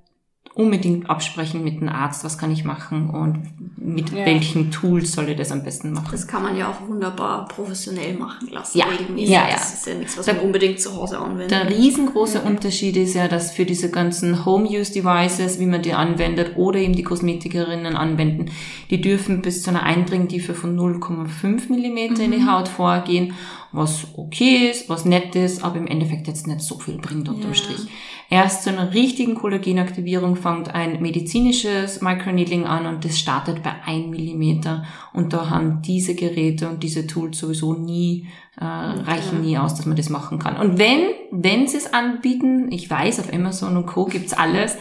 unbedingt 0.58 1.10
absprechen 1.10 1.64
mit 1.64 1.80
dem 1.80 1.90
Arzt, 1.90 2.24
was 2.24 2.38
kann 2.38 2.52
ich 2.52 2.64
machen 2.64 3.10
und 3.10 3.44
mit 3.78 4.12
Ja. 4.12 4.26
welchen 4.26 4.72
Tools 4.72 5.12
soll 5.14 5.30
ich 5.30 5.38
das 5.38 5.52
am 5.52 5.64
besten 5.64 5.94
machen. 5.94 6.08
Das 6.12 6.28
kann 6.28 6.44
man 6.44 6.58
ja 6.58 6.70
auch 6.70 6.88
wunderbar 6.88 7.48
professionell 7.48 8.16
machen 8.16 8.50
lassen. 8.52 8.78
Ja. 8.78 8.86
regelmäßig. 8.86 9.30
Ja, 9.30 9.48
ja. 9.48 9.54
Das 9.54 9.74
ist 9.74 9.88
ja 9.88 9.94
nichts, 9.96 10.18
was 10.18 10.26
Da- 10.26 10.34
man 10.34 10.42
unbedingt 10.44 10.80
zu 10.82 10.94
Hause 10.96 11.20
anwendet. 11.20 11.52
Der 11.52 11.70
riesengroße 11.70 12.42
Unterschied 12.42 12.98
ist 12.98 13.14
ja, 13.14 13.28
dass 13.28 13.52
für 13.52 13.66
diese 13.66 13.90
ganzen 13.92 14.46
Home-Use-Devices, 14.46 15.60
wie 15.60 15.66
man 15.66 15.82
die 15.82 15.94
anwendet, 15.94 16.58
oder 16.58 16.80
eben 16.80 16.94
die 16.96 17.04
Kosmetikerinnen 17.04 17.96
anwenden, 17.96 18.52
die 18.90 19.02
dürfen 19.02 19.42
bis 19.42 19.62
zu 19.64 19.70
einer 19.70 19.84
Eindringtiefe 19.84 20.54
von 20.54 20.76
0,5 20.76 21.70
Millimeter 21.70 22.24
in 22.24 22.32
die 22.32 22.46
Haut 22.46 22.68
vorgehen, 22.68 23.34
was 23.72 24.08
okay 24.16 24.70
ist, 24.72 24.90
was 24.90 25.06
nett 25.06 25.36
ist, 25.36 25.64
aber 25.64 25.78
im 25.78 25.88
Endeffekt 25.88 26.28
jetzt 26.28 26.48
nicht 26.48 26.62
so 26.62 26.80
viel 26.80 26.98
bringt 26.98 27.28
unterm 27.30 27.50
Ja. 27.52 27.56
Strich. 27.56 27.88
Erst 28.30 28.64
zu 28.64 28.70
einer 28.70 28.94
richtigen 28.94 29.36
Kollagenaktivierung 29.36 30.36
fängt 30.36 30.76
ein 30.76 31.02
medizinisches 31.02 32.02
Microneedling 32.02 32.66
an 32.66 32.86
und 32.86 33.06
das 33.06 33.18
startet 33.18 33.64
bei 33.64 33.74
1 33.86 34.08
Millimeter. 34.08 34.84
Und 35.14 35.32
da 35.32 35.50
haben 35.50 35.82
diese 35.82 36.14
Geräte 36.14 36.68
und 36.68 36.84
diese 36.84 37.08
Tools 37.08 37.40
sowieso 37.40 37.74
nie, 37.74 38.28
äh, 38.60 38.66
reichen 38.66 39.42
nie 39.42 39.58
aus, 39.58 39.76
dass 39.76 39.86
man 39.86 39.96
das 39.96 40.10
machen 40.10 40.40
kann. 40.40 40.58
Und 40.58 40.78
wenn, 40.78 41.08
wenn 41.32 41.68
sie 41.68 41.78
es 41.78 41.94
anbieten, 41.94 42.70
ich 42.70 42.90
weiß, 42.90 43.22
auf 43.22 43.34
Amazon 43.34 43.78
und 43.78 43.86
Co. 43.86 44.06
gibt's 44.06 44.34
alles, 44.34 44.78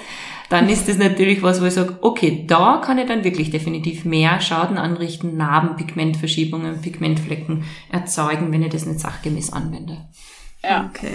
dann 0.48 0.68
ist 0.68 0.88
das 0.88 0.98
natürlich 0.98 1.42
was, 1.42 1.60
wo 1.60 1.66
ich 1.66 1.74
sage, 1.74 1.98
okay, 2.02 2.44
da 2.48 2.80
kann 2.84 2.98
ich 2.98 3.06
dann 3.06 3.22
wirklich 3.22 3.50
definitiv 3.50 4.04
mehr 4.04 4.40
Schaden 4.40 4.76
anrichten, 4.76 5.36
Narben, 5.36 5.76
Pigmentverschiebungen, 5.76 6.80
Pigmentflecken 6.80 7.64
erzeugen, 7.90 8.50
wenn 8.52 8.62
ich 8.62 8.70
das 8.70 8.86
nicht 8.86 9.00
sachgemäß 9.00 9.52
anwende. 9.52 10.08
ja. 10.64 10.90
Okay. 10.90 11.14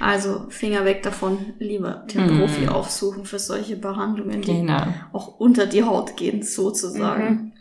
Also 0.00 0.46
Finger 0.50 0.84
weg 0.84 1.02
davon, 1.02 1.54
lieber 1.58 2.06
den 2.12 2.26
Mhm. 2.26 2.38
Profi 2.38 2.68
aufsuchen 2.68 3.24
für 3.24 3.38
solche 3.38 3.76
Behandlungen, 3.76 4.42
die 4.42 4.52
Genau. 4.52 4.86
auch 5.12 5.38
unter 5.38 5.66
die 5.66 5.82
Haut 5.82 6.16
gehen, 6.16 6.42
sozusagen. 6.42 7.52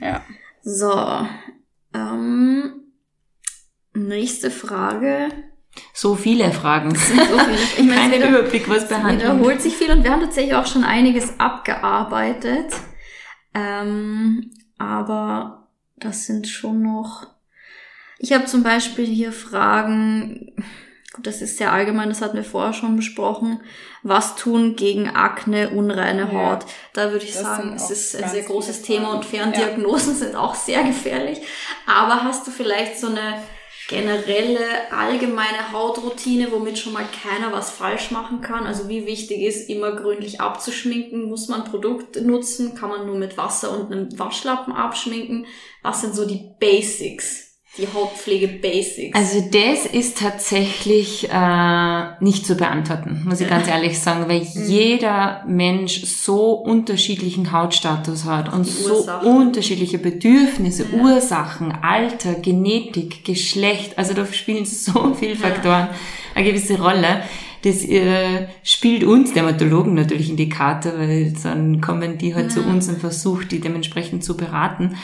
Ja. 0.00 0.22
So. 0.62 0.92
Ähm, 1.94 2.72
nächste 3.94 4.50
Frage. 4.50 5.28
So 5.92 6.14
viele 6.14 6.50
Fragen. 6.52 6.94
So 6.94 7.14
viele. 7.14 7.54
Ich 7.54 7.78
meine, 7.84 7.94
Keinen 7.94 8.12
wieder- 8.14 8.28
Überblick, 8.30 8.68
was 8.68 8.84
Es 8.84 8.88
behandelt. 8.88 9.20
wiederholt 9.20 9.60
sich 9.60 9.76
viel 9.76 9.90
und 9.90 10.02
wir 10.04 10.10
haben 10.10 10.20
tatsächlich 10.22 10.54
auch 10.54 10.66
schon 10.66 10.84
einiges 10.84 11.38
abgearbeitet. 11.38 12.72
Ähm, 13.54 14.50
aber 14.78 15.68
das 15.96 16.26
sind 16.26 16.48
schon 16.48 16.82
noch. 16.82 17.26
Ich 18.18 18.32
habe 18.32 18.46
zum 18.46 18.62
Beispiel 18.62 19.06
hier 19.06 19.32
Fragen. 19.32 20.52
Das 21.22 21.42
ist 21.42 21.58
sehr 21.58 21.72
allgemein, 21.72 22.08
das 22.08 22.22
hatten 22.22 22.36
wir 22.36 22.44
vorher 22.44 22.72
schon 22.72 22.96
besprochen. 22.96 23.60
Was 24.02 24.36
tun 24.36 24.76
gegen 24.76 25.10
Akne, 25.10 25.70
unreine 25.70 26.30
Ja. 26.32 26.32
Haut? 26.32 26.66
Da 26.92 27.12
würde 27.12 27.24
ich 27.24 27.34
sagen, 27.34 27.74
es 27.74 27.90
ist 27.90 28.16
ein 28.16 28.28
sehr 28.28 28.44
großes 28.44 28.82
Thema 28.82 29.14
und. 29.14 29.24
Ferndiagnosen 29.24 30.14
sind 30.14 30.36
auch 30.36 30.54
sehr 30.54 30.82
gefährlich. 30.84 31.40
Aber 31.86 32.22
hast 32.24 32.46
du 32.46 32.50
vielleicht 32.50 32.98
so 32.98 33.08
eine 33.08 33.42
generelle, 33.88 34.92
allgemeine 34.92 35.72
Hautroutine, 35.72 36.52
womit 36.52 36.78
schon 36.78 36.92
mal 36.92 37.06
keiner 37.22 37.52
was 37.52 37.70
falsch 37.70 38.10
machen 38.10 38.42
kann? 38.42 38.66
Also 38.66 38.88
wie 38.88 39.06
wichtig 39.06 39.40
ist, 39.40 39.68
immer 39.68 39.92
gründlich 39.92 40.40
abzuschminken? 40.40 41.24
Muss 41.24 41.48
man 41.48 41.64
Produkt 41.64 42.20
nutzen? 42.20 42.74
Kann 42.74 42.90
man 42.90 43.06
nur 43.06 43.16
mit 43.16 43.36
Wasser 43.36 43.70
und 43.72 43.90
einem 43.90 44.18
Waschlappen 44.18 44.74
abschminken? 44.74 45.46
Was 45.82 46.02
sind 46.02 46.14
so 46.14 46.26
die 46.26 46.50
Basics? 46.60 47.47
Die 47.78 47.86
Hautpflege-Basics? 47.94 49.16
Also 49.16 49.40
das 49.40 49.86
ist 49.86 50.18
tatsächlich 50.18 51.28
äh, 51.30 52.02
nicht 52.20 52.44
zu 52.46 52.56
beantworten, 52.56 53.22
muss 53.26 53.40
ich 53.40 53.48
ganz 53.48 53.68
ehrlich 53.74 53.98
sagen, 53.98 54.24
weil 54.28 54.40
Mhm. 54.40 54.68
jeder 54.70 55.44
Mensch 55.46 56.02
so 56.04 56.52
unterschiedlichen 56.52 57.52
Hautstatus 57.52 58.24
hat 58.24 58.52
und 58.52 58.64
so 58.64 59.06
unterschiedliche 59.24 59.98
Bedürfnisse, 59.98 60.86
Ja. 60.92 61.02
Ursachen, 61.02 61.72
Alter, 61.82 62.34
Genetik, 62.34 63.24
Geschlecht. 63.24 63.96
Also 63.98 64.14
da 64.14 64.26
spielen 64.26 64.64
so 64.66 65.14
viele 65.14 65.36
Faktoren 65.36 65.88
eine 66.34 66.44
gewisse 66.44 66.80
Rolle. 66.80 67.22
Das 67.62 67.84
äh, 67.84 68.46
spielt 68.62 69.02
uns 69.02 69.32
Dermatologen 69.32 69.94
natürlich 69.94 70.30
in 70.30 70.36
die 70.36 70.48
Karte, 70.48 70.94
weil 70.96 71.32
dann 71.42 71.80
kommen 71.80 72.16
die 72.16 72.34
halt 72.34 72.52
zu 72.52 72.62
uns 72.62 72.88
und 72.88 72.98
versuchen, 73.00 73.48
die 73.48 73.60
dementsprechend 73.60 74.22
zu 74.22 74.36
beraten. 74.36 74.96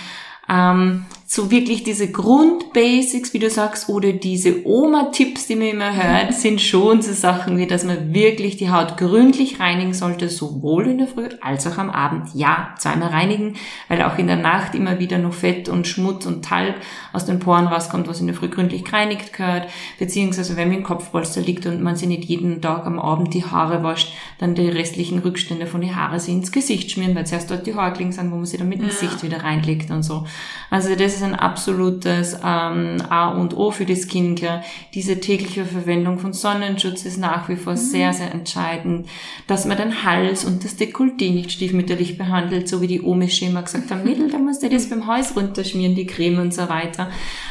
Ähm, 0.48 1.06
so 1.26 1.50
wirklich 1.50 1.82
diese 1.84 2.10
Grundbasics, 2.10 3.32
wie 3.32 3.38
du 3.38 3.48
sagst, 3.48 3.88
oder 3.88 4.12
diese 4.12 4.66
Oma-Tipps, 4.66 5.46
die 5.46 5.56
man 5.56 5.68
immer 5.68 5.96
hört, 5.96 6.34
sind 6.34 6.60
schon 6.60 7.00
so 7.00 7.12
Sachen, 7.12 7.56
wie 7.56 7.66
dass 7.66 7.82
man 7.82 8.12
wirklich 8.12 8.58
die 8.58 8.70
Haut 8.70 8.98
gründlich 8.98 9.58
reinigen 9.58 9.94
sollte, 9.94 10.28
sowohl 10.28 10.86
in 10.88 10.98
der 10.98 11.06
Früh 11.08 11.28
als 11.40 11.66
auch 11.66 11.78
am 11.78 11.88
Abend. 11.88 12.28
Ja, 12.34 12.74
zweimal 12.78 13.08
reinigen, 13.08 13.54
weil 13.88 14.02
auch 14.02 14.18
in 14.18 14.26
der 14.26 14.36
Nacht 14.36 14.74
immer 14.74 14.98
wieder 14.98 15.16
noch 15.18 15.32
Fett 15.32 15.70
und 15.70 15.86
Schmutz 15.86 16.26
und 16.26 16.44
Talg 16.44 16.74
aus 17.12 17.24
den 17.24 17.38
Poren 17.38 17.68
rauskommt, 17.68 18.06
was 18.06 18.20
in 18.20 18.26
der 18.26 18.36
Früh 18.36 18.48
gründlich 18.48 18.84
gereinigt 18.84 19.32
gehört, 19.32 19.68
beziehungsweise 19.98 20.56
wenn 20.56 20.68
man 20.68 20.78
im 20.78 20.84
Kopfpolster 20.84 21.40
liegt 21.40 21.64
und 21.64 21.82
man 21.82 21.96
sich 21.96 22.08
nicht 22.08 22.24
jeden 22.24 22.60
Tag 22.60 22.84
am 22.86 22.98
Abend 22.98 23.32
die 23.32 23.44
Haare 23.44 23.82
wascht, 23.82 24.12
dann 24.38 24.54
die 24.54 24.68
restlichen 24.68 25.20
Rückstände 25.20 25.66
von 25.66 25.80
den 25.80 25.96
Haaren 25.96 26.18
sich 26.18 26.34
ins 26.34 26.52
Gesicht 26.52 26.90
schmieren, 26.90 27.14
weil 27.14 27.26
zuerst 27.26 27.50
dort 27.50 27.66
die 27.66 27.74
Haarklingen 27.74 28.12
sind, 28.12 28.30
wo 28.30 28.36
man 28.36 28.44
sie 28.44 28.58
dann 28.58 28.68
mit 28.68 28.80
ins 28.80 29.00
Ja. 29.00 29.08
Gesicht 29.08 29.22
wieder 29.22 29.42
reinlegt 29.42 29.90
und 29.90 30.02
so. 30.02 30.26
Also 30.70 30.94
das 30.94 31.13
ist 31.14 31.22
ein 31.22 31.34
absolutes 31.34 32.36
ähm, 32.44 32.96
A 33.08 33.28
und 33.28 33.56
O 33.56 33.70
für 33.70 33.84
die 33.84 33.96
Skincare. 33.96 34.62
Diese 34.94 35.20
tägliche 35.20 35.64
Verwendung 35.64 36.18
von 36.18 36.32
Sonnenschutz 36.32 37.04
ist 37.04 37.18
nach 37.18 37.48
wie 37.48 37.56
vor 37.56 37.76
sehr, 37.76 38.12
sehr 38.12 38.32
entscheidend. 38.32 39.08
Dass 39.46 39.64
man 39.64 39.76
den 39.76 40.04
Hals 40.04 40.44
und 40.44 40.64
das 40.64 40.78
Dekolleté 40.78 41.32
nicht 41.32 41.52
stiefmütterlich 41.52 42.18
behandelt, 42.18 42.68
so 42.68 42.80
wie 42.80 42.86
die 42.86 43.02
Omis 43.02 43.36
schon 43.36 43.48
immer 43.48 43.62
gesagt 43.62 43.90
haben, 43.90 44.04
Mädel, 44.04 44.30
da 44.30 44.38
musst 44.38 44.62
du 44.62 44.68
das 44.68 44.88
beim 44.88 45.06
Hals 45.06 45.36
runterschmieren, 45.36 45.94
die 45.94 46.06
Creme 46.06 46.40
und 46.40 46.54
so 46.54 46.68
weiter. 46.68 47.10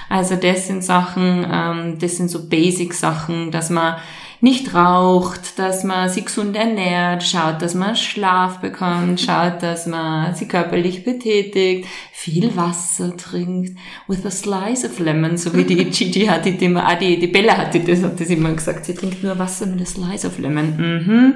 Also 0.10 0.36
das 0.36 0.68
sind 0.68 0.84
Sachen, 0.84 1.46
ähm, 1.52 1.98
das 2.00 2.18
sind 2.18 2.30
so 2.30 2.48
Basic-Sachen, 2.48 3.52
dass 3.52 3.70
man 3.70 3.96
nicht 4.44 4.74
raucht, 4.74 5.58
dass 5.58 5.86
man 5.86 6.10
sich 6.10 6.26
gesund 6.26 6.58
ernährt, 6.58 7.24
schaut, 7.24 7.62
dass 7.62 7.76
man 7.76 7.96
Schlaf 7.96 8.60
bekommt, 8.60 9.22
schaut, 9.22 9.64
dass 9.64 9.88
man 9.88 10.36
sich 10.36 10.50
körperlich 10.50 11.06
betätigt, 11.06 11.88
viel 12.12 12.54
Wasser 12.58 13.16
trinkt, 13.16 13.80
with 14.10 14.26
a 14.26 14.30
slice 14.30 14.86
of 14.86 15.00
lemon, 15.00 15.38
so 15.38 15.54
wie 15.54 15.64
die 15.64 15.86
Gigi 15.90 16.26
hat, 16.26 16.44
die 16.44 16.58
immer, 16.58 16.86
ah, 16.86 16.96
die, 16.96 17.18
die 17.18 17.28
Bella 17.28 17.56
hat 17.56 17.74
die, 17.74 17.86
das, 17.86 18.04
hat 18.04 18.20
das 18.20 18.28
immer 18.28 18.52
gesagt, 18.52 18.84
sie 18.84 18.94
trinkt 18.94 19.24
nur 19.24 19.40
Wasser 19.40 19.66
mit 19.66 19.82
a 19.82 19.86
slice 19.86 20.28
of 20.28 20.38
lemon. 20.38 20.76
Mhm. 20.76 21.34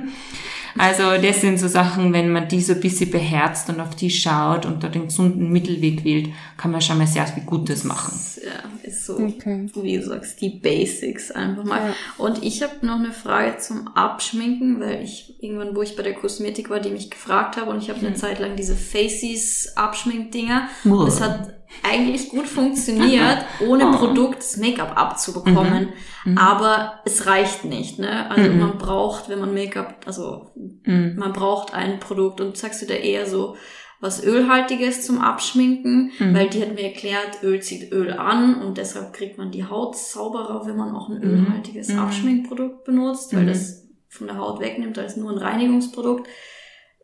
Also 0.78 1.22
das 1.22 1.42
sind 1.42 1.60
so 1.60 1.68
Sachen, 1.68 2.14
wenn 2.14 2.32
man 2.32 2.48
die 2.48 2.62
so 2.62 2.74
ein 2.74 2.80
bisschen 2.80 3.12
beherzt 3.12 3.70
und 3.70 3.80
auf 3.80 3.96
die 3.96 4.10
schaut 4.10 4.66
und 4.66 4.84
da 4.84 4.90
den 4.90 5.06
gesunden 5.08 5.52
Mittelweg 5.52 6.04
wählt, 6.04 6.30
kann 6.58 6.72
man 6.72 6.82
schon 6.82 6.98
mal 6.98 7.08
sehr 7.08 7.26
viel 7.28 7.44
Gutes 7.44 7.84
machen. 7.84 8.18
ja, 8.44 8.88
ist 8.88 9.06
so, 9.06 9.18
Okay. 9.18 9.68
wie 9.82 9.98
du 9.98 10.04
sagst, 10.04 10.40
die 10.42 10.50
Basics 10.50 11.32
einfach 11.32 11.64
mal. 11.64 11.90
Ja. 11.90 11.96
Und 12.18 12.44
ich 12.44 12.62
habe 12.64 12.86
noch 12.86 13.00
eine 13.00 13.12
Frage 13.12 13.58
zum 13.58 13.88
Abschminken, 13.90 14.80
weil 14.80 15.04
ich 15.04 15.36
irgendwann, 15.42 15.76
wo 15.76 15.82
ich 15.82 15.96
bei 15.96 16.04
der 16.04 16.14
Kosmetik 16.14 16.70
war, 16.70 16.80
die 16.80 16.90
mich 16.92 17.10
gefragt 17.10 17.58
habe 17.58 17.72
und 17.72 17.82
ich 17.82 17.90
habe 17.90 18.00
eine 18.06 18.16
Zeit 18.16 18.40
lang 18.40 18.56
diese 18.56 18.76
Faces 18.76 19.74
Abschminkdinger. 19.76 20.70
Das 20.84 21.22
hat 21.22 21.54
eigentlich 21.84 22.30
gut 22.30 22.48
funktioniert, 22.48 23.40
ohne 23.68 23.88
Oh. 23.90 23.92
Produkt 23.98 24.40
das 24.40 24.58
Make-up 24.58 24.98
abzubekommen. 24.98 25.90
Aber 26.36 27.00
es 27.06 27.26
reicht 27.26 27.64
nicht, 27.66 28.00
ne? 28.00 28.30
Also 28.30 28.50
Mhm. 28.52 28.60
man 28.60 28.78
braucht, 28.78 29.30
wenn 29.30 29.40
man 29.40 29.54
Make-up, 29.54 30.02
also 30.06 30.52
Mhm. 30.84 31.16
man 31.18 31.34
braucht 31.34 31.74
ein 31.74 32.00
Produkt 32.00 32.42
und 32.42 32.58
sagst 32.58 32.82
du 32.82 32.86
da 32.86 32.94
eher 32.96 33.26
so 33.26 33.56
was 34.00 34.24
Ölhaltiges 34.24 35.06
zum 35.06 35.22
Abschminken, 35.22 36.12
Mhm. 36.20 36.34
weil 36.36 36.50
die 36.50 36.62
hat 36.62 36.76
mir 36.76 36.84
erklärt, 36.84 37.42
Öl 37.44 37.62
zieht 37.62 37.92
Öl 37.92 38.12
an 38.14 38.62
und 38.62 38.78
deshalb 38.78 39.14
kriegt 39.14 39.38
man 39.40 39.50
die 39.52 39.66
Haut 39.66 39.96
sauberer, 39.98 40.68
wenn 40.68 40.76
man 40.78 40.94
auch 40.96 41.10
ein 41.10 41.24
ölhaltiges 41.24 41.90
Mhm. 41.90 42.00
Abschminkprodukt 42.00 42.84
benutzt, 42.86 43.34
weil 43.36 43.44
Mhm. 43.44 43.48
das 43.48 43.88
von 44.10 44.28
der 44.28 44.38
Haut 44.38 44.60
wegnimmt, 44.60 44.98
als 45.00 45.18
nur 45.18 45.32
ein 45.32 45.38
Reinigungsprodukt. 45.40 46.28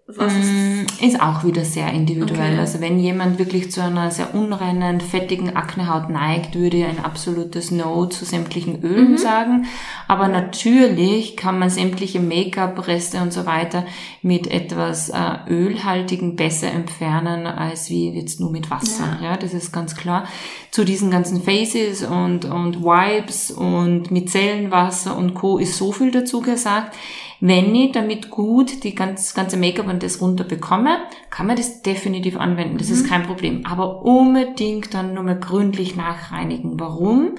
Was 0.05 0.33
ist 0.33 0.51
Mm, 0.51 1.05
Ist 1.05 1.21
auch 1.21 1.45
wieder 1.45 1.63
sehr 1.63 1.91
individuell. 1.93 2.51
Okay. 2.53 2.59
Also 2.59 2.81
wenn 2.81 2.99
jemand 2.99 3.39
wirklich 3.39 3.71
zu 3.71 3.81
einer 3.81 4.11
sehr 4.11 4.35
unreinen, 4.35 4.99
fettigen 4.99 5.55
Aknehaut 5.55 6.09
neigt, 6.09 6.55
würde 6.55 6.77
ich 6.77 6.85
ein 6.85 7.03
absolutes 7.03 7.71
No 7.71 8.05
zu 8.07 8.25
sämtlichen 8.25 8.83
Ölen 8.83 9.11
Mhm. 9.11 9.17
sagen. 9.17 9.65
Aber 10.09 10.27
natürlich 10.27 11.37
kann 11.37 11.57
man 11.57 11.69
sämtliche 11.69 12.19
Make-up-Reste 12.19 13.21
und 13.21 13.31
so 13.31 13.45
weiter 13.45 13.85
mit 14.21 14.47
etwas 14.47 15.09
äh, 15.09 15.37
Ölhaltigen 15.49 16.35
besser 16.35 16.69
entfernen, 16.71 17.47
als 17.47 17.89
wie 17.89 18.09
jetzt 18.09 18.39
nur 18.41 18.51
mit 18.51 18.69
Wasser. 18.69 19.19
Ja. 19.21 19.37
das 19.37 19.53
ist 19.53 19.71
ganz 19.71 19.95
klar. 19.95 20.25
Zu 20.71 20.83
diesen 20.83 21.11
ganzen 21.11 21.41
Faces 21.43 22.03
und, 22.03 22.45
und 22.45 22.83
Wipes 22.83 23.51
und 23.51 24.11
Micellenwasser 24.11 25.15
und 25.15 25.33
Co. 25.33 25.57
ist 25.59 25.77
so 25.77 25.91
viel 25.93 26.11
dazu 26.11 26.41
gesagt. 26.41 26.93
Wenn 27.39 27.73
ich 27.75 27.91
damit 27.91 28.29
gut 28.29 28.83
die 28.83 28.95
ganz, 28.95 29.33
ganze 29.33 29.57
Make-up 29.57 29.87
und 29.87 30.03
das 30.03 30.21
runter 30.21 30.43
bekomme, 30.43 30.97
kann 31.29 31.47
man 31.47 31.55
das 31.55 31.81
definitiv 31.81 32.37
anwenden. 32.37 32.77
Das 32.77 32.89
ist 32.89 33.07
kein 33.07 33.23
Problem. 33.23 33.65
Aber 33.65 34.03
unbedingt 34.03 34.93
dann 34.93 35.13
nochmal 35.13 35.39
gründlich 35.39 35.95
nachreinigen. 35.95 36.79
Warum? 36.79 37.35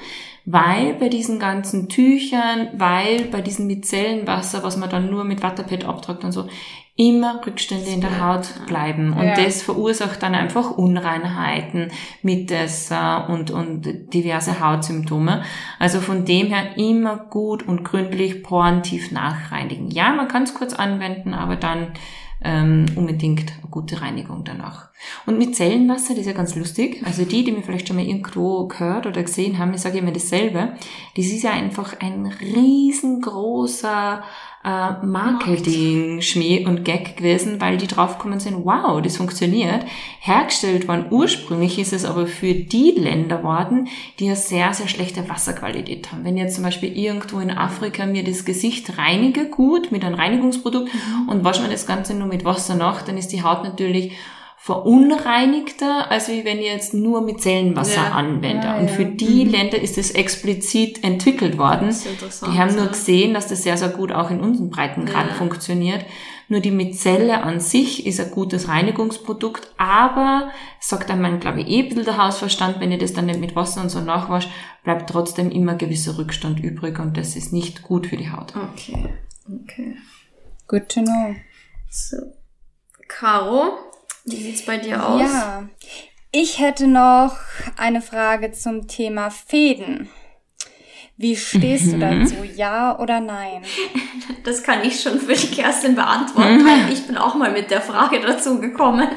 Weil 0.47 0.95
bei 0.95 1.09
diesen 1.09 1.39
ganzen 1.39 1.89
Tüchern, 1.89 2.69
weil 2.75 3.25
bei 3.27 3.41
diesem 3.41 3.67
Micellenwasser, 3.67 4.63
was 4.63 4.77
man 4.77 4.91
dann 4.91 5.11
nur 5.11 5.25
mit 5.25 5.43
Watterpad 5.43 5.87
abtragt 5.87 6.23
und 6.23 6.33
so, 6.33 6.49
immer 6.97 7.45
Rückstände 7.45 7.91
in 7.91 8.01
der 8.01 8.25
Haut 8.25 8.47
bleiben. 8.69 9.13
Und 9.13 9.25
Ja. 9.25 9.35
das 9.35 9.63
verursacht 9.63 10.23
dann 10.23 10.35
einfach 10.35 10.71
Unreinheiten, 10.71 11.91
Mitesser 12.23 13.29
und, 13.29 13.51
und 13.51 14.15
diverse 14.15 14.61
Hautsymptome. 14.61 15.43
Also 15.81 16.01
von 16.01 16.25
dem 16.25 16.49
her 16.49 16.77
immer 16.77 17.17
gut 17.17 17.67
und 17.67 17.85
gründlich 17.85 18.45
porentief 18.45 19.11
nachreinigen. 19.11 19.91
Ja, 19.91 20.13
man 20.13 20.29
kann 20.29 20.45
es 20.45 20.55
kurz 20.55 20.73
anwenden, 20.73 21.35
aber 21.35 21.57
dann 21.57 21.89
ähm, 22.47 22.87
unbedingt 22.95 23.53
eine 23.61 23.71
gute 23.71 24.01
Reinigung 24.03 24.45
danach. 24.45 24.91
Und 25.27 25.39
mit 25.39 25.57
Zellenwasser, 25.57 26.11
das 26.11 26.21
ist 26.21 26.27
ja 26.27 26.33
ganz 26.33 26.55
lustig. 26.55 27.03
Also 27.05 27.25
die, 27.25 27.43
die 27.43 27.53
mir 27.53 27.63
vielleicht 27.63 27.89
schon 27.89 27.97
mal 27.97 28.05
irgendwo 28.05 28.69
gehört 28.69 29.07
oder 29.07 29.23
gesehen 29.23 29.59
haben, 29.59 29.73
ich 29.75 29.81
sage 29.81 29.99
immer 29.99 30.13
dasselbe. 30.13 30.75
Das 31.17 31.25
ist 31.27 31.43
ja 31.43 31.53
einfach 31.53 31.97
ein 32.01 32.27
riesengroßer 32.27 34.23
äh, 34.65 35.05
Marketing, 35.05 36.23
Schmäh 36.23 36.67
und 36.67 36.85
Gag 36.85 37.19
gewesen, 37.19 37.61
weil 37.61 37.77
die 37.77 37.87
draufgekommen 37.87 38.41
sind, 38.41 38.65
wow, 38.65 39.01
das 39.03 39.19
funktioniert. 39.19 39.85
Hergestellt 40.21 40.89
worden 40.89 41.07
ursprünglich 41.11 41.79
ist 41.79 41.93
es 41.93 42.05
aber 42.05 42.27
für 42.27 42.55
die 42.55 42.93
Länder 42.93 43.43
worden, 43.43 43.89
die 44.19 44.27
eine 44.27 44.37
sehr, 44.37 44.73
sehr 44.73 44.89
schlechte 44.89 45.29
Wasserqualität 45.29 46.11
haben. 46.11 46.25
Wenn 46.25 46.39
jetzt 46.39 46.55
zum 46.55 46.65
Beispiel 46.65 46.97
irgendwo 46.97 47.41
in 47.41 47.51
Afrika 47.51 48.07
mir 48.07 48.25
das 48.25 48.45
Gesicht 48.45 48.97
reinige 48.97 49.47
gut 49.51 49.93
mit 49.93 50.05
einem 50.05 50.15
Reinigungsprodukt 50.15 50.91
und 51.29 51.45
wasche 51.45 51.63
mir 51.63 51.69
das 51.69 51.87
Ganze 51.87 52.15
nur 52.15 52.29
mit 52.29 52.45
Wasser 52.45 52.75
nach, 52.75 53.03
dann 53.03 53.19
ist 53.19 53.33
die 53.33 53.43
Haut 53.43 53.65
natürlich 53.65 54.13
verunreinigter, 54.65 56.11
als 56.11 56.29
wie 56.29 56.47
wenn 56.47 56.57
ich 56.57 56.65
jetzt 56.65 56.95
nur 56.95 57.21
mit 57.21 57.43
Zellenwasser 57.43 58.03
Ja. 58.03 58.13
anwende. 58.13 58.67
Ah, 58.67 58.79
und 58.79 58.87
ja. 58.89 58.95
für 58.95 59.05
die 59.05 59.45
Länder 59.45 59.79
ist 59.79 59.99
es 59.99 60.13
explizit 60.13 61.05
entwickelt 61.05 61.59
worden. 61.59 61.95
Die 62.47 62.59
haben 62.59 62.75
nur 62.75 62.87
ja. 62.87 62.91
gesehen, 62.91 63.35
dass 63.35 63.47
das 63.49 63.63
sehr, 63.63 63.77
sehr 63.77 63.91
gut 63.91 64.11
auch 64.11 64.31
in 64.31 64.41
unseren 64.41 64.71
Breitengrad 64.71 65.29
Ja. 65.29 65.35
funktioniert. 65.35 66.07
Nur 66.49 66.61
die 66.61 66.71
Mizelle 66.71 67.43
an 67.43 67.61
sich 67.61 68.07
ist 68.07 68.19
ein 68.21 68.31
gutes 68.31 68.67
Reinigungsprodukt, 68.69 69.69
aber 69.77 70.51
sagt 70.81 71.11
einmal, 71.11 71.39
glaube 71.39 71.61
ich, 71.61 71.69
eh 71.69 71.83
ein 71.83 71.89
bisschen 71.91 72.07
der 72.07 72.17
Hausverstand, 72.17 72.81
wenn 72.81 72.91
ihr 72.91 72.99
das 72.99 73.13
dann 73.13 73.27
nicht 73.27 73.41
mit 73.41 73.55
Wasser 73.55 73.83
und 73.83 73.91
so 73.91 74.01
nachwascht, 74.01 74.49
bleibt 74.83 75.11
trotzdem 75.11 75.51
immer 75.51 75.75
gewisser 75.75 76.17
Rückstand 76.17 76.59
übrig 76.59 76.99
und 76.99 77.19
das 77.19 77.37
ist 77.37 77.53
nicht 77.53 77.83
gut 77.83 78.07
für 78.07 78.17
die 78.17 78.31
Haut. 78.31 78.55
Okay. 78.57 79.11
Okay. 79.63 79.97
Good 80.69 80.89
to 80.89 81.03
know. 81.03 81.35
So. 81.91 82.17
Caro, 83.09 83.75
wie 84.25 84.37
sieht's 84.37 84.65
bei 84.65 84.79
dir 84.79 85.07
aus? 85.07 85.21
Ja. 85.21 85.69
Ich 86.33 86.59
hätte 86.59 86.89
noch 86.89 87.37
eine 87.77 88.03
Frage 88.03 88.53
zum 88.53 88.89
Thema 88.89 89.31
Fäden. 89.31 90.09
Wie 91.17 91.37
stehst 91.37 91.93
du 91.93 91.97
mhm. 91.97 92.01
dazu? 92.01 92.35
Ja 92.57 92.99
oder 92.99 93.21
nein? 93.21 93.63
Das 94.43 94.63
kann 94.63 94.81
ich 94.83 95.01
schon 95.01 95.19
für 95.21 95.33
die 95.33 95.47
Kerstin 95.47 95.95
beantworten, 95.95 96.59
mhm. 96.59 96.67
weil 96.67 96.93
ich 96.93 97.07
bin 97.07 97.17
auch 97.17 97.35
mal 97.35 97.51
mit 97.51 97.71
der 97.71 97.81
Frage 97.81 98.21
dazu 98.21 98.61
gekommen. 98.61 99.09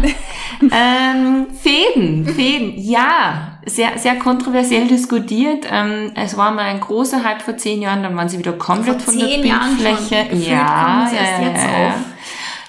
ähm, 0.62 1.48
Fäden, 1.52 2.24
Fäden, 2.24 2.74
ja, 2.76 3.58
sehr, 3.66 3.98
sehr 3.98 4.16
kontroversiell 4.16 4.86
diskutiert. 4.86 5.66
Ähm, 5.68 6.12
es 6.14 6.36
war 6.36 6.52
mal 6.52 6.66
ein 6.66 6.78
großer 6.78 7.24
Hype 7.24 7.42
vor 7.42 7.56
zehn 7.56 7.82
Jahren, 7.82 8.04
dann 8.04 8.16
waren 8.16 8.28
sie 8.28 8.38
wieder 8.38 8.52
komplett 8.52 9.02
vor 9.02 9.12
von 9.12 9.20
der 9.20 9.38
Bildfläche. 9.38 10.36
Ja, 10.36 11.10
ja, 11.12 11.42
ja, 11.42 11.82
ja. 11.82 11.94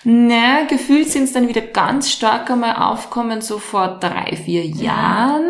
Na, 0.03 0.63
gefühlt 0.63 1.09
sind 1.09 1.25
es 1.25 1.33
dann 1.33 1.47
wieder 1.47 1.61
ganz 1.61 2.11
stark 2.11 2.49
einmal 2.49 2.75
aufkommen, 2.75 3.41
so 3.41 3.59
vor 3.59 3.99
drei, 3.99 4.35
vier 4.35 4.65
Jahren. 4.65 5.49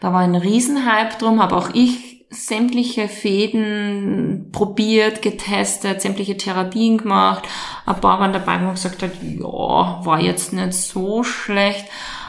Da 0.00 0.12
war 0.12 0.20
ein 0.20 0.34
Riesenhype 0.34 1.16
drum, 1.18 1.40
habe 1.40 1.56
auch 1.56 1.70
ich 1.72 2.26
sämtliche 2.30 3.08
Fäden 3.08 4.50
probiert, 4.52 5.22
getestet, 5.22 6.02
sämtliche 6.02 6.36
Therapien 6.36 6.98
gemacht. 6.98 7.44
Ein 7.86 8.00
paar 8.00 8.18
waren 8.18 8.32
dabei, 8.32 8.58
wo 8.60 8.64
man 8.64 8.74
gesagt 8.74 9.02
hat, 9.02 9.12
ja, 9.22 10.04
war 10.04 10.20
jetzt 10.20 10.52
nicht 10.52 10.72
so 10.74 11.22
schlecht. 11.22 11.86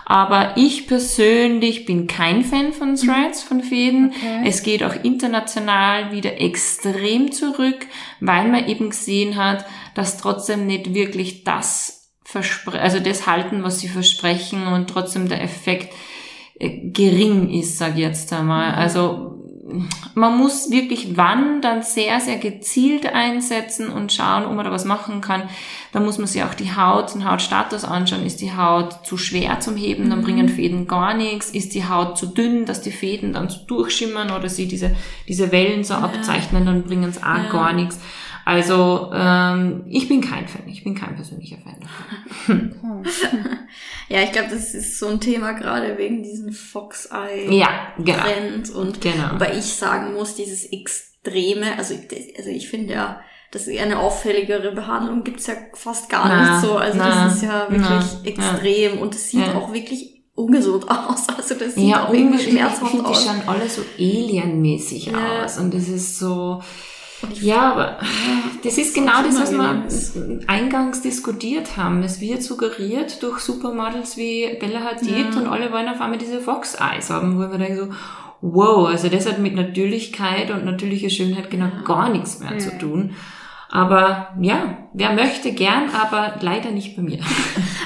Aber 0.10 0.54
ich 0.56 0.88
persönlich 0.88 1.84
bin 1.84 2.08
kein 2.08 2.46
Fan 2.46 2.72
von 2.72 2.96
Threads, 2.96 3.44
von 3.44 3.62
Fäden. 3.62 4.14
Okay. 4.16 4.44
Es 4.46 4.64
geht 4.64 4.82
auch 4.82 4.96
international 5.04 6.14
wieder 6.14 6.40
extrem 6.40 7.34
zurück, 7.34 7.86
weil 8.22 8.48
man 8.48 8.70
eben 8.70 8.92
gesehen 8.92 9.36
hat, 9.36 9.66
dass 9.96 10.18
trotzdem 10.18 10.66
nicht 10.66 10.94
wirklich 10.94 11.44
das 11.44 12.14
versprechen, 12.24 12.80
also 12.80 13.02
das 13.02 13.28
halten, 13.28 13.64
was 13.64 13.82
sie 13.82 13.90
versprechen 13.90 14.68
und 14.68 14.90
trotzdem 14.90 15.28
der 15.28 15.44
Effekt 15.44 15.94
äh, 16.58 16.90
gering 16.90 17.50
ist, 17.50 17.78
sag 17.78 17.96
ich 17.96 18.00
jetzt 18.04 18.32
einmal. 18.32 18.72
Mhm. 18.72 18.78
Also 18.78 19.37
man 20.14 20.38
muss 20.38 20.72
wirklich 20.72 21.18
wann 21.18 21.62
dann 21.62 21.84
sehr, 21.84 22.20
sehr 22.20 22.38
gezielt 22.38 23.06
einsetzen 23.06 23.90
und 23.90 24.14
schauen, 24.14 24.46
ob 24.46 24.54
man 24.54 24.66
da 24.66 24.72
was 24.72 24.86
machen 24.86 25.20
kann. 25.22 25.44
Da 25.92 26.00
muss 26.00 26.18
man 26.18 26.28
sich 26.28 26.44
auch 26.44 26.54
die 26.54 26.76
Haut, 26.76 27.14
den 27.14 27.30
Hautstatus 27.30 27.84
anschauen. 27.84 28.26
Ist 28.26 28.42
die 28.42 28.56
Haut 28.56 29.06
zu 29.06 29.18
schwer 29.18 29.60
zum 29.60 29.76
Heben, 29.76 30.10
dann 30.10 30.22
bringen 30.22 30.46
mhm. 30.46 30.52
Fäden 30.52 30.88
gar 30.88 31.14
nichts. 31.14 31.50
Ist 31.50 31.74
die 31.74 31.88
Haut 31.88 32.18
zu 32.18 32.28
dünn, 32.28 32.66
dass 32.66 32.82
die 32.82 32.92
Fäden 32.92 33.34
dann 33.34 33.50
so 33.50 33.60
durchschimmern 33.68 34.32
oder 34.32 34.48
sie 34.48 34.68
diese, 34.68 34.96
diese 35.28 35.52
Wellen 35.52 35.84
so 35.84 35.96
abzeichnen, 35.96 36.66
dann 36.66 36.84
bringen 36.84 37.10
es 37.10 37.18
auch 37.18 37.38
ja. 37.38 37.50
gar 37.52 37.74
nichts. 37.74 38.00
Also 38.48 39.12
ähm, 39.14 39.84
ich 39.90 40.08
bin 40.08 40.22
kein 40.22 40.48
Fan, 40.48 40.70
ich 40.70 40.82
bin 40.82 40.96
kein 40.96 41.18
persönlicher 41.18 41.58
Fan 41.58 41.76
ja, 44.08 44.22
ich 44.22 44.32
glaube, 44.32 44.48
das 44.52 44.74
ist 44.74 44.98
so 45.00 45.08
ein 45.08 45.20
Thema 45.20 45.52
gerade 45.52 45.98
wegen 45.98 46.24
diesem 46.24 46.54
Fox 46.54 47.10
Eye 47.12 47.54
ja, 47.54 47.68
genau. 47.98 48.20
Trend 48.20 48.70
und 48.70 49.02
genau. 49.02 49.34
wobei 49.34 49.58
ich 49.58 49.66
sagen 49.66 50.14
muss, 50.14 50.36
dieses 50.36 50.64
Extreme, 50.72 51.78
also, 51.78 51.94
also 52.38 52.50
ich 52.50 52.70
finde 52.70 52.94
ja, 52.94 53.20
dass 53.52 53.68
eine 53.68 54.00
auffälligere 54.00 54.72
Behandlung 54.72 55.26
gibt's 55.26 55.48
ja 55.48 55.56
fast 55.74 56.10
gar 56.10 56.30
na, 56.30 56.52
nicht 56.52 56.66
so. 56.66 56.78
Also 56.78 56.98
na, 56.98 57.26
das 57.26 57.36
ist 57.36 57.44
ja 57.44 57.70
wirklich 57.70 57.90
na, 57.90 58.30
extrem 58.30 58.96
ja. 58.96 59.02
und 59.02 59.14
es 59.14 59.30
sieht 59.30 59.46
ja. 59.46 59.56
auch 59.56 59.74
wirklich 59.74 60.24
ungesund 60.36 60.86
aus. 60.90 61.28
Also 61.36 61.56
das 61.56 61.76
sieht 61.76 61.90
ja, 61.90 62.06
auch 62.06 62.14
irgendwie 62.14 62.40
schmerzhaft 62.40 62.96
aus. 62.96 63.20
Die 63.20 63.28
schauen 63.28 63.42
alle 63.46 63.68
so 63.68 63.82
alienmäßig 64.00 65.08
ja. 65.08 65.44
aus 65.44 65.58
und 65.58 65.74
das 65.74 65.90
ist 65.90 66.18
so 66.18 66.62
ja, 67.34 67.72
aber 67.72 67.98
das 68.64 68.78
ist 68.78 68.96
genau 68.96 69.24
das, 69.24 69.40
was 69.40 69.52
wir 69.52 70.40
eingangs 70.48 71.02
diskutiert 71.02 71.78
haben. 71.78 72.04
Es 72.04 72.22
wird 72.22 72.44
suggeriert 72.44 73.22
durch 73.24 73.40
Supermodels 73.40 74.18
wie 74.18 74.58
Bella 74.60 74.82
Hadid 74.82 75.34
ja. 75.34 75.40
und 75.40 75.48
alle 75.48 75.72
wollen 75.72 75.90
auf 75.90 76.02
einmal 76.02 76.20
diese 76.20 76.40
Fox 76.40 76.76
Eyes 76.76 77.10
haben, 77.10 77.38
wo 77.38 77.52
wir 77.52 77.58
denken 77.58 77.78
so, 77.78 77.90
wow, 78.42 78.88
also 78.88 79.10
das 79.10 79.28
hat 79.28 79.40
mit 79.40 79.56
Natürlichkeit 79.56 80.52
und 80.52 80.66
natürlicher 80.66 81.10
Schönheit 81.10 81.50
genau 81.50 81.70
gar 81.84 82.10
nichts 82.10 82.40
mehr 82.40 82.54
ja. 82.54 82.60
zu 82.60 82.78
tun. 82.78 83.16
Aber 83.70 84.30
ja, 84.40 84.78
wer 84.94 85.12
möchte 85.12 85.52
gern, 85.52 85.90
aber 85.90 86.36
leider 86.42 86.72
nicht 86.72 86.96
bei 86.96 87.02
mir. 87.02 87.20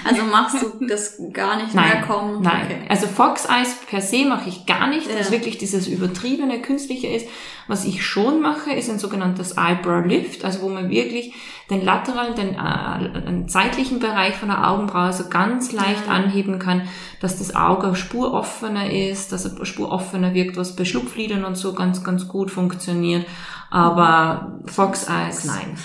Also 0.04 0.24
machst 0.24 0.60
du 0.60 0.88
das 0.88 1.22
gar 1.32 1.58
nicht 1.58 1.76
nein, 1.76 1.90
mehr 1.90 2.02
kommen? 2.02 2.42
Nein, 2.42 2.66
okay. 2.66 2.86
also 2.90 3.06
Fox 3.06 3.46
Eyes 3.46 3.76
per 3.88 4.02
se 4.02 4.26
mache 4.26 4.50
ich 4.50 4.66
gar 4.66 4.88
nicht, 4.88 5.08
ja. 5.08 5.16
das 5.16 5.30
wirklich 5.30 5.60
dieses 5.60 5.88
übertriebene, 5.88 6.60
künstliche 6.60 7.06
ist. 7.06 7.28
Was 7.68 7.86
ich 7.86 8.04
schon 8.04 8.42
mache, 8.42 8.72
ist 8.72 8.90
ein 8.90 8.98
sogenanntes 8.98 9.58
Eyebrow 9.58 10.04
Lift, 10.04 10.44
also 10.44 10.64
wo 10.64 10.70
man 10.70 10.90
wirklich 10.90 11.36
den 11.70 11.86
lateralen, 11.86 12.36
den, 12.36 12.56
äh, 12.56 13.22
den 13.22 13.48
zeitlichen 13.48 14.00
Bereich 14.00 14.36
von 14.36 14.50
der 14.50 14.68
Augenbraue 14.70 15.14
so 15.14 15.30
ganz 15.30 15.72
leicht 15.72 16.08
ja. 16.08 16.14
anheben 16.14 16.58
kann, 16.58 16.88
dass 17.20 17.38
das 17.38 17.56
Auge 17.56 17.96
spuroffener 17.96 18.92
ist, 18.92 19.32
dass 19.32 19.46
es 19.46 19.68
spuroffener 19.68 20.34
wirkt, 20.34 20.58
was 20.58 20.76
bei 20.76 20.84
Schlupflidern 20.84 21.46
und 21.46 21.56
so 21.56 21.74
ganz, 21.74 22.04
ganz 22.04 22.28
gut 22.28 22.50
funktioniert. 22.50 23.26
Aber 23.72 24.60
Fox 24.66 25.08
Eyes, 25.10 25.46
nein. 25.46 25.78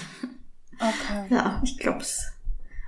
Okay. 0.79 1.27
Ja, 1.31 1.63
ich 1.65 1.79
glaube 1.79 2.01
es 2.01 2.33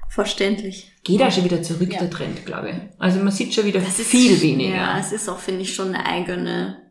verständlich. 0.09 0.93
Geht 1.05 1.23
auch 1.23 1.31
schon 1.31 1.45
wieder 1.45 1.63
zurück, 1.63 1.93
ja. 1.93 2.01
der 2.01 2.11
Trend, 2.11 2.45
glaube 2.45 2.71
ich. 2.71 2.77
Also 2.99 3.21
man 3.21 3.33
sieht 3.33 3.55
schon 3.55 3.65
wieder 3.65 3.81
das 3.81 3.95
viel 3.95 4.33
ist, 4.33 4.43
weniger. 4.43 4.75
Ja, 4.75 4.99
es 4.99 5.13
ist 5.13 5.29
auch, 5.29 5.39
finde 5.39 5.63
ich, 5.63 5.75
schon 5.75 5.95
eine 5.95 6.05
eigene 6.05 6.83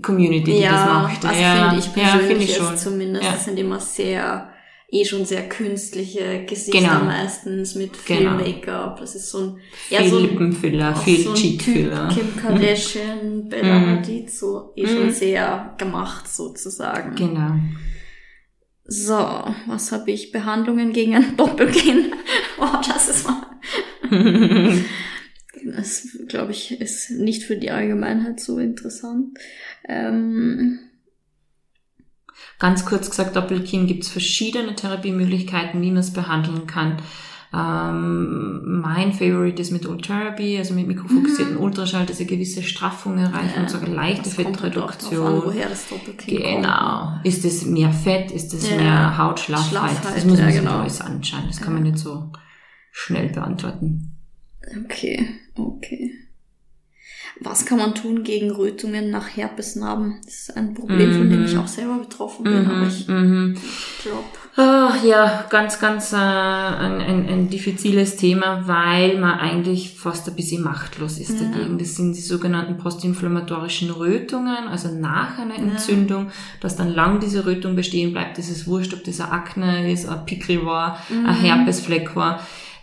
Community, 0.00 0.52
die 0.52 0.58
ja, 0.60 0.70
das 0.70 0.86
macht. 0.86 1.24
Also 1.24 1.40
ja, 1.40 1.68
finde 1.68 1.84
ich 1.84 1.92
persönlich 1.92 2.22
ja, 2.22 2.28
find 2.28 2.42
ich 2.42 2.56
schon. 2.56 2.76
zumindest. 2.78 3.24
Ja. 3.24 3.32
Das 3.32 3.44
sind 3.44 3.58
immer 3.58 3.80
sehr, 3.80 4.51
eh 4.92 5.04
schon 5.06 5.24
sehr 5.24 5.48
künstliche 5.48 6.44
Gesichter 6.44 6.78
genau. 6.78 7.04
meistens 7.04 7.74
mit 7.74 7.96
viel 7.96 8.18
genau. 8.18 8.36
Make-up. 8.36 9.00
Das 9.00 9.14
ist 9.14 9.30
so 9.30 9.38
ein, 9.38 9.56
ja, 9.88 10.00
viel 10.00 10.10
so 10.10 10.16
ein, 10.18 10.22
Lippenfüller, 10.24 10.94
viel 10.94 11.24
so 11.24 11.34
Cheekfüller. 11.34 12.08
Kim 12.08 12.36
Kardashian, 12.36 13.48
Bella 13.48 13.78
mhm. 13.78 13.86
Hadid, 13.86 14.30
so 14.30 14.72
eh 14.76 14.86
schon 14.86 15.06
mhm. 15.06 15.10
sehr 15.10 15.74
gemacht 15.78 16.28
sozusagen. 16.28 17.14
Genau. 17.14 17.54
So, 18.84 19.14
was 19.66 19.92
habe 19.92 20.10
ich? 20.10 20.30
Behandlungen 20.30 20.92
gegen 20.92 21.14
ein 21.14 21.36
Doppelkinn. 21.38 22.12
oh, 22.60 22.76
das 22.86 23.08
ist 23.08 23.26
mal. 23.26 23.46
das, 25.74 26.18
glaube 26.28 26.52
ich, 26.52 26.78
ist 26.78 27.10
nicht 27.12 27.44
für 27.44 27.56
die 27.56 27.70
Allgemeinheit 27.70 28.40
so 28.40 28.58
interessant. 28.58 29.38
Ähm, 29.88 30.80
Ganz 32.62 32.84
kurz 32.84 33.10
gesagt, 33.10 33.34
Doppelkinn 33.34 33.88
gibt 33.88 34.04
es 34.04 34.08
verschiedene 34.08 34.76
Therapiemöglichkeiten, 34.76 35.82
wie 35.82 35.90
man 35.90 35.98
es 35.98 36.12
behandeln 36.12 36.68
kann. 36.68 36.98
Ähm, 37.52 38.80
mein 38.80 39.12
Favorite 39.12 39.60
ist 39.60 39.72
mit 39.72 39.84
Ultherapy, 39.84 40.56
also 40.58 40.72
mit 40.72 40.86
mikrofokussierten 40.86 41.56
mhm. 41.56 41.60
Ultraschall, 41.60 42.06
dass 42.06 42.20
eine 42.20 42.26
gewisse 42.26 42.62
Straffung 42.62 43.18
erreicht 43.18 43.56
ja, 43.56 43.62
und 43.62 43.68
so 43.68 43.78
eine 43.78 43.92
leichte 43.92 44.30
Fettreduktion. 44.30 45.26
Halt 45.26 45.34
an, 45.34 45.42
woher 45.44 45.68
das 45.70 45.86
genau. 46.24 47.14
Kommt. 47.14 47.26
Ist 47.26 47.44
es 47.44 47.66
mehr 47.66 47.90
Fett? 47.90 48.30
Ist 48.30 48.54
es 48.54 48.70
ja. 48.70 48.76
mehr 48.76 49.18
Hautschlaffheit? 49.18 49.68
Schlaffheit, 49.68 50.16
das 50.18 50.24
muss 50.24 50.38
man 50.38 50.48
ja, 50.48 50.60
genau. 50.60 50.70
sich 50.70 50.80
alles 50.82 51.00
anschauen. 51.00 51.44
Das 51.48 51.60
kann 51.60 51.74
man 51.74 51.82
nicht 51.82 51.98
so 51.98 52.30
schnell 52.92 53.28
beantworten. 53.30 54.16
Okay, 54.84 55.28
okay. 55.56 56.12
Was 57.40 57.64
kann 57.64 57.78
man 57.78 57.94
tun 57.94 58.22
gegen 58.22 58.50
Rötungen 58.50 59.10
nach 59.10 59.28
Herpesnarben? 59.36 60.20
Das 60.24 60.34
ist 60.34 60.56
ein 60.56 60.74
Problem, 60.74 61.10
mm 61.10 61.12
-hmm. 61.12 61.18
von 61.18 61.30
dem 61.30 61.44
ich 61.44 61.54
mhm. 61.54 61.60
auch 61.60 61.68
selber 61.68 61.98
betroffen 61.98 62.44
bin, 62.44 62.62
mm 62.62 62.66
-hmm. 62.66 62.76
aber 62.76 62.86
ich 62.86 63.08
mm 63.08 63.12
-hmm. 63.12 63.58
glaube. 64.02 64.24
Ach, 64.54 65.02
ja, 65.02 65.46
ganz, 65.48 65.80
ganz 65.80 66.12
äh, 66.12 66.16
ein, 66.16 67.00
ein, 67.00 67.28
ein 67.28 67.48
diffiziles 67.48 68.16
Thema, 68.16 68.68
weil 68.68 69.18
man 69.18 69.38
eigentlich 69.38 69.94
fast 69.96 70.28
ein 70.28 70.36
bisschen 70.36 70.62
machtlos 70.62 71.18
ist 71.18 71.40
ja. 71.40 71.46
dagegen. 71.46 71.78
Das 71.78 71.96
sind 71.96 72.14
die 72.14 72.20
sogenannten 72.20 72.76
postinflammatorischen 72.76 73.90
Rötungen, 73.90 74.68
also 74.68 74.88
nach 74.88 75.38
einer 75.38 75.56
Entzündung, 75.56 76.26
ja. 76.26 76.32
dass 76.60 76.76
dann 76.76 76.94
lang 76.94 77.18
diese 77.18 77.46
Rötung 77.46 77.76
bestehen 77.76 78.12
bleibt. 78.12 78.36
Das 78.36 78.50
ist 78.50 78.66
wurscht, 78.66 78.92
ob 78.92 79.04
das 79.04 79.20
eine 79.20 79.32
Akne 79.32 79.90
ist, 79.90 80.06
ein 80.06 80.26
Pickel 80.26 80.66
war, 80.66 80.98
ein 81.08 81.22
mhm. 81.22 81.40
Herpesfleck 81.40 82.14
war 82.14 82.40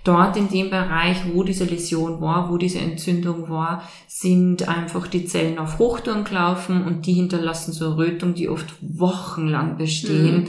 dort 0.09 0.37
in 0.37 0.49
dem 0.49 0.71
Bereich, 0.71 1.17
wo 1.31 1.43
diese 1.43 1.65
Läsion 1.65 2.19
war, 2.19 2.49
wo 2.49 2.57
diese 2.57 2.79
Entzündung 2.79 3.47
war, 3.47 3.87
sind 4.07 4.67
einfach 4.67 5.05
die 5.05 5.25
Zellen 5.25 5.59
auf 5.59 5.77
Hochtouren 5.77 6.23
gelaufen 6.23 6.83
und 6.83 7.05
die 7.05 7.13
hinterlassen 7.13 7.73
so 7.73 7.93
Rötung, 7.93 8.33
die 8.33 8.49
oft 8.49 8.73
wochenlang 8.81 9.77
bestehen. 9.77 10.43
Mhm 10.43 10.47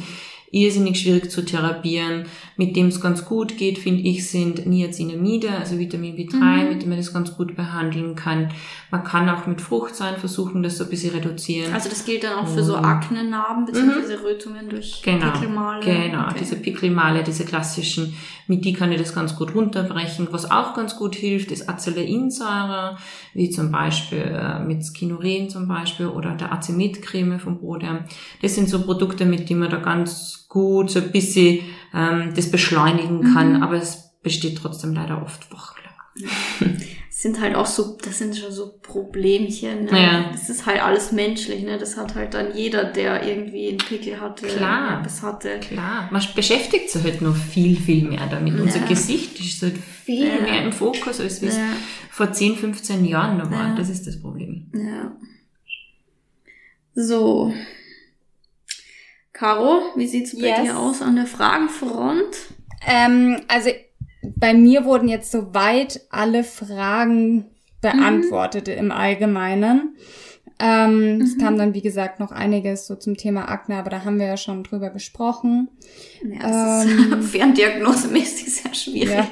irrsinnig 0.53 0.99
schwierig 0.99 1.31
zu 1.31 1.45
therapieren. 1.45 2.25
Mit 2.61 2.77
dem 2.77 2.89
es 2.89 3.01
ganz 3.01 3.25
gut 3.25 3.57
geht, 3.57 3.79
finde 3.79 4.03
ich, 4.03 4.29
sind 4.29 4.67
Niacinamide, 4.67 5.49
also 5.49 5.79
Vitamin 5.79 6.15
B3, 6.15 6.35
mhm. 6.35 6.69
mit 6.69 6.83
dem 6.83 6.91
man 6.91 6.99
das 6.99 7.11
ganz 7.11 7.35
gut 7.35 7.57
behandeln 7.57 8.15
kann. 8.15 8.51
Man 8.91 9.03
kann 9.03 9.31
auch 9.31 9.47
mit 9.47 9.63
Fruchtsäuren 9.63 10.19
versuchen, 10.19 10.63
das 10.63 10.77
so 10.77 10.85
ein 10.85 10.91
bisschen 10.91 11.15
reduzieren. 11.15 11.73
Also 11.73 11.89
das 11.89 12.05
gilt 12.05 12.23
dann 12.23 12.35
auch 12.35 12.47
für 12.47 12.63
so 12.63 12.77
Aknenarben 12.77 13.65
bzw. 13.65 14.15
Mhm. 14.15 14.23
Rötungen 14.23 14.69
durch 14.69 15.01
genau, 15.03 15.31
Pickelmale. 15.31 15.83
Genau, 15.83 16.25
okay. 16.25 16.37
diese 16.39 16.57
Pickelmale, 16.57 17.23
diese 17.23 17.47
klassischen, 17.47 18.15
mit 18.47 18.63
die 18.63 18.75
kann 18.75 18.93
ich 18.93 19.01
das 19.01 19.15
ganz 19.15 19.37
gut 19.37 19.55
runterbrechen. 19.55 20.29
Was 20.31 20.51
auch 20.51 20.75
ganz 20.75 20.97
gut 20.97 21.15
hilft, 21.15 21.53
ist 21.53 21.67
Acetyleinsäure, 21.67 22.99
wie 23.33 23.49
zum 23.49 23.73
Beispiel 23.73 24.19
äh, 24.19 24.59
mit 24.59 24.85
Skinuren 24.85 25.49
zum 25.49 25.67
Beispiel 25.67 26.09
oder 26.09 26.35
der 26.35 26.53
Acemet-Creme 26.53 27.39
vom 27.39 27.59
Bodium. 27.59 28.01
Das 28.43 28.55
sind 28.55 28.69
so 28.69 28.83
Produkte, 28.83 29.25
mit 29.25 29.49
denen 29.49 29.61
man 29.61 29.71
da 29.71 29.79
ganz 29.79 30.47
gut 30.51 30.91
so 30.91 30.99
ein 30.99 31.13
bisschen 31.13 31.61
ähm, 31.95 32.33
das 32.35 32.51
beschleunigen 32.51 33.35
kann, 33.35 33.57
mhm. 33.57 33.63
aber 33.63 33.77
es 33.77 34.11
besteht 34.23 34.59
trotzdem 34.59 34.95
leider 34.95 35.23
oft 35.23 35.51
wochenlang. 35.53 36.81
sind 37.21 37.39
halt 37.39 37.55
auch 37.55 37.67
so, 37.67 37.99
das 38.03 38.19
sind 38.19 38.35
schon 38.35 38.51
so 38.51 38.79
Problemchen. 38.81 39.85
Ne? 39.85 39.91
Ja. 40.03 40.31
Das 40.33 40.49
ist 40.49 40.65
halt 40.65 40.83
alles 40.83 41.13
menschlich, 41.13 41.63
ne? 41.63 41.77
Das 41.77 41.99
hat 41.99 42.15
halt 42.15 42.33
dann 42.33 42.57
jeder, 42.57 42.85
der 42.85 43.27
irgendwie 43.29 43.69
einen 43.69 43.79
Pickel 43.79 44.19
hatte, 44.19 44.47
Klar. 44.47 44.91
Herpes 44.91 45.23
hatte. 45.23 45.61
Klar, 45.61 46.09
man 46.11 46.23
beschäftigt 46.35 46.89
sich 46.89 47.03
halt 47.03 47.21
noch 47.21 47.37
viel, 47.37 47.77
viel 47.77 48.09
mehr 48.09 48.27
damit. 48.31 48.55
Ja. 48.55 48.63
Unser 48.63 48.81
Gesicht 48.81 49.39
ist 49.39 49.61
halt 49.63 49.77
viel 49.77 50.29
Ja. 50.29 50.41
mehr 50.41 50.65
im 50.65 50.73
Fokus, 50.73 51.21
als 51.21 51.43
wie 51.43 51.47
es 51.47 51.59
vor 52.11 52.33
10, 52.33 52.57
15 52.57 53.05
Jahren 53.05 53.37
noch 53.37 53.51
war. 53.51 53.69
Ja. 53.69 53.75
Das 53.75 53.91
ist 53.91 54.07
das 54.07 54.19
Problem. 54.19 54.71
Ja. 54.73 55.13
So. 56.95 57.53
Caro, 59.41 59.81
wie 59.97 60.07
sieht's 60.07 60.39
bei 60.39 60.49
Yes. 60.49 60.61
dir 60.63 60.79
aus 60.79 61.01
an 61.01 61.17
der 61.17 61.25
Fragenfront? 61.27 62.37
Ähm, 62.87 63.41
also 63.49 63.71
bei 64.37 64.53
mir 64.53 64.85
wurden 64.85 65.09
jetzt 65.09 65.31
soweit 65.33 66.03
alle 66.11 66.45
Fragen 66.45 67.47
beantwortet 67.81 68.69
im 68.69 68.93
Allgemeinen. 68.93 69.97
Ähm, 70.59 71.23
Es 71.23 71.39
kam 71.39 71.57
dann, 71.57 71.73
wie 71.73 71.81
gesagt, 71.81 72.21
noch 72.21 72.33
einiges 72.33 72.87
so 72.87 72.97
zum 72.97 73.17
Thema 73.17 73.49
Akne, 73.49 73.77
aber 73.77 73.89
da 73.89 74.05
haben 74.05 74.19
wir 74.19 74.27
ja 74.27 74.37
schon 74.37 74.63
drüber 74.63 74.91
gesprochen. 74.91 75.69
Ja, 76.23 76.83
es 76.83 76.87
Ähm. 76.87 77.13
ist 77.21 77.31
ferndiagnosemäßig 77.31 78.55
sehr 78.55 78.75
schwierig. 78.75 79.09
Ja. 79.11 79.27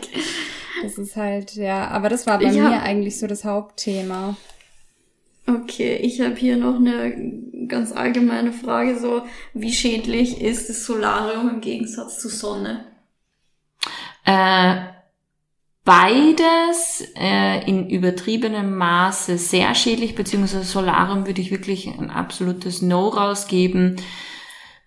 Das 0.82 0.96
ist 0.96 1.16
halt, 1.16 1.54
ja, 1.56 1.88
aber 1.88 2.08
das 2.08 2.26
war 2.26 2.38
bei 2.38 2.46
Ich 2.46 2.52
mir 2.54 2.70
hab- 2.74 2.82
eigentlich 2.82 3.18
so 3.18 3.26
das 3.26 3.44
Hauptthema. 3.44 4.38
Okay, 5.46 5.96
ich 5.96 6.20
habe 6.22 6.34
hier 6.36 6.56
noch 6.56 6.76
eine 6.76 7.14
ganz 7.68 7.92
allgemeine 7.92 8.52
Frage, 8.52 8.98
so 8.98 9.22
wie 9.54 9.72
schädlich 9.72 10.40
ist 10.40 10.68
das 10.68 10.84
Solarium 10.84 11.48
im 11.48 11.60
Gegensatz 11.60 12.18
zur 12.18 12.30
Sonne? 12.30 12.84
Äh, 14.24 14.76
beides 15.84 17.02
äh, 17.16 17.66
in 17.68 17.88
übertriebenem 17.88 18.76
Maße 18.76 19.38
sehr 19.38 19.74
schädlich, 19.74 20.14
beziehungsweise 20.14 20.64
Solarium 20.64 21.26
würde 21.26 21.40
ich 21.40 21.50
wirklich 21.50 21.86
ein 21.86 22.10
absolutes 22.10 22.82
No 22.82 23.08
rausgeben, 23.08 23.96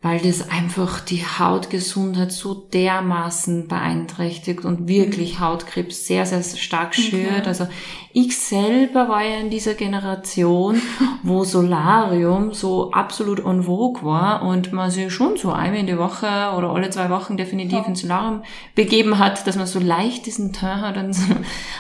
weil 0.03 0.19
das 0.19 0.49
einfach 0.49 0.99
die 0.99 1.23
Hautgesundheit 1.23 2.31
so 2.31 2.55
dermaßen 2.55 3.67
beeinträchtigt 3.67 4.65
und 4.65 4.87
wirklich 4.87 5.39
Hautkrebs 5.39 6.07
sehr, 6.07 6.25
sehr 6.25 6.41
stark 6.41 6.95
schürt. 6.95 7.47
Also 7.47 7.67
ich 8.11 8.37
selber 8.37 9.07
war 9.07 9.23
ja 9.23 9.37
in 9.37 9.51
dieser 9.51 9.75
Generation, 9.75 10.81
wo 11.23 11.43
Solarium 11.43 12.51
so 12.51 12.91
absolut 12.91 13.45
en 13.45 13.63
vogue 13.63 14.03
war 14.03 14.41
und 14.41 14.73
man 14.73 14.89
sich 14.89 15.13
schon 15.13 15.37
so 15.37 15.51
einmal 15.51 15.81
in 15.81 15.87
die 15.87 15.97
Woche 15.99 16.25
oder 16.57 16.71
alle 16.71 16.89
zwei 16.89 17.11
Wochen 17.11 17.37
definitiv 17.37 17.87
ins 17.87 18.01
Solarium 18.01 18.41
begeben 18.73 19.19
hat, 19.19 19.45
dass 19.45 19.55
man 19.55 19.67
so 19.67 19.79
leicht 19.79 20.25
diesen 20.25 20.51
Teint 20.51 20.81
hat 20.81 20.97
und 20.97 21.13
so. 21.13 21.31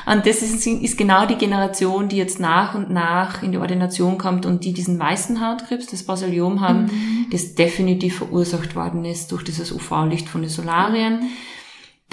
Und 0.05 0.25
das 0.25 0.41
ist, 0.41 0.65
ist 0.65 0.97
genau 0.97 1.25
die 1.25 1.35
Generation, 1.35 2.07
die 2.07 2.17
jetzt 2.17 2.39
nach 2.39 2.75
und 2.75 2.91
nach 2.91 3.41
in 3.41 3.51
die 3.51 3.57
Ordination 3.57 4.17
kommt 4.17 4.45
und 4.45 4.63
die 4.63 4.73
diesen 4.73 4.99
weißen 4.99 5.45
Hautkrebs, 5.45 5.87
das 5.87 6.03
Basiliom 6.03 6.61
haben, 6.61 7.27
das 7.31 7.55
definitiv 7.55 8.10
verursacht 8.11 8.75
worden 8.75 9.05
ist 9.05 9.31
durch 9.31 9.43
dieses 9.43 9.71
UV-Licht 9.71 10.29
von 10.29 10.41
den 10.41 10.49
Solarien. 10.49 11.31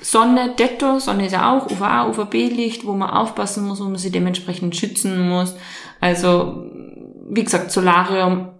Sonne, 0.01 0.55
Detto, 0.57 0.99
Sonne 0.99 1.27
ist 1.27 1.33
ja 1.33 1.53
auch 1.53 1.71
UVA, 1.71 2.09
UVB-Licht, 2.09 2.87
wo 2.87 2.93
man 2.93 3.11
aufpassen 3.11 3.67
muss, 3.67 3.81
wo 3.81 3.85
man 3.85 3.97
sich 3.97 4.13
dementsprechend 4.13 4.77
schützen 4.77 5.29
muss. 5.29 5.55
Also, 6.01 6.65
wie 7.29 7.45
gesagt, 7.45 7.73
Solarium 7.73 8.51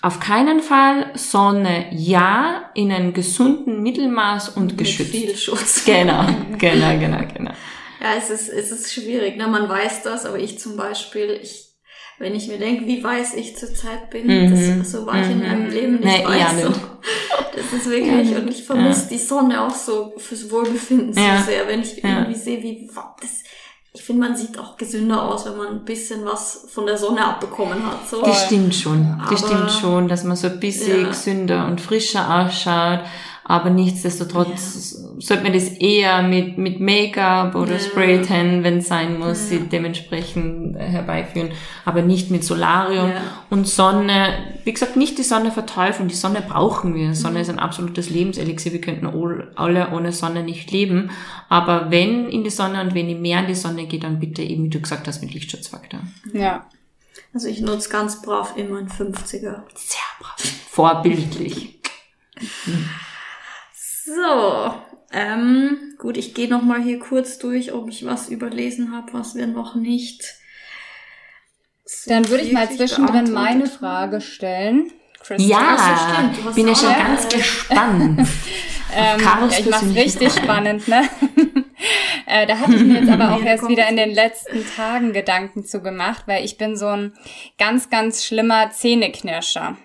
auf 0.00 0.20
keinen 0.20 0.60
Fall, 0.60 1.10
Sonne 1.14 1.86
ja, 1.92 2.70
in 2.74 2.92
einem 2.92 3.12
gesunden 3.12 3.82
Mittelmaß 3.82 4.50
und 4.50 4.78
geschützt. 4.78 5.12
Mit 5.12 5.22
viel 5.22 5.36
Schutz. 5.36 5.84
Genau, 5.84 6.24
genau, 6.58 6.98
genau, 6.98 7.20
genau. 7.34 7.52
Ja, 8.00 8.14
es 8.16 8.30
ist, 8.30 8.48
es 8.48 8.70
ist 8.70 8.92
schwierig, 8.92 9.36
ne? 9.36 9.48
Man 9.48 9.68
weiß 9.68 10.02
das, 10.04 10.24
aber 10.24 10.38
ich 10.38 10.60
zum 10.60 10.76
Beispiel, 10.76 11.40
ich, 11.42 11.67
wenn 12.18 12.34
ich 12.34 12.48
mir 12.48 12.58
denke, 12.58 12.86
wie 12.86 13.02
weiß 13.02 13.34
ich 13.34 13.56
zurzeit 13.56 14.10
bin, 14.10 14.26
Mhm. 14.26 14.78
das, 14.80 14.90
so 14.92 15.06
war 15.06 15.20
ich 15.20 15.30
in 15.30 15.38
Mhm. 15.38 15.46
meinem 15.46 15.70
Leben 15.70 15.92
nicht 16.00 16.04
Nee, 16.04 16.24
weiß. 16.24 16.40
ja, 16.40 16.48
so. 16.62 16.68
nicht. 16.68 16.80
Das 17.54 17.72
ist 17.80 17.90
wirklich, 17.90 18.36
und 18.36 18.48
ich 18.48 18.64
vermisse 18.64 19.08
die 19.08 19.18
Sonne 19.18 19.62
auch 19.62 19.74
so 19.74 20.12
fürs 20.16 20.50
Wohlbefinden 20.50 21.12
so 21.12 21.20
Ja. 21.20 21.42
sehr, 21.42 21.66
wenn 21.68 21.80
ich 21.82 21.96
Ja. 22.02 22.20
irgendwie 22.20 22.38
sehe, 22.38 22.62
wie, 22.62 22.88
das, 23.20 23.30
ich 23.94 24.02
finde, 24.04 24.28
man 24.28 24.36
sieht 24.36 24.58
auch 24.58 24.76
gesünder 24.76 25.22
aus, 25.22 25.44
wenn 25.46 25.56
man 25.56 25.68
ein 25.68 25.84
bisschen 25.84 26.24
was 26.24 26.66
von 26.72 26.86
der 26.86 26.96
Sonne 26.98 27.24
abbekommen 27.24 27.84
hat, 27.84 28.08
so. 28.08 28.20
Das 28.22 28.46
stimmt 28.46 28.74
schon. 28.74 29.20
Das 29.30 29.42
Aber- 29.42 29.48
stimmt 29.54 29.70
schon, 29.72 30.08
dass 30.08 30.24
man 30.24 30.36
so 30.36 30.46
ein 30.48 30.60
bisschen 30.60 31.02
Ja. 31.02 31.08
gesünder 31.08 31.66
und 31.66 31.80
frischer 31.80 32.32
ausschaut. 32.46 33.00
Aber 33.50 33.70
nichtsdestotrotz 33.70 34.90
sollte 35.20 35.42
man 35.42 35.54
das 35.54 35.68
eher 35.68 36.22
mit, 36.22 36.58
mit 36.58 36.80
Make-up 36.80 37.54
oder 37.54 37.72
Ja. 37.72 37.78
Spray-Tan, 37.78 38.62
wenn 38.62 38.78
es 38.78 38.88
sein 38.88 39.18
muss, 39.18 39.48
sie 39.48 39.60
dementsprechend 39.60 40.76
äh, 40.76 40.80
herbeiführen. 40.80 41.52
Aber 41.86 42.02
nicht 42.02 42.30
mit 42.30 42.44
Solarium 42.44 43.08
Ja. 43.10 43.22
und 43.48 43.66
Sonne. 43.66 44.34
Wie 44.64 44.72
gesagt, 44.74 44.96
nicht 44.98 45.16
die 45.16 45.22
Sonne 45.22 45.50
verteufeln. 45.50 46.08
Die 46.10 46.14
Sonne 46.14 46.42
brauchen 46.46 46.94
wir. 46.94 47.08
Mhm. 47.08 47.14
Sonne 47.14 47.40
ist 47.40 47.48
ein 47.48 47.58
absolutes 47.58 48.10
Lebenselixier. 48.10 48.72
Wir 48.74 48.82
könnten 48.82 49.06
all- 49.06 49.50
alle 49.56 49.92
ohne 49.92 50.12
Sonne 50.12 50.42
nicht 50.42 50.70
leben. 50.70 51.10
Aber 51.48 51.90
wenn 51.90 52.28
in 52.28 52.44
die 52.44 52.50
Sonne 52.50 52.82
und 52.82 52.94
wenn 52.94 53.08
ihr 53.08 53.16
mehr 53.16 53.40
in 53.40 53.46
die 53.46 53.54
Sonne 53.54 53.86
geht, 53.86 54.04
dann 54.04 54.20
bitte 54.20 54.42
eben, 54.42 54.64
wie 54.64 54.68
du 54.68 54.80
gesagt 54.80 55.08
hast, 55.08 55.22
mit 55.22 55.32
Lichtschutzfaktor. 55.32 56.00
Ja. 56.34 56.66
Also 57.32 57.48
ich 57.48 57.62
nutze 57.62 57.88
ganz 57.88 58.20
brav 58.20 58.58
immer 58.58 58.76
einen 58.78 58.90
50er. 58.90 59.62
Sehr 59.74 60.02
brav. 60.20 60.36
Vorbildlich. 60.70 61.78
So, 64.14 64.74
ähm, 65.12 65.94
gut, 65.98 66.16
ich 66.16 66.34
gehe 66.34 66.48
noch 66.48 66.62
mal 66.62 66.80
hier 66.82 66.98
kurz 66.98 67.38
durch, 67.38 67.72
ob 67.72 67.88
ich 67.88 68.06
was 68.06 68.28
überlesen 68.28 68.94
habe, 68.96 69.12
was 69.12 69.34
wir 69.34 69.46
noch 69.46 69.74
nicht. 69.74 70.22
so 71.84 72.10
Dann 72.10 72.28
würde 72.28 72.44
ich 72.44 72.52
mal 72.52 72.70
zwischendrin 72.70 73.32
meine 73.32 73.66
Frage 73.66 74.20
stellen. 74.20 74.92
Christian. 75.20 75.50
Ja, 75.50 75.76
Ach 75.76 75.98
so, 75.98 76.14
stimmt, 76.14 76.38
du 76.38 76.44
hast 76.48 76.54
bin 76.54 76.68
ja 76.68 76.74
schon 76.74 76.90
Ja. 76.90 76.98
ganz 76.98 77.28
gespannt. 77.28 78.28
Ähm, 78.90 79.20
ja, 79.20 79.46
ich 79.50 79.68
persönlichen 79.68 79.98
richtig 79.98 80.32
spannend, 80.42 80.88
ne? 80.88 81.02
äh, 82.26 82.46
da 82.46 82.58
hatte 82.58 82.74
ich 82.74 82.82
mir 82.84 83.00
jetzt 83.00 83.10
aber 83.10 83.34
auch 83.34 83.40
Ja, 83.42 83.48
erst 83.48 83.68
wieder 83.68 83.86
in 83.86 83.98
den 83.98 84.14
letzten 84.14 84.64
Tagen 84.66 85.12
Gedanken 85.12 85.62
zu 85.66 85.82
gemacht, 85.82 86.22
weil 86.24 86.42
ich 86.42 86.56
bin 86.56 86.74
so 86.74 86.86
ein 86.86 87.12
ganz, 87.58 87.90
ganz 87.90 88.24
schlimmer 88.24 88.70
Zähneknirscher. 88.70 89.76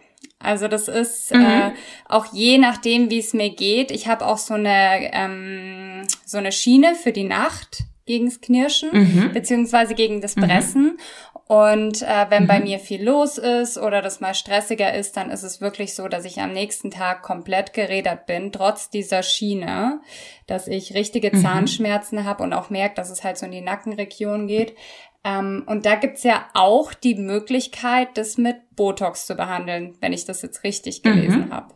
Also 0.44 0.68
das 0.68 0.88
ist 0.88 1.32
äh, 1.32 1.72
auch 2.08 2.28
je 2.34 2.58
nachdem, 2.58 3.10
wie 3.10 3.20
es 3.20 3.34
mir 3.34 3.50
geht. 3.50 3.92
Ich 3.92 4.08
habe 4.08 4.26
auch 4.26 4.38
so 4.38 4.54
eine 4.54 5.12
ähm, 5.14 6.04
so 6.26 6.38
eine 6.38 6.52
Schiene 6.52 6.96
für 6.96 7.12
die 7.12 7.24
Nacht 7.24 7.84
gegens 8.06 8.42
Knirschen 8.42 8.90
Mhm. 8.92 9.32
beziehungsweise 9.34 9.96
gegen 9.96 10.20
das 10.22 10.36
Pressen. 10.36 10.98
Und 11.46 12.02
äh, 12.02 12.26
wenn 12.30 12.48
bei 12.48 12.60
mir 12.60 12.80
viel 12.80 13.04
los 13.04 13.38
ist 13.38 13.78
oder 13.78 14.02
das 14.02 14.22
mal 14.22 14.34
stressiger 14.34 14.94
ist, 14.94 15.18
dann 15.18 15.30
ist 15.30 15.44
es 15.44 15.62
wirklich 15.62 15.94
so, 15.94 16.08
dass 16.08 16.26
ich 16.26 16.40
am 16.40 16.54
nächsten 16.54 16.90
Tag 16.90 17.22
komplett 17.22 17.74
gerädert 17.74 18.26
bin, 18.26 18.52
trotz 18.52 18.90
dieser 18.90 19.24
Schiene, 19.24 20.00
dass 20.48 20.68
ich 20.68 20.94
richtige 20.96 21.32
Zahnschmerzen 21.32 22.24
habe 22.26 22.44
und 22.44 22.54
auch 22.54 22.70
merke, 22.70 22.96
dass 22.96 23.10
es 23.10 23.24
halt 23.24 23.38
so 23.38 23.46
in 23.46 23.52
die 23.52 23.62
Nackenregion 23.62 24.48
geht. 24.48 24.76
Ähm, 25.24 25.64
und 25.68 25.86
da 25.86 25.96
gibt's 25.96 26.24
ja 26.24 26.46
auch 26.54 26.94
die 26.94 27.16
Möglichkeit, 27.16 28.10
das 28.16 28.38
mit 28.38 28.58
Botox 28.76 29.26
zu 29.26 29.36
behandeln, 29.36 29.96
wenn 30.02 30.14
ich 30.14 30.26
das 30.26 30.42
jetzt 30.42 30.64
richtig 30.64 31.02
gelesen 31.02 31.52
habe. 31.52 31.74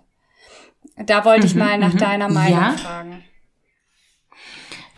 Da 0.97 1.23
wollte 1.25 1.45
ich 1.47 1.55
mal 1.55 1.77
nach 1.77 1.93
deiner 1.93 2.27
Meinung 2.29 2.59
Ja. 2.59 2.71
fragen. 2.73 3.23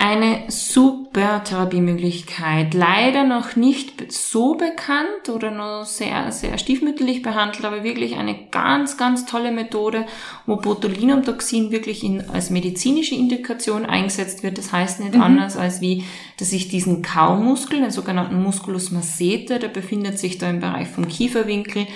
Eine 0.02 0.44
super 0.48 1.44
Therapiemöglichkeit. 1.44 2.74
Leider 2.74 3.26
noch 3.26 3.58
nicht 3.58 4.14
so 4.14 4.56
bekannt 4.56 5.28
oder 5.28 5.52
nur 5.52 5.84
sehr, 5.84 6.32
sehr 6.32 6.58
stiefmütterlich 6.58 7.22
behandelt, 7.22 7.66
aber 7.66 7.84
wirklich 7.84 8.16
eine 8.16 8.48
ganz, 8.50 8.96
ganz 8.96 9.26
tolle 9.26 9.52
Methode, 9.52 10.06
wo 10.46 10.56
Botulinumtoxin 10.56 11.72
wirklich 11.72 12.06
in, 12.06 12.30
als 12.30 12.50
medizinische 12.50 13.14
Indikation 13.14 13.86
eingesetzt 13.86 14.42
wird. 14.42 14.58
Das 14.58 14.72
heißt 14.72 15.02
nicht 15.02 15.16
anders 15.16 15.58
als 15.58 15.82
wie, 15.82 16.06
dass 16.38 16.54
ich 16.54 16.70
diesen 16.70 17.02
Kaumuskel, 17.02 17.82
den 17.82 17.92
sogenannten 17.92 18.42
Musculus 18.42 18.92
masseter, 18.92 19.60
der 19.60 19.68
befindet 19.68 20.18
sich 20.18 20.38
da 20.38 20.50
im 20.50 20.62
Bereich 20.62 20.88
vom 20.88 21.10
Kieferwinkel, 21.10 21.88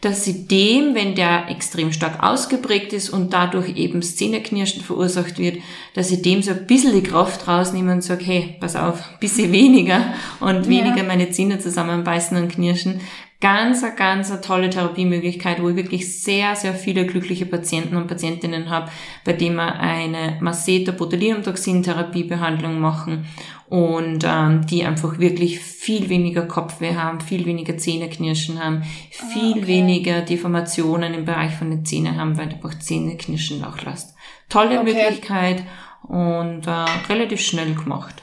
dass 0.00 0.24
sie 0.24 0.46
dem, 0.46 0.94
wenn 0.94 1.14
der 1.14 1.48
extrem 1.50 1.92
stark 1.92 2.22
ausgeprägt 2.22 2.92
ist 2.92 3.10
und 3.10 3.32
dadurch 3.32 3.76
eben 3.76 4.02
Szeneknirschen 4.02 4.82
verursacht 4.82 5.38
wird, 5.38 5.58
dass 5.94 6.08
sie 6.08 6.22
dem 6.22 6.42
so 6.42 6.52
ein 6.52 6.66
bisschen 6.66 6.94
die 6.94 7.02
Kraft 7.02 7.48
rausnehmen 7.48 7.96
und 7.96 8.02
sagen, 8.02 8.24
hey, 8.24 8.56
pass 8.60 8.76
auf, 8.76 9.02
bisschen 9.18 9.50
weniger 9.50 10.14
und 10.40 10.68
weniger 10.68 11.02
meine 11.02 11.30
Zähne 11.30 11.58
zusammenbeißen 11.58 12.36
und 12.36 12.52
knirschen. 12.52 13.00
Ganz, 13.40 13.84
eine 13.84 13.94
ganz 13.94 14.32
eine 14.32 14.40
tolle 14.40 14.68
Therapiemöglichkeit, 14.68 15.62
wo 15.62 15.68
ich 15.68 15.76
wirklich 15.76 16.20
sehr, 16.20 16.56
sehr 16.56 16.74
viele 16.74 17.06
glückliche 17.06 17.46
Patienten 17.46 17.94
und 17.94 18.08
Patientinnen 18.08 18.68
habe, 18.68 18.90
bei 19.24 19.32
denen 19.32 19.54
wir 19.54 19.78
eine 19.78 20.38
Masseter 20.40 20.90
Botulinumtoxin-Therapiebehandlung 20.90 22.80
machen 22.80 23.26
und 23.68 24.24
ähm, 24.24 24.66
die 24.66 24.84
einfach 24.84 25.18
wirklich 25.18 25.60
viel 25.60 26.08
weniger 26.08 26.42
Kopfweh 26.42 26.94
haben, 26.94 27.20
viel 27.20 27.44
weniger 27.44 27.76
Zähneknirschen 27.76 28.62
haben, 28.62 28.82
viel 29.10 29.52
okay. 29.52 29.66
weniger 29.66 30.22
Deformationen 30.22 31.12
im 31.12 31.26
Bereich 31.26 31.54
von 31.54 31.70
den 31.70 31.84
Zähnen 31.84 32.18
haben, 32.18 32.38
weil 32.38 32.48
einfach 32.48 32.78
Zähneknirschen 32.78 33.60
nachlässt. 33.60 34.14
Tolle 34.48 34.80
Okay. 34.80 34.94
Möglichkeit 34.94 35.64
und 36.02 36.66
äh, 36.66 37.10
relativ 37.12 37.40
schnell 37.40 37.74
gemacht. 37.74 38.22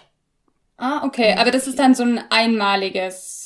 Ah, 0.78 1.04
okay. 1.06 1.36
Aber 1.38 1.52
das 1.52 1.68
ist 1.68 1.78
dann 1.78 1.94
so 1.94 2.04
ein 2.04 2.20
einmaliges, 2.32 3.45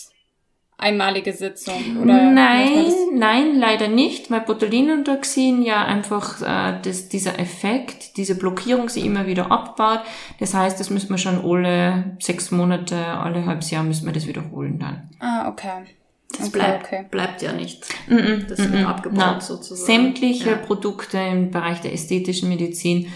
einmalige 0.79 1.33
Sitzung, 1.33 1.97
oder? 2.01 2.31
Nein, 2.31 2.85
nein, 3.13 3.59
leider 3.59 3.87
nicht, 3.87 4.31
weil 4.31 4.41
Botulinumtoxin 4.41 5.61
ja 5.61 5.85
einfach 5.85 6.41
äh, 6.41 6.79
das, 6.81 7.09
dieser 7.09 7.37
Effekt, 7.39 8.17
diese 8.17 8.35
Blockierung 8.35 8.89
sie 8.89 9.05
immer 9.05 9.27
wieder 9.27 9.51
abbaut. 9.51 10.01
Das 10.39 10.53
heißt, 10.53 10.79
das 10.79 10.89
müssen 10.89 11.09
wir 11.09 11.17
schon 11.17 11.43
alle 11.43 12.17
sechs 12.19 12.51
Monate, 12.51 12.95
alle 12.95 13.45
halbes 13.45 13.71
Jahr 13.71 13.83
müssen 13.83 14.05
wir 14.05 14.13
das 14.13 14.27
wiederholen 14.27 14.79
dann. 14.79 15.09
Ah, 15.19 15.49
okay. 15.49 15.85
Das 16.31 16.47
Okay, 16.47 16.59
bleibt, 16.59 16.85
okay. 16.85 17.05
bleibt 17.09 17.41
ja 17.41 17.53
nicht. 17.53 17.85
Mm 18.07 18.15
-mm, 18.15 18.47
Das 18.47 18.59
wird 18.59 18.71
mm 18.71 18.75
-mm. 18.75 18.85
abgebaut 18.85 19.17
Na, 19.17 19.41
sozusagen. 19.41 19.85
Sämtliche 19.85 20.51
Ja. 20.51 20.55
Produkte 20.57 21.17
im 21.17 21.51
Bereich 21.51 21.81
der 21.81 21.93
ästhetischen 21.93 22.49
Medizin 22.49 23.07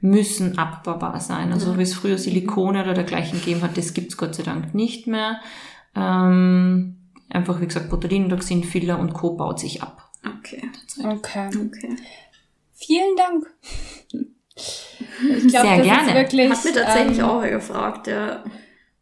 müssen 0.00 0.58
abbaubar 0.58 1.20
sein. 1.20 1.52
Also 1.52 1.78
wie 1.78 1.82
es 1.82 1.94
früher 1.94 2.18
Silikone 2.18 2.82
oder 2.82 2.94
dergleichen 2.94 3.38
gegeben 3.38 3.62
hat, 3.62 3.76
das 3.76 3.94
gibt's 3.94 4.16
Gott 4.16 4.34
sei 4.34 4.42
Dank 4.42 4.74
nicht 4.74 5.06
mehr. 5.06 5.40
Ähm, 5.94 6.96
einfach 7.32 7.60
wie 7.60 7.66
gesagt, 7.66 7.90
Botulinumtoxin, 7.90 8.64
Filler 8.64 8.98
und 8.98 9.12
Co. 9.14 9.34
baut 9.36 9.58
sich 9.60 9.82
ab. 9.82 10.10
Okay. 10.38 10.62
Okay. 10.98 11.48
Okay. 11.48 11.96
Vielen 12.74 13.16
Dank. 13.16 13.46
Ich 14.54 15.48
glaube, 15.48 15.66
Sehr 15.68 15.76
das 15.78 15.86
gerne. 15.86 16.08
ist 16.08 16.14
wirklich. 16.14 16.50
Hat 16.50 16.64
mir 16.64 16.72
tatsächlich 16.72 17.18
ähm, 17.18 17.24
auch 17.24 17.42
gefragt, 17.42 18.06
ja. 18.06 18.44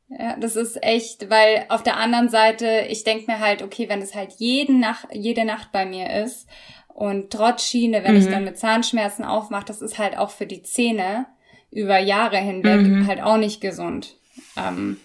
Ja, 0.09 0.37
das 0.39 0.57
ist 0.57 0.83
echt, 0.83 1.31
weil 1.31 1.65
auf 1.69 1.83
der 1.83 1.97
anderen 1.97 2.29
Seite, 2.29 2.87
ich 2.89 3.05
denk 3.05 3.29
mir 3.29 3.39
halt, 3.39 3.63
okay, 3.63 3.89
wenn 3.89 4.03
es 4.03 4.15
halt 4.15 4.33
jeden 4.39 4.81
Nacht, 4.81 5.07
jede 5.13 5.45
Nacht 5.45 5.71
bei 5.73 5.87
mir 5.87 6.11
ist 6.25 6.49
und 6.89 7.31
trotz 7.31 7.65
Schiene, 7.65 8.03
wenn 8.05 8.17
ich 8.17 8.27
Mhm. 8.27 8.31
dann 8.31 8.45
mit 8.45 8.59
Zahnschmerzen 8.59 9.25
aufmache, 9.25 9.65
das 9.67 9.81
ist 9.83 9.99
halt 9.99 10.19
auch 10.19 10.31
für 10.31 10.47
die 10.47 10.63
Zähne 10.63 11.27
über 11.71 11.99
Jahre 11.99 12.39
hinweg 12.39 12.81
Mhm. 12.81 13.07
halt 13.07 13.23
auch 13.23 13.37
nicht 13.37 13.61
gesund. 13.61 14.17
Ähm, 14.57 14.97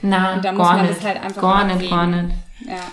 Na, 0.00 0.34
Und 0.36 0.44
da 0.46 0.52
muss 0.52 0.66
gar 0.66 0.76
man 0.78 0.86
nicht. 0.86 0.96
das 0.98 1.04
halt 1.04 1.22
einfach 1.22 1.42
gar 1.42 1.64
nicht, 1.66 1.90
gar 1.90 2.06
nicht. 2.06 2.34
Ja. 2.66 2.92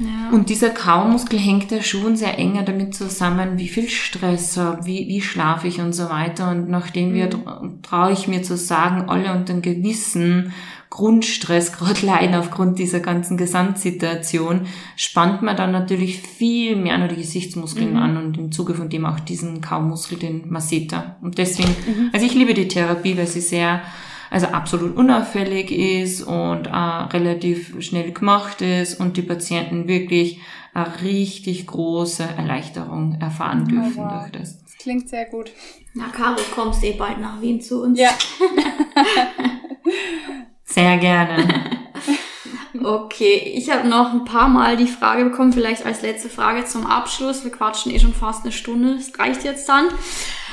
Ja. 0.00 0.30
Und 0.34 0.48
dieser 0.48 0.70
Kaumuskel 0.70 1.38
hängt 1.38 1.70
ja 1.70 1.82
schon 1.82 2.16
sehr 2.16 2.38
enger 2.38 2.62
damit 2.62 2.94
zusammen, 2.94 3.58
wie 3.58 3.68
viel 3.68 3.88
Stress 3.90 4.56
habe, 4.56 4.86
wie, 4.86 5.06
wie 5.08 5.20
schlafe 5.20 5.68
ich 5.68 5.78
und 5.78 5.92
so 5.92 6.08
weiter. 6.08 6.50
Und 6.50 6.70
nachdem 6.70 7.12
wir, 7.12 7.28
traue 7.82 8.12
ich 8.12 8.26
mir 8.26 8.42
zu 8.42 8.56
sagen, 8.56 9.10
alle 9.10 9.30
unter 9.32 9.52
einem 9.52 9.62
gewissen 9.62 10.54
Grundstress 10.88 11.72
gerade 11.76 12.04
leiden 12.04 12.34
aufgrund 12.34 12.78
dieser 12.78 13.00
ganzen 13.00 13.36
Gesamtsituation, 13.36 14.62
spannt 14.96 15.42
man 15.42 15.56
dann 15.56 15.70
natürlich 15.70 16.22
viel 16.22 16.76
mehr 16.76 16.96
nur 16.96 17.08
die 17.08 17.16
Gesichtsmuskeln 17.16 17.98
an 17.98 18.16
und 18.16 18.38
im 18.38 18.52
Zuge 18.52 18.74
von 18.74 18.88
dem 18.88 19.04
auch 19.04 19.20
diesen 19.20 19.60
Kaumuskel, 19.60 20.18
den 20.18 20.50
Masseter. 20.50 21.16
Und 21.20 21.36
deswegen, 21.36 21.74
also 22.14 22.24
ich 22.24 22.34
liebe 22.34 22.54
die 22.54 22.68
Therapie, 22.68 23.18
weil 23.18 23.26
sie 23.26 23.42
sehr 23.42 23.82
also 24.30 24.46
absolut 24.46 24.96
unauffällig 24.96 25.70
ist 25.72 26.22
und 26.22 26.66
äh, 26.66 26.70
relativ 26.70 27.82
schnell 27.82 28.12
gemacht 28.12 28.62
ist 28.62 29.00
und 29.00 29.16
die 29.16 29.22
Patienten 29.22 29.88
wirklich 29.88 30.40
eine 30.72 31.02
richtig 31.02 31.66
große 31.66 32.22
Erleichterung 32.22 33.18
erfahren 33.20 33.66
dürfen 33.66 33.96
wow. 33.96 34.12
durch 34.20 34.32
das. 34.32 34.62
Das 34.62 34.76
klingt 34.78 35.08
sehr 35.08 35.26
gut. 35.26 35.50
Na, 35.94 36.04
Caro, 36.08 36.36
du 36.36 36.54
kommst 36.54 36.84
eh 36.84 36.92
bald 36.92 37.20
nach 37.20 37.40
Wien 37.40 37.60
zu 37.60 37.82
uns. 37.82 37.98
Ja. 37.98 38.10
Sehr 40.64 40.98
gerne. 40.98 41.48
Okay, 42.82 43.52
ich 43.56 43.68
habe 43.70 43.86
noch 43.86 44.12
ein 44.12 44.24
paar 44.24 44.48
Mal 44.48 44.76
die 44.76 44.86
Frage 44.86 45.24
bekommen, 45.24 45.52
vielleicht 45.52 45.84
als 45.84 46.00
letzte 46.00 46.30
Frage 46.30 46.64
zum 46.64 46.86
Abschluss. 46.86 47.44
Wir 47.44 47.50
quatschen 47.50 47.92
eh 47.92 47.98
schon 47.98 48.14
fast 48.14 48.44
eine 48.44 48.52
Stunde, 48.52 48.96
das 48.96 49.18
reicht 49.18 49.44
jetzt 49.44 49.68
dann. 49.68 49.88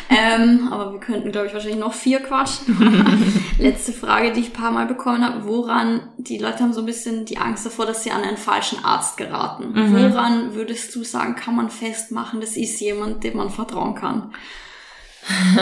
Ähm, 0.10 0.70
aber 0.72 0.94
wir 0.94 1.00
könnten, 1.00 1.32
glaube 1.32 1.48
ich, 1.48 1.54
wahrscheinlich 1.54 1.80
noch 1.80 1.94
vier 1.94 2.20
quatschen. 2.20 3.44
Letzte 3.60 3.92
Frage, 3.92 4.32
die 4.32 4.40
ich 4.40 4.48
ein 4.48 4.54
paar 4.54 4.72
Mal 4.72 4.86
bekommen 4.86 5.26
habe. 5.26 5.46
Woran, 5.46 6.10
die 6.18 6.38
Leute 6.38 6.60
haben 6.60 6.74
so 6.74 6.82
ein 6.82 6.86
bisschen 6.86 7.26
die 7.26 7.38
Angst 7.38 7.66
davor, 7.66 7.86
dass 7.86 8.04
sie 8.04 8.12
an 8.12 8.24
einen 8.24 8.38
falschen 8.38 8.84
Arzt 8.86 9.18
geraten. 9.18 9.74
Woran 9.74 10.56
würdest 10.56 10.96
du 10.96 11.04
sagen, 11.04 11.36
kann 11.36 11.56
man 11.56 11.70
festmachen, 11.70 12.40
das 12.40 12.56
ist 12.56 12.80
jemand, 12.80 13.24
dem 13.24 13.38
man 13.38 13.50
vertrauen 13.50 13.96
kann? 13.96 14.34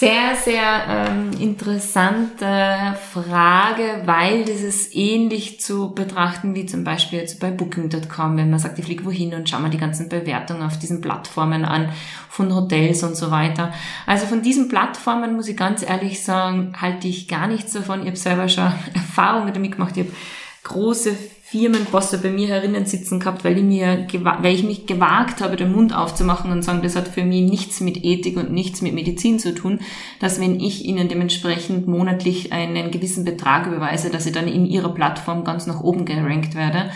Sehr, 0.00 0.34
sehr 0.34 0.86
ähm, 0.88 1.30
interessante 1.38 2.96
Frage, 3.12 4.00
weil 4.06 4.46
das 4.46 4.62
ist 4.62 4.96
ähnlich 4.96 5.60
zu 5.60 5.94
betrachten 5.94 6.54
wie 6.54 6.64
zum 6.64 6.84
Beispiel 6.84 7.18
jetzt 7.18 7.38
bei 7.38 7.50
Booking.com, 7.50 8.38
wenn 8.38 8.48
man 8.48 8.58
sagt, 8.58 8.78
ich 8.78 8.86
fliege 8.86 9.04
wohin 9.04 9.34
und 9.34 9.50
schau 9.50 9.58
mal 9.58 9.68
die 9.68 9.76
ganzen 9.76 10.08
Bewertungen 10.08 10.62
auf 10.62 10.78
diesen 10.78 11.02
Plattformen 11.02 11.66
an 11.66 11.90
von 12.30 12.54
Hotels 12.54 13.02
und 13.02 13.14
so 13.14 13.30
weiter. 13.30 13.74
Also 14.06 14.24
von 14.24 14.40
diesen 14.40 14.70
Plattformen 14.70 15.36
muss 15.36 15.48
ich 15.48 15.56
ganz 15.58 15.82
ehrlich 15.82 16.24
sagen, 16.24 16.72
halte 16.80 17.06
ich 17.06 17.28
gar 17.28 17.46
nichts 17.46 17.74
davon. 17.74 18.00
Ich 18.00 18.06
habe 18.06 18.16
selber 18.16 18.48
schon 18.48 18.72
Erfahrungen 18.94 19.52
damit 19.52 19.72
gemacht. 19.72 19.98
Ich 19.98 20.06
habe 20.06 20.16
große 20.62 21.14
Firmenbosse 21.50 22.18
bei 22.18 22.30
mir 22.30 22.46
herinnen 22.46 22.86
sitzen 22.86 23.18
gehabt, 23.18 23.42
weil 23.44 23.58
ich 23.58 23.64
mir, 23.64 24.06
weil 24.22 24.54
ich 24.54 24.62
mich 24.62 24.86
gewagt 24.86 25.40
habe, 25.40 25.56
den 25.56 25.72
Mund 25.72 25.92
aufzumachen 25.92 26.52
und 26.52 26.62
sagen, 26.62 26.80
das 26.80 26.94
hat 26.94 27.08
für 27.08 27.24
mich 27.24 27.42
nichts 27.42 27.80
mit 27.80 28.04
Ethik 28.04 28.36
und 28.36 28.52
nichts 28.52 28.82
mit 28.82 28.94
Medizin 28.94 29.40
zu 29.40 29.52
tun, 29.52 29.80
dass 30.20 30.40
wenn 30.40 30.60
ich 30.60 30.84
ihnen 30.84 31.08
dementsprechend 31.08 31.88
monatlich 31.88 32.52
einen 32.52 32.92
gewissen 32.92 33.24
Betrag 33.24 33.66
überweise, 33.66 34.10
dass 34.10 34.26
ich 34.26 34.32
dann 34.32 34.46
in 34.46 34.64
ihrer 34.64 34.94
Plattform 34.94 35.42
ganz 35.42 35.66
nach 35.66 35.80
oben 35.80 36.04
gerankt 36.04 36.54
werde. 36.54 36.90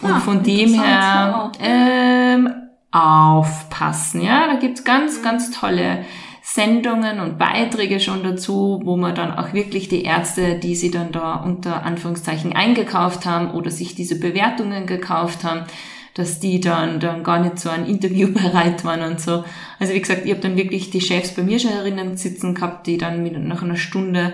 Und 0.00 0.10
Ah, 0.10 0.20
von 0.20 0.42
dem 0.42 0.72
her, 0.72 1.52
ähm, 1.60 2.48
aufpassen, 2.90 4.22
ja, 4.22 4.46
da 4.46 4.58
gibt's 4.58 4.84
ganz, 4.84 5.22
ganz 5.22 5.50
tolle 5.50 6.06
Sendungen 6.58 7.20
und 7.20 7.38
Beiträge 7.38 8.00
schon 8.00 8.24
dazu, 8.24 8.80
wo 8.82 8.96
man 8.96 9.14
dann 9.14 9.30
auch 9.30 9.52
wirklich 9.52 9.88
die 9.88 10.02
Ärzte, 10.02 10.58
die 10.58 10.74
sie 10.74 10.90
dann 10.90 11.12
da 11.12 11.36
unter 11.36 11.84
Anführungszeichen 11.84 12.52
eingekauft 12.52 13.26
haben 13.26 13.52
oder 13.52 13.70
sich 13.70 13.94
diese 13.94 14.18
Bewertungen 14.18 14.88
gekauft 14.88 15.44
haben, 15.44 15.66
dass 16.14 16.40
die 16.40 16.58
dann, 16.58 16.98
dann 16.98 17.22
gar 17.22 17.38
nicht 17.38 17.60
so 17.60 17.70
ein 17.70 17.86
Interview 17.86 18.26
bereit 18.32 18.84
waren 18.84 19.02
und 19.02 19.20
so. 19.20 19.44
Also 19.78 19.94
wie 19.94 20.00
gesagt, 20.00 20.22
ich 20.24 20.32
habe 20.32 20.40
dann 20.40 20.56
wirklich 20.56 20.90
die 20.90 21.00
Chefs 21.00 21.30
bei 21.30 21.44
mir 21.44 21.60
schon 21.60 21.70
herinnen 21.70 22.16
sitzen 22.16 22.56
gehabt, 22.56 22.88
die 22.88 22.98
dann 22.98 23.22
mit, 23.22 23.38
nach 23.38 23.62
einer 23.62 23.76
Stunde 23.76 24.32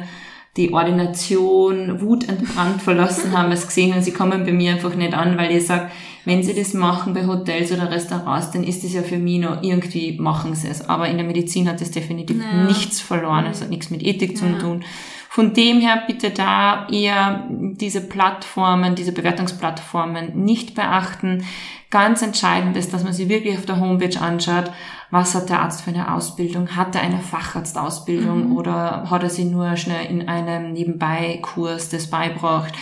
die 0.57 0.73
Ordination 0.73 2.01
wutentbrannt 2.01 2.81
verlassen 2.81 3.37
haben, 3.37 3.55
sie 3.55 3.67
gesehen 3.67 3.93
haben, 3.93 4.03
sie 4.03 4.13
kommen 4.13 4.47
bei 4.47 4.53
mir 4.53 4.73
einfach 4.73 4.95
nicht 4.95 5.13
an, 5.13 5.37
weil 5.37 5.55
ich 5.55 5.67
sage, 5.67 5.91
wenn 6.25 6.43
sie 6.43 6.55
das 6.55 6.73
machen 6.75 7.13
bei 7.15 7.27
Hotels 7.27 7.71
oder 7.73 7.91
Restaurants, 7.91 8.51
dann 8.51 8.65
ist 8.65 8.83
das 8.85 8.93
ja 8.93 9.03
für 9.03 9.19
mich 9.19 9.41
noch 9.41 9.63
irgendwie, 9.63 10.17
machen 10.19 10.55
sie 10.55 10.69
es. 10.69 10.89
Aber 10.89 11.09
in 11.09 11.17
der 11.19 11.27
Medizin 11.27 11.69
hat 11.69 11.81
das 11.81 11.91
definitiv 11.91 12.41
Ja. 12.41 12.65
nichts 12.65 13.01
verloren, 13.01 13.47
es 13.47 13.61
hat 13.61 13.71
nichts 13.71 13.91
mit 13.91 14.03
Ethik 14.03 14.37
zu 14.37 14.59
tun. 14.59 14.85
Von 15.29 15.53
dem 15.53 15.81
her 15.81 16.05
bitte 16.07 16.31
da 16.31 16.87
eher 16.89 17.49
diese 17.51 18.01
Plattformen, 18.01 18.95
diese 18.95 19.11
Bewertungsplattformen 19.11 20.45
nicht 20.45 20.77
beachten. 20.77 21.45
Ganz 21.91 22.23
entscheidend 22.23 22.77
ist, 22.77 22.93
dass 22.93 23.03
man 23.03 23.13
sich 23.13 23.29
wirklich 23.29 23.59
auf 23.59 23.67
der 23.67 23.81
Homepage 23.81 24.21
anschaut, 24.21 24.71
was 25.11 25.35
hat 25.35 25.49
der 25.49 25.61
Arzt 25.61 25.83
für 25.83 25.91
eine 25.91 26.13
Ausbildung? 26.15 26.77
Hat 26.77 26.95
er 26.95 27.03
eine 27.03 27.19
Facharztausbildung 27.21 28.53
oder 28.57 29.11
hat 29.11 29.23
er 29.23 29.31
sie 29.31 29.45
nur 29.45 29.77
schnell 29.77 30.07
in 30.07 30.29
einem 30.29 30.73
Nebenbei-Kurs 30.73 31.89
das 31.89 32.09
beibracht? 32.09 32.73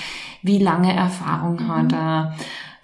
Wie 0.43 0.59
lange 0.59 0.95
Erfahrung 0.95 1.68
hat 1.68 1.93
er? 1.93 2.34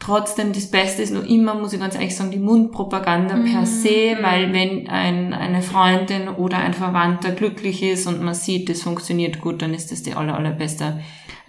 Trotzdem, 0.01 0.53
das 0.53 0.70
Beste 0.70 1.03
ist. 1.03 1.12
Noch 1.12 1.24
immer, 1.24 1.55
muss 1.55 1.72
ich 1.72 1.80
ganz 1.80 1.94
ehrlich 1.94 2.14
sagen, 2.14 2.30
die 2.30 2.38
Mundpropaganda 2.38 3.36
per 3.36 3.66
se, 3.66 4.16
weil 4.22 4.53
wenn 4.53 4.88
ein, 4.88 5.34
eine 5.34 5.61
Freundin 5.61 6.28
oder 6.28 6.59
ein 6.59 6.72
Verwandter 6.72 7.32
glücklich 7.32 7.82
ist 7.82 8.07
und 8.07 8.22
man 8.22 8.34
sieht, 8.34 8.68
das 8.68 8.82
funktioniert 8.82 9.40
gut, 9.40 9.61
dann 9.61 9.74
ist 9.74 9.90
das 9.90 10.03
die 10.03 10.14
aller, 10.14 10.36
allerbeste 10.36 11.01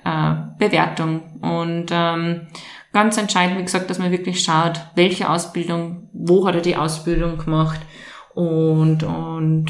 äh, 0.04 0.34
Bewertung. 0.58 1.22
Und 1.42 1.88
ähm, 1.92 2.48
ganz 2.92 3.18
entscheidend, 3.18 3.60
wie 3.60 3.64
gesagt, 3.64 3.90
dass 3.90 4.00
man 4.00 4.12
wirklich 4.12 4.44
schaut, 4.44 4.82
welche 4.96 5.30
Ausbildung, 5.30 6.10
wo 6.12 6.48
hat 6.48 6.56
er 6.56 6.62
die 6.62 6.76
Ausbildung 6.76 7.38
gemacht? 7.38 7.80
Und, 8.34 9.04
und 9.04 9.68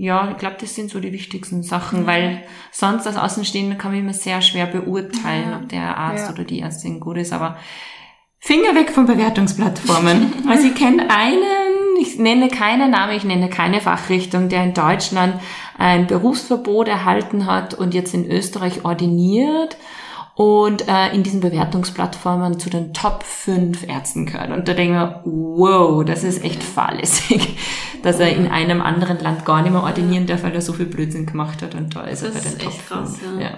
ja, 0.00 0.30
ich 0.30 0.36
glaube, 0.36 0.56
das 0.60 0.76
sind 0.76 0.90
so 0.92 1.00
die 1.00 1.12
wichtigsten 1.12 1.64
Sachen, 1.64 2.06
weil 2.06 2.44
sonst 2.70 3.04
als 3.08 3.16
Außenstehender 3.16 3.74
kann 3.74 3.90
man 3.90 3.98
immer 4.00 4.12
sehr 4.12 4.40
schwer 4.42 4.66
beurteilen, 4.66 5.52
ob 5.60 5.68
der 5.68 5.96
Arzt 5.96 6.26
Ja. 6.28 6.32
oder 6.32 6.44
die 6.44 6.60
Ärztin 6.60 7.00
gut 7.00 7.16
ist, 7.16 7.32
aber 7.32 7.56
Finger 8.38 8.76
weg 8.76 8.90
von 8.90 9.06
Bewertungsplattformen. 9.06 10.32
Also 10.48 10.68
ich 10.68 10.76
kenne 10.76 11.10
einen, 11.10 11.96
ich 12.00 12.16
nenne 12.16 12.46
keinen 12.48 12.92
Namen, 12.92 13.16
ich 13.16 13.24
nenne 13.24 13.50
keine 13.50 13.80
Fachrichtung, 13.80 14.48
der 14.48 14.62
in 14.62 14.72
Deutschland 14.72 15.40
ein 15.76 16.06
Berufsverbot 16.06 16.86
erhalten 16.86 17.46
hat 17.46 17.74
und 17.74 17.92
jetzt 17.92 18.14
in 18.14 18.30
Österreich 18.30 18.84
ordiniert 18.84 19.76
und 20.38 20.86
äh, 20.86 21.12
in 21.12 21.24
diesen 21.24 21.40
Bewertungsplattformen 21.40 22.60
zu 22.60 22.70
den 22.70 22.94
Top 22.94 23.24
5 23.24 23.88
Ärzten 23.88 24.24
gehört. 24.24 24.52
Und 24.52 24.68
da 24.68 24.72
denke 24.72 24.94
ich 24.94 24.98
mir, 25.00 25.20
wow, 25.24 26.04
das 26.04 26.22
ist 26.22 26.44
echt 26.44 26.62
fahrlässig, 26.62 27.58
dass 28.04 28.20
er 28.20 28.30
in 28.36 28.46
einem 28.46 28.80
anderen 28.80 29.18
Land 29.18 29.44
gar 29.44 29.62
nicht 29.62 29.72
mehr 29.72 29.82
ordinieren 29.82 30.28
darf, 30.28 30.44
weil 30.44 30.54
er 30.54 30.60
so 30.62 30.72
viel 30.74 30.86
Blödsinn 30.86 31.26
gemacht 31.26 31.60
hat 31.60 31.74
und 31.74 31.96
da 31.96 32.02
ist 32.02 32.22
er 32.22 32.30
Das 32.30 32.36
bei 32.44 32.50
den 32.50 32.52
ist 32.52 32.62
Top 32.62 32.72
echt 32.72 32.86
krass, 32.86 33.16
5. 33.18 33.42
ja. 33.42 33.50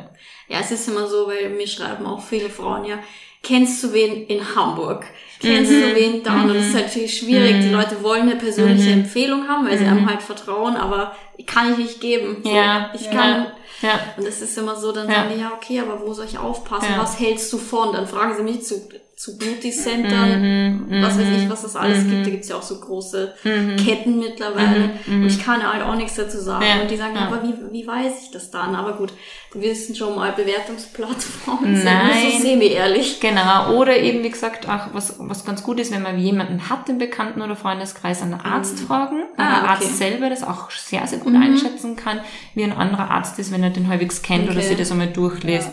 Ja, 0.50 0.58
es 0.60 0.70
ist 0.72 0.88
immer 0.88 1.06
so, 1.06 1.26
weil 1.28 1.48
mir 1.50 1.66
schreiben 1.66 2.04
auch 2.06 2.20
viele 2.22 2.50
Frauen 2.50 2.84
ja, 2.84 2.98
kennst 3.42 3.82
du 3.84 3.92
wen 3.92 4.26
in 4.26 4.54
Hamburg? 4.56 5.06
Kennst 5.40 5.70
Mhm. 5.72 5.80
du 5.80 5.94
wen 5.94 6.22
da? 6.22 6.42
Und 6.42 6.48
das 6.48 6.66
ist 6.66 6.74
natürlich 6.74 7.16
schwierig. 7.18 7.60
Die 7.62 7.70
Leute 7.70 8.02
wollen 8.02 8.22
eine 8.28 8.36
persönliche 8.36 8.90
Empfehlung 8.90 9.48
haben, 9.48 9.66
weil 9.66 9.78
sie 9.78 9.86
einem 9.86 10.10
halt 10.10 10.20
vertrauen, 10.22 10.76
aber 10.76 11.16
kann 11.46 11.72
ich 11.72 11.78
nicht 11.78 12.00
geben. 12.02 12.42
So, 12.44 12.50
Ja, 12.50 12.90
ich 12.94 13.10
kann, 13.10 13.46
Ja. 13.82 13.98
Und 14.18 14.26
das 14.26 14.42
ist 14.42 14.58
immer 14.58 14.76
so, 14.76 14.92
dann 14.92 15.08
Ja. 15.08 15.14
sagen 15.14 15.30
die, 15.34 15.40
ja, 15.40 15.52
okay, 15.56 15.80
aber 15.80 16.06
wo 16.06 16.12
soll 16.12 16.26
ich 16.26 16.36
aufpassen? 16.38 16.90
Ja. 16.94 16.98
Was 17.02 17.18
hältst 17.18 17.50
du 17.52 17.56
von? 17.56 17.94
Dann 17.94 18.06
fragen 18.06 18.36
sie 18.36 18.42
mich 18.42 18.62
zu, 18.62 18.86
zu 19.20 19.36
Beauty-Centern, 19.36 20.40
Mhm, 20.88 21.02
was 21.02 21.18
weiß 21.18 21.26
mhm, 21.26 21.34
ich, 21.42 21.50
was 21.50 21.60
das 21.60 21.76
alles 21.76 22.08
gibt. 22.08 22.24
Da 22.24 22.30
gibt's 22.30 22.48
ja 22.48 22.56
auch 22.56 22.62
so 22.62 22.80
große 22.80 23.34
Ketten 23.42 24.18
mittlerweile. 24.18 24.92
Und 25.06 25.26
ich 25.26 25.44
kann 25.44 25.62
halt 25.62 25.82
auch 25.82 25.94
nichts 25.94 26.14
dazu 26.14 26.38
sagen. 26.40 26.64
Mhm, 26.64 26.70
Ja, 26.70 26.80
Und 26.82 26.90
die 26.90 26.96
sagen, 26.96 27.14
ja. 27.16 27.26
aber 27.26 27.42
wie, 27.42 27.52
wie 27.70 27.86
weiß 27.86 28.12
ich 28.24 28.30
das 28.30 28.50
dann? 28.50 28.74
Aber 28.74 28.94
gut, 28.94 29.12
wir 29.52 29.60
wissen 29.60 29.94
schon 29.94 30.16
mal, 30.16 30.32
Bewertungsplattformen 30.32 31.76
sind 31.76 31.84
Nein. 31.84 32.32
so 32.32 32.38
semi-ehrlich. 32.38 33.20
Genau, 33.20 33.74
oder 33.76 33.98
eben, 33.98 34.22
wie 34.22 34.30
gesagt, 34.30 34.66
auch 34.66 34.94
was, 34.94 35.16
was 35.18 35.44
ganz 35.44 35.62
gut 35.62 35.80
ist, 35.80 35.92
wenn 35.92 36.00
man 36.02 36.18
jemanden 36.18 36.70
hat 36.70 36.88
im 36.88 36.96
Bekannten- 36.96 37.42
oder 37.42 37.56
Freundeskreis, 37.56 38.22
einen 38.22 38.34
Arzt 38.40 38.80
fragen, 38.80 39.16
weil 39.36 39.46
Ah, 39.46 39.60
der 39.60 39.68
Arzt 39.70 39.82
okay. 39.82 39.92
Mhm. 39.92 39.96
selber 39.98 40.30
das 40.30 40.42
auch 40.44 40.70
sehr, 40.70 41.06
sehr 41.06 41.18
gut 41.18 41.34
einschätzen 41.34 41.94
kann, 41.96 42.20
wie 42.54 42.64
ein 42.64 42.72
anderer 42.72 43.10
Arzt 43.10 43.38
ist, 43.38 43.52
wenn 43.52 43.62
er 43.62 43.70
den 43.70 43.88
halbwegs 43.88 44.22
kennt 44.22 44.44
oder 44.44 44.56
Okay. 44.58 44.68
sich 44.68 44.78
das 44.78 44.90
einmal 44.90 45.08
durchliest. 45.08 45.68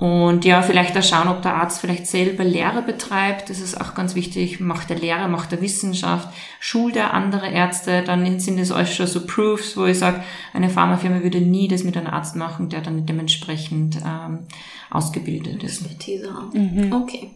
Und 0.00 0.46
ja, 0.46 0.62
vielleicht 0.62 0.96
auch 0.96 1.02
schauen, 1.02 1.28
ob 1.28 1.42
der 1.42 1.56
Arzt 1.56 1.78
vielleicht 1.78 2.06
selber 2.06 2.42
Lehre 2.42 2.80
betreibt. 2.80 3.50
Das 3.50 3.60
ist 3.60 3.78
auch 3.78 3.94
ganz 3.94 4.14
wichtig. 4.14 4.58
Macht 4.58 4.90
er 4.90 4.98
Lehre, 4.98 5.28
macht 5.28 5.52
er 5.52 5.60
Wissenschaft, 5.60 6.26
schult 6.58 6.96
er 6.96 7.12
andere 7.12 7.50
Ärzte. 7.50 8.02
Dann 8.02 8.40
sind 8.40 8.58
das 8.58 8.72
alles 8.72 8.94
schon 8.94 9.06
so 9.06 9.26
Proofs, 9.26 9.76
wo 9.76 9.84
ich 9.84 9.98
sage, 9.98 10.24
eine 10.54 10.70
Pharmafirma 10.70 11.22
würde 11.22 11.42
nie 11.42 11.68
das 11.68 11.84
mit 11.84 11.98
einem 11.98 12.06
Arzt 12.06 12.34
machen, 12.34 12.70
der 12.70 12.80
dann 12.80 13.04
dementsprechend 13.04 13.98
ähm, 13.98 14.46
ausgebildet 14.88 15.62
ist. 15.62 15.82
Expertise 15.82 16.32
haben. 16.32 16.92
Okay. 16.94 17.32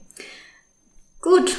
Gut. 1.21 1.59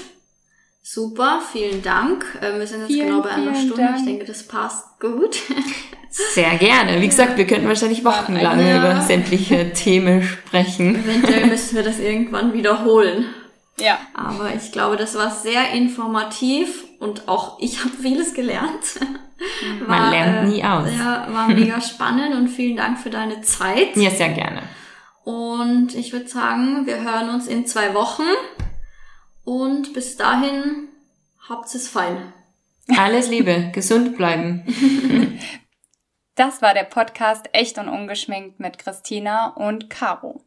Super, 0.88 1.42
vielen 1.52 1.82
Dank. 1.82 2.24
Ähm, 2.44 2.60
Wir 2.60 2.68
sind 2.68 2.82
jetzt 2.82 2.92
Vielen, 2.92 3.08
genau 3.08 3.22
bei 3.24 3.32
einer 3.32 3.56
Stunde. 3.56 3.72
Ich 3.74 3.78
Dank. 3.96 4.06
denke, 4.06 4.26
das 4.26 4.44
passt 4.48 5.00
gut. 5.00 5.36
Sehr 6.12 6.56
gerne. 6.60 7.02
Wie 7.02 7.08
gesagt, 7.08 7.38
wir 7.38 7.48
könnten 7.48 7.68
wahrscheinlich 7.68 8.06
wochenlang 8.06 8.60
Ja. 8.64 8.78
über 8.78 9.02
sämtliche 9.02 9.74
Themen 9.74 10.22
sprechen. 10.22 11.04
Eventuell 11.04 11.48
müssen 11.48 11.76
wir 11.76 11.82
das 11.82 11.98
irgendwann 11.98 12.54
wiederholen. 12.54 13.26
Ja. 13.80 13.98
Aber 14.14 14.54
ich 14.56 14.72
glaube, 14.72 14.96
das 14.96 15.16
war 15.16 15.32
sehr 15.32 15.72
informativ 15.72 16.84
und 17.00 17.28
auch 17.28 17.58
ich 17.60 17.80
habe 17.80 17.90
vieles 18.00 18.36
gelernt. 18.36 19.00
Man 19.88 20.12
lernt 20.12 20.50
nie 20.50 20.64
aus. 20.64 20.88
Ja, 20.96 21.28
war 21.32 21.48
mega 21.48 21.82
spannend 21.82 22.36
und 22.36 22.48
vielen 22.48 22.78
Dank 22.78 23.00
für 23.00 23.10
deine 23.10 23.42
Zeit. 23.42 23.96
Ja, 23.98 24.12
sehr 24.12 24.30
gerne. 24.30 24.62
Und 25.24 25.96
ich 25.96 26.14
würde 26.14 26.28
sagen, 26.28 26.86
wir 26.86 27.02
hören 27.02 27.30
uns 27.32 27.48
in 27.48 27.66
zwei 27.66 27.96
Wochen. 27.96 28.22
Und 29.46 29.94
bis 29.94 30.18
dahin 30.18 30.90
habt 31.48 31.74
es 31.74 31.88
fein. 31.88 32.34
Alles 32.98 33.30
Liebe, 33.30 33.70
gesund 33.74 34.18
bleiben. 34.18 35.40
Das 36.34 36.62
war 36.62 36.74
der 36.74 36.84
Podcast 36.84 37.48
Echt 37.54 37.78
und 37.78 37.88
Ungeschminkt 37.88 38.60
mit 38.60 38.80
Christina 38.80 39.54
und 39.56 39.90
Caro. 39.90 40.44